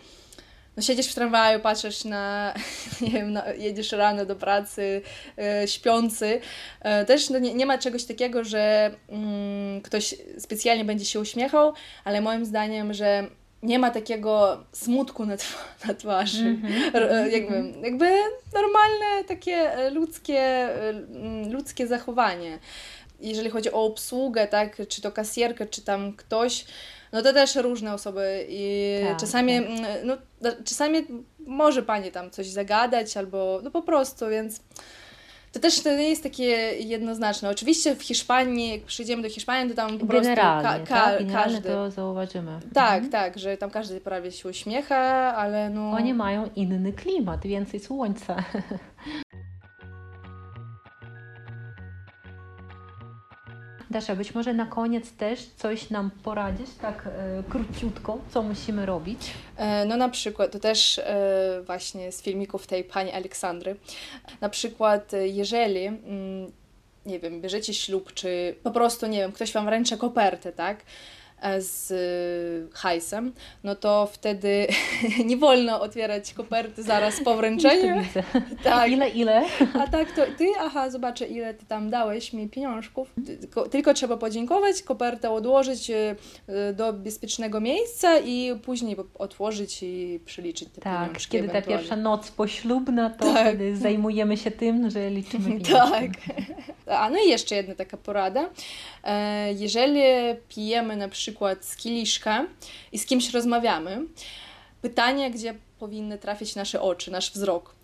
no 0.77 0.83
siedzisz 0.83 1.07
w 1.07 1.15
tramwaju, 1.15 1.59
patrzysz 1.59 2.05
na, 2.05 2.53
nie 3.01 3.09
wiem, 3.09 3.33
no, 3.33 3.41
jedziesz 3.57 3.91
rano 3.91 4.25
do 4.25 4.35
pracy, 4.35 5.01
yy, 5.37 5.67
śpiący. 5.67 6.41
Yy, 6.85 7.05
też 7.05 7.29
no, 7.29 7.39
nie, 7.39 7.53
nie, 7.53 7.65
ma 7.65 7.77
czegoś 7.77 8.03
takiego, 8.03 8.43
że 8.43 8.91
yy, 9.09 9.81
ktoś 9.81 10.15
specjalnie 10.39 10.85
będzie 10.85 11.05
się 11.05 11.19
uśmiechał, 11.19 11.73
ale 12.03 12.21
moim 12.21 12.45
zdaniem, 12.45 12.93
że 12.93 13.27
nie 13.63 13.79
ma 13.79 13.91
takiego 13.91 14.63
smutku 14.71 15.25
na, 15.25 15.35
tw- 15.35 15.87
na 15.87 15.93
twarzy. 15.93 16.43
Mm-hmm. 16.43 17.31
Jakby, 17.31 17.73
jakby 17.83 18.09
normalne 18.53 19.23
takie 19.27 19.71
ludzkie, 19.91 20.69
ludzkie 21.49 21.87
zachowanie 21.87 22.59
jeżeli 23.29 23.49
chodzi 23.49 23.71
o 23.71 23.83
obsługę, 23.83 24.47
tak, 24.47 24.81
czy 24.87 25.01
to 25.01 25.11
kasjerkę, 25.11 25.65
czy 25.65 25.81
tam 25.81 26.13
ktoś, 26.13 26.65
no 27.11 27.21
to 27.21 27.33
też 27.33 27.55
różne 27.55 27.93
osoby 27.93 28.45
i 28.49 28.97
tak, 29.07 29.17
czasami, 29.17 29.57
tak. 29.57 29.67
Mm, 29.67 30.17
no, 30.41 30.51
czasami 30.65 30.97
może 31.39 31.83
Pani 31.83 32.11
tam 32.11 32.31
coś 32.31 32.47
zagadać 32.47 33.17
albo 33.17 33.59
no 33.63 33.71
po 33.71 33.81
prostu, 33.81 34.29
więc 34.29 34.61
to 35.53 35.59
też 35.59 35.83
to 35.83 35.97
nie 35.97 36.09
jest 36.09 36.23
takie 36.23 36.43
jednoznaczne. 36.79 37.49
Oczywiście 37.49 37.95
w 37.95 38.03
Hiszpanii, 38.03 38.71
jak 38.71 38.81
przyjdziemy 38.81 39.23
do 39.23 39.29
Hiszpanii, 39.29 39.69
to 39.69 39.75
tam 39.75 39.99
po 39.99 40.05
prostu 40.05 40.35
ka- 40.35 40.61
ka- 40.61 40.79
tak? 40.79 41.31
każdy. 41.31 41.69
to 41.69 41.91
zauważymy. 41.91 42.59
Tak, 42.73 43.03
mhm. 43.03 43.11
tak, 43.11 43.39
że 43.39 43.57
tam 43.57 43.71
każdy 43.71 44.01
prawie 44.01 44.31
się 44.31 44.49
uśmiecha, 44.49 45.35
ale 45.35 45.69
no... 45.69 45.91
Oni 45.91 46.13
mają 46.13 46.49
inny 46.55 46.93
klimat, 46.93 47.47
więcej 47.47 47.79
słońca. 47.79 48.35
Dasza, 53.93 54.15
być 54.15 54.35
może 54.35 54.53
na 54.53 54.65
koniec 54.65 55.11
też 55.11 55.45
coś 55.57 55.89
nam 55.89 56.11
poradzisz, 56.23 56.69
tak 56.81 57.07
e, 57.07 57.43
króciutko, 57.49 58.17
co 58.29 58.41
musimy 58.41 58.85
robić? 58.85 59.31
E, 59.57 59.85
no 59.85 59.97
na 59.97 60.09
przykład, 60.09 60.51
to 60.51 60.59
też 60.59 60.99
e, 60.99 61.61
właśnie 61.65 62.11
z 62.11 62.21
filmików 62.21 62.67
tej 62.67 62.83
pani 62.83 63.11
Aleksandry. 63.11 63.75
Na 64.41 64.49
przykład, 64.49 65.13
e, 65.13 65.27
jeżeli, 65.27 65.85
mm, 65.85 66.51
nie 67.05 67.19
wiem, 67.19 67.41
bierzecie 67.41 67.73
ślub, 67.73 68.13
czy 68.13 68.55
po 68.63 68.71
prostu, 68.71 69.07
nie 69.07 69.17
wiem, 69.17 69.31
ktoś 69.31 69.53
Wam 69.53 69.65
wręcza 69.65 69.97
kopertę, 69.97 70.51
tak? 70.51 70.83
E, 71.43 71.61
z 71.61 71.93
hajsem, 72.73 73.33
no 73.63 73.75
to 73.75 74.09
wtedy 74.13 74.67
nie 75.25 75.37
wolno 75.37 75.81
otwierać 75.81 76.33
koperty 76.33 76.83
zaraz 76.83 77.23
po 77.23 77.35
wręczeniu. 77.35 77.95
Tak. 78.63 78.91
Ile, 78.91 79.09
ile? 79.09 79.41
A 79.73 79.87
tak, 79.87 80.11
to 80.11 80.21
ty, 80.37 80.45
aha, 80.59 80.89
zobaczę 80.89 81.25
ile 81.25 81.53
ty 81.53 81.65
tam 81.65 81.89
dałeś 81.89 82.33
mi 82.33 82.49
pieniążków. 82.49 83.13
Tylko, 83.25 83.69
tylko 83.69 83.93
trzeba 83.93 84.17
podziękować, 84.17 84.81
kopertę 84.81 85.31
odłożyć 85.31 85.89
e, 85.89 86.15
do 86.73 86.93
bezpiecznego 86.93 87.61
miejsca 87.61 88.19
i 88.19 88.59
później 88.63 88.95
otworzyć 89.15 89.83
i 89.83 90.19
przeliczyć 90.25 90.69
te 90.69 90.81
tak, 90.81 91.07
pieniążki. 91.07 91.31
kiedy 91.31 91.49
ta 91.49 91.61
pierwsza 91.61 91.95
noc 91.95 92.31
poślubna, 92.31 93.09
to 93.09 93.33
tak. 93.33 93.47
wtedy 93.47 93.77
zajmujemy 93.77 94.37
się 94.37 94.51
tym, 94.51 94.89
że 94.89 95.09
liczymy 95.09 95.45
pieniążki. 95.45 95.73
Tak. 95.73 96.11
A 96.87 97.09
no 97.09 97.17
i 97.25 97.29
jeszcze 97.29 97.55
jedna 97.55 97.75
taka 97.75 97.97
porada. 97.97 98.49
E, 99.03 99.53
jeżeli 99.53 100.01
pijemy 100.49 100.95
na 100.95 101.07
przykład 101.07 101.32
z 101.61 101.75
kieliszka 101.75 102.45
i 102.91 102.99
z 102.99 103.05
kimś 103.05 103.33
rozmawiamy, 103.33 104.01
pytanie, 104.81 105.31
gdzie 105.31 105.55
powinny 105.79 106.17
trafić 106.17 106.55
nasze 106.55 106.81
oczy, 106.81 107.11
nasz 107.11 107.31
wzrok. 107.31 107.75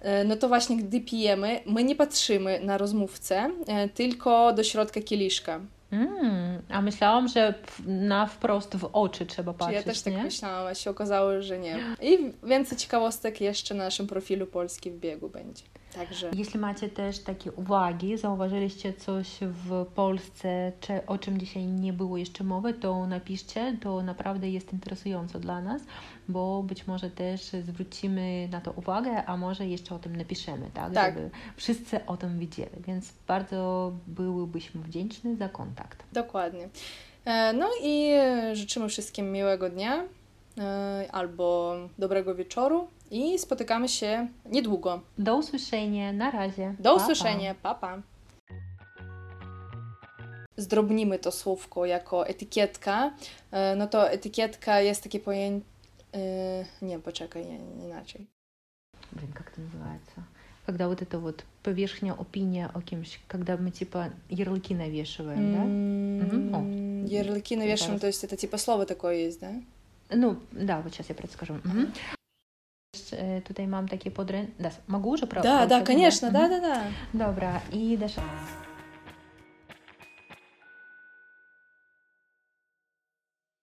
E, 0.00 0.24
no 0.24 0.36
to 0.36 0.48
właśnie, 0.48 0.76
gdy 0.76 1.00
pijemy, 1.00 1.60
my 1.66 1.84
nie 1.84 1.96
patrzymy 1.96 2.60
na 2.60 2.78
rozmówcę, 2.78 3.50
e, 3.66 3.88
tylko 3.88 4.52
do 4.52 4.64
środka 4.64 5.00
kieliszka. 5.00 5.60
Mm, 5.90 6.62
a 6.68 6.82
myślałam, 6.82 7.28
że 7.28 7.54
na 7.86 8.26
wprost 8.26 8.76
w 8.76 8.90
oczy 8.92 9.26
trzeba 9.26 9.52
patrzeć. 9.52 9.76
Ja 9.76 9.82
też 9.82 10.02
tak 10.02 10.14
nie? 10.14 10.22
myślałam, 10.22 10.66
a 10.66 10.74
się 10.74 10.90
okazało, 10.90 11.42
że 11.42 11.58
nie. 11.58 11.78
I 12.02 12.18
więcej 12.42 12.78
ciekawostek 12.78 13.40
jeszcze 13.40 13.74
na 13.74 13.84
naszym 13.84 14.06
profilu 14.06 14.46
Polski 14.46 14.90
w 14.90 14.98
biegu 14.98 15.28
będzie. 15.28 15.62
Także. 15.94 16.30
Jeśli 16.36 16.60
macie 16.60 16.88
też 16.88 17.18
takie 17.18 17.52
uwagi, 17.52 18.18
zauważyliście 18.18 18.92
coś 18.92 19.38
w 19.40 19.86
Polsce, 19.94 20.72
czy, 20.80 21.06
o 21.06 21.18
czym 21.18 21.38
dzisiaj 21.38 21.66
nie 21.66 21.92
było 21.92 22.16
jeszcze 22.16 22.44
mowy, 22.44 22.74
to 22.74 23.06
napiszcie, 23.06 23.76
to 23.82 24.02
naprawdę 24.02 24.50
jest 24.50 24.72
interesujące 24.72 25.40
dla 25.40 25.60
nas, 25.60 25.82
bo 26.28 26.62
być 26.62 26.86
może 26.86 27.10
też 27.10 27.40
zwrócimy 27.42 28.48
na 28.52 28.60
to 28.60 28.72
uwagę, 28.72 29.24
a 29.24 29.36
może 29.36 29.66
jeszcze 29.66 29.94
o 29.94 29.98
tym 29.98 30.16
napiszemy, 30.16 30.70
tak, 30.74 30.94
tak. 30.94 31.14
żeby 31.14 31.30
wszyscy 31.56 32.06
o 32.06 32.16
tym 32.16 32.38
widzieli, 32.38 32.82
więc 32.86 33.12
bardzo 33.26 33.92
byłybyśmy 34.06 34.82
wdzięczni 34.82 35.36
za 35.36 35.48
kontakt. 35.48 36.04
Dokładnie. 36.12 36.68
E, 37.24 37.52
no 37.52 37.68
i 37.82 38.12
życzymy 38.52 38.88
wszystkim 38.88 39.32
miłego 39.32 39.70
dnia 39.70 40.04
e, 40.58 41.08
albo 41.12 41.74
dobrego 41.98 42.34
wieczoru 42.34 42.88
і 43.10 43.38
спотикаємо 43.38 43.86
ще 43.86 44.28
недовго. 44.44 45.02
До 45.16 45.38
услышення, 45.38 46.12
наразі. 46.12 46.74
До 46.78 46.96
услышення, 46.96 47.54
па-па. 47.62 48.02
Zdrobnimy 50.56 51.18
to 51.18 51.30
słówko 51.30 51.86
jako 51.86 52.26
etykietka. 52.28 53.12
No 53.76 53.86
to 53.86 54.10
etykietka 54.10 54.80
jest 54.80 55.02
takie 55.02 55.20
pojęcie. 55.20 55.66
Nie, 56.82 56.98
poczekaj, 56.98 57.46
nie, 57.46 57.84
inaczej. 57.84 58.26
Блин, 59.12 59.32
как 59.32 59.52
это 59.52 59.60
называется? 59.60 60.24
Когда 60.66 60.88
вот 60.88 61.02
это 61.02 61.18
вот 61.18 61.44
поверхня 61.62 62.12
опиния 62.12 62.70
о 62.74 62.80
кимś, 62.80 63.18
когда 63.28 63.56
мы 63.56 63.70
типа 63.70 64.10
ярлыки 64.28 64.74
навешиваем, 64.74 65.52
да? 65.54 65.62
Mm-hmm. 66.26 67.08
Ярлыки 67.08 67.56
навешиваем, 67.56 67.98
то 67.98 68.06
есть 68.06 68.24
это 68.24 68.36
типа 68.36 68.58
слово 68.58 68.84
такое 68.86 69.14
есть, 69.14 69.40
да? 69.40 69.52
Ну, 70.10 70.36
да, 70.52 70.80
вот 70.80 70.92
сейчас 70.92 71.08
я 71.08 71.14
предскажу. 71.14 71.54
Угу. 71.54 71.86
Tutaj 73.44 73.66
mam 73.66 73.88
takie 73.88 74.10
podrę... 74.10 74.46
Da, 74.60 74.70
mogę 74.88 75.10
już, 75.10 75.20
prawda? 75.20 75.66
Da, 75.66 75.66
da, 75.66 75.86
конечно, 75.86 76.30
да, 76.30 76.48
да, 76.48 76.60
да. 76.60 76.82
Dobra, 77.14 77.60
i 77.72 77.98
dasz... 77.98 78.16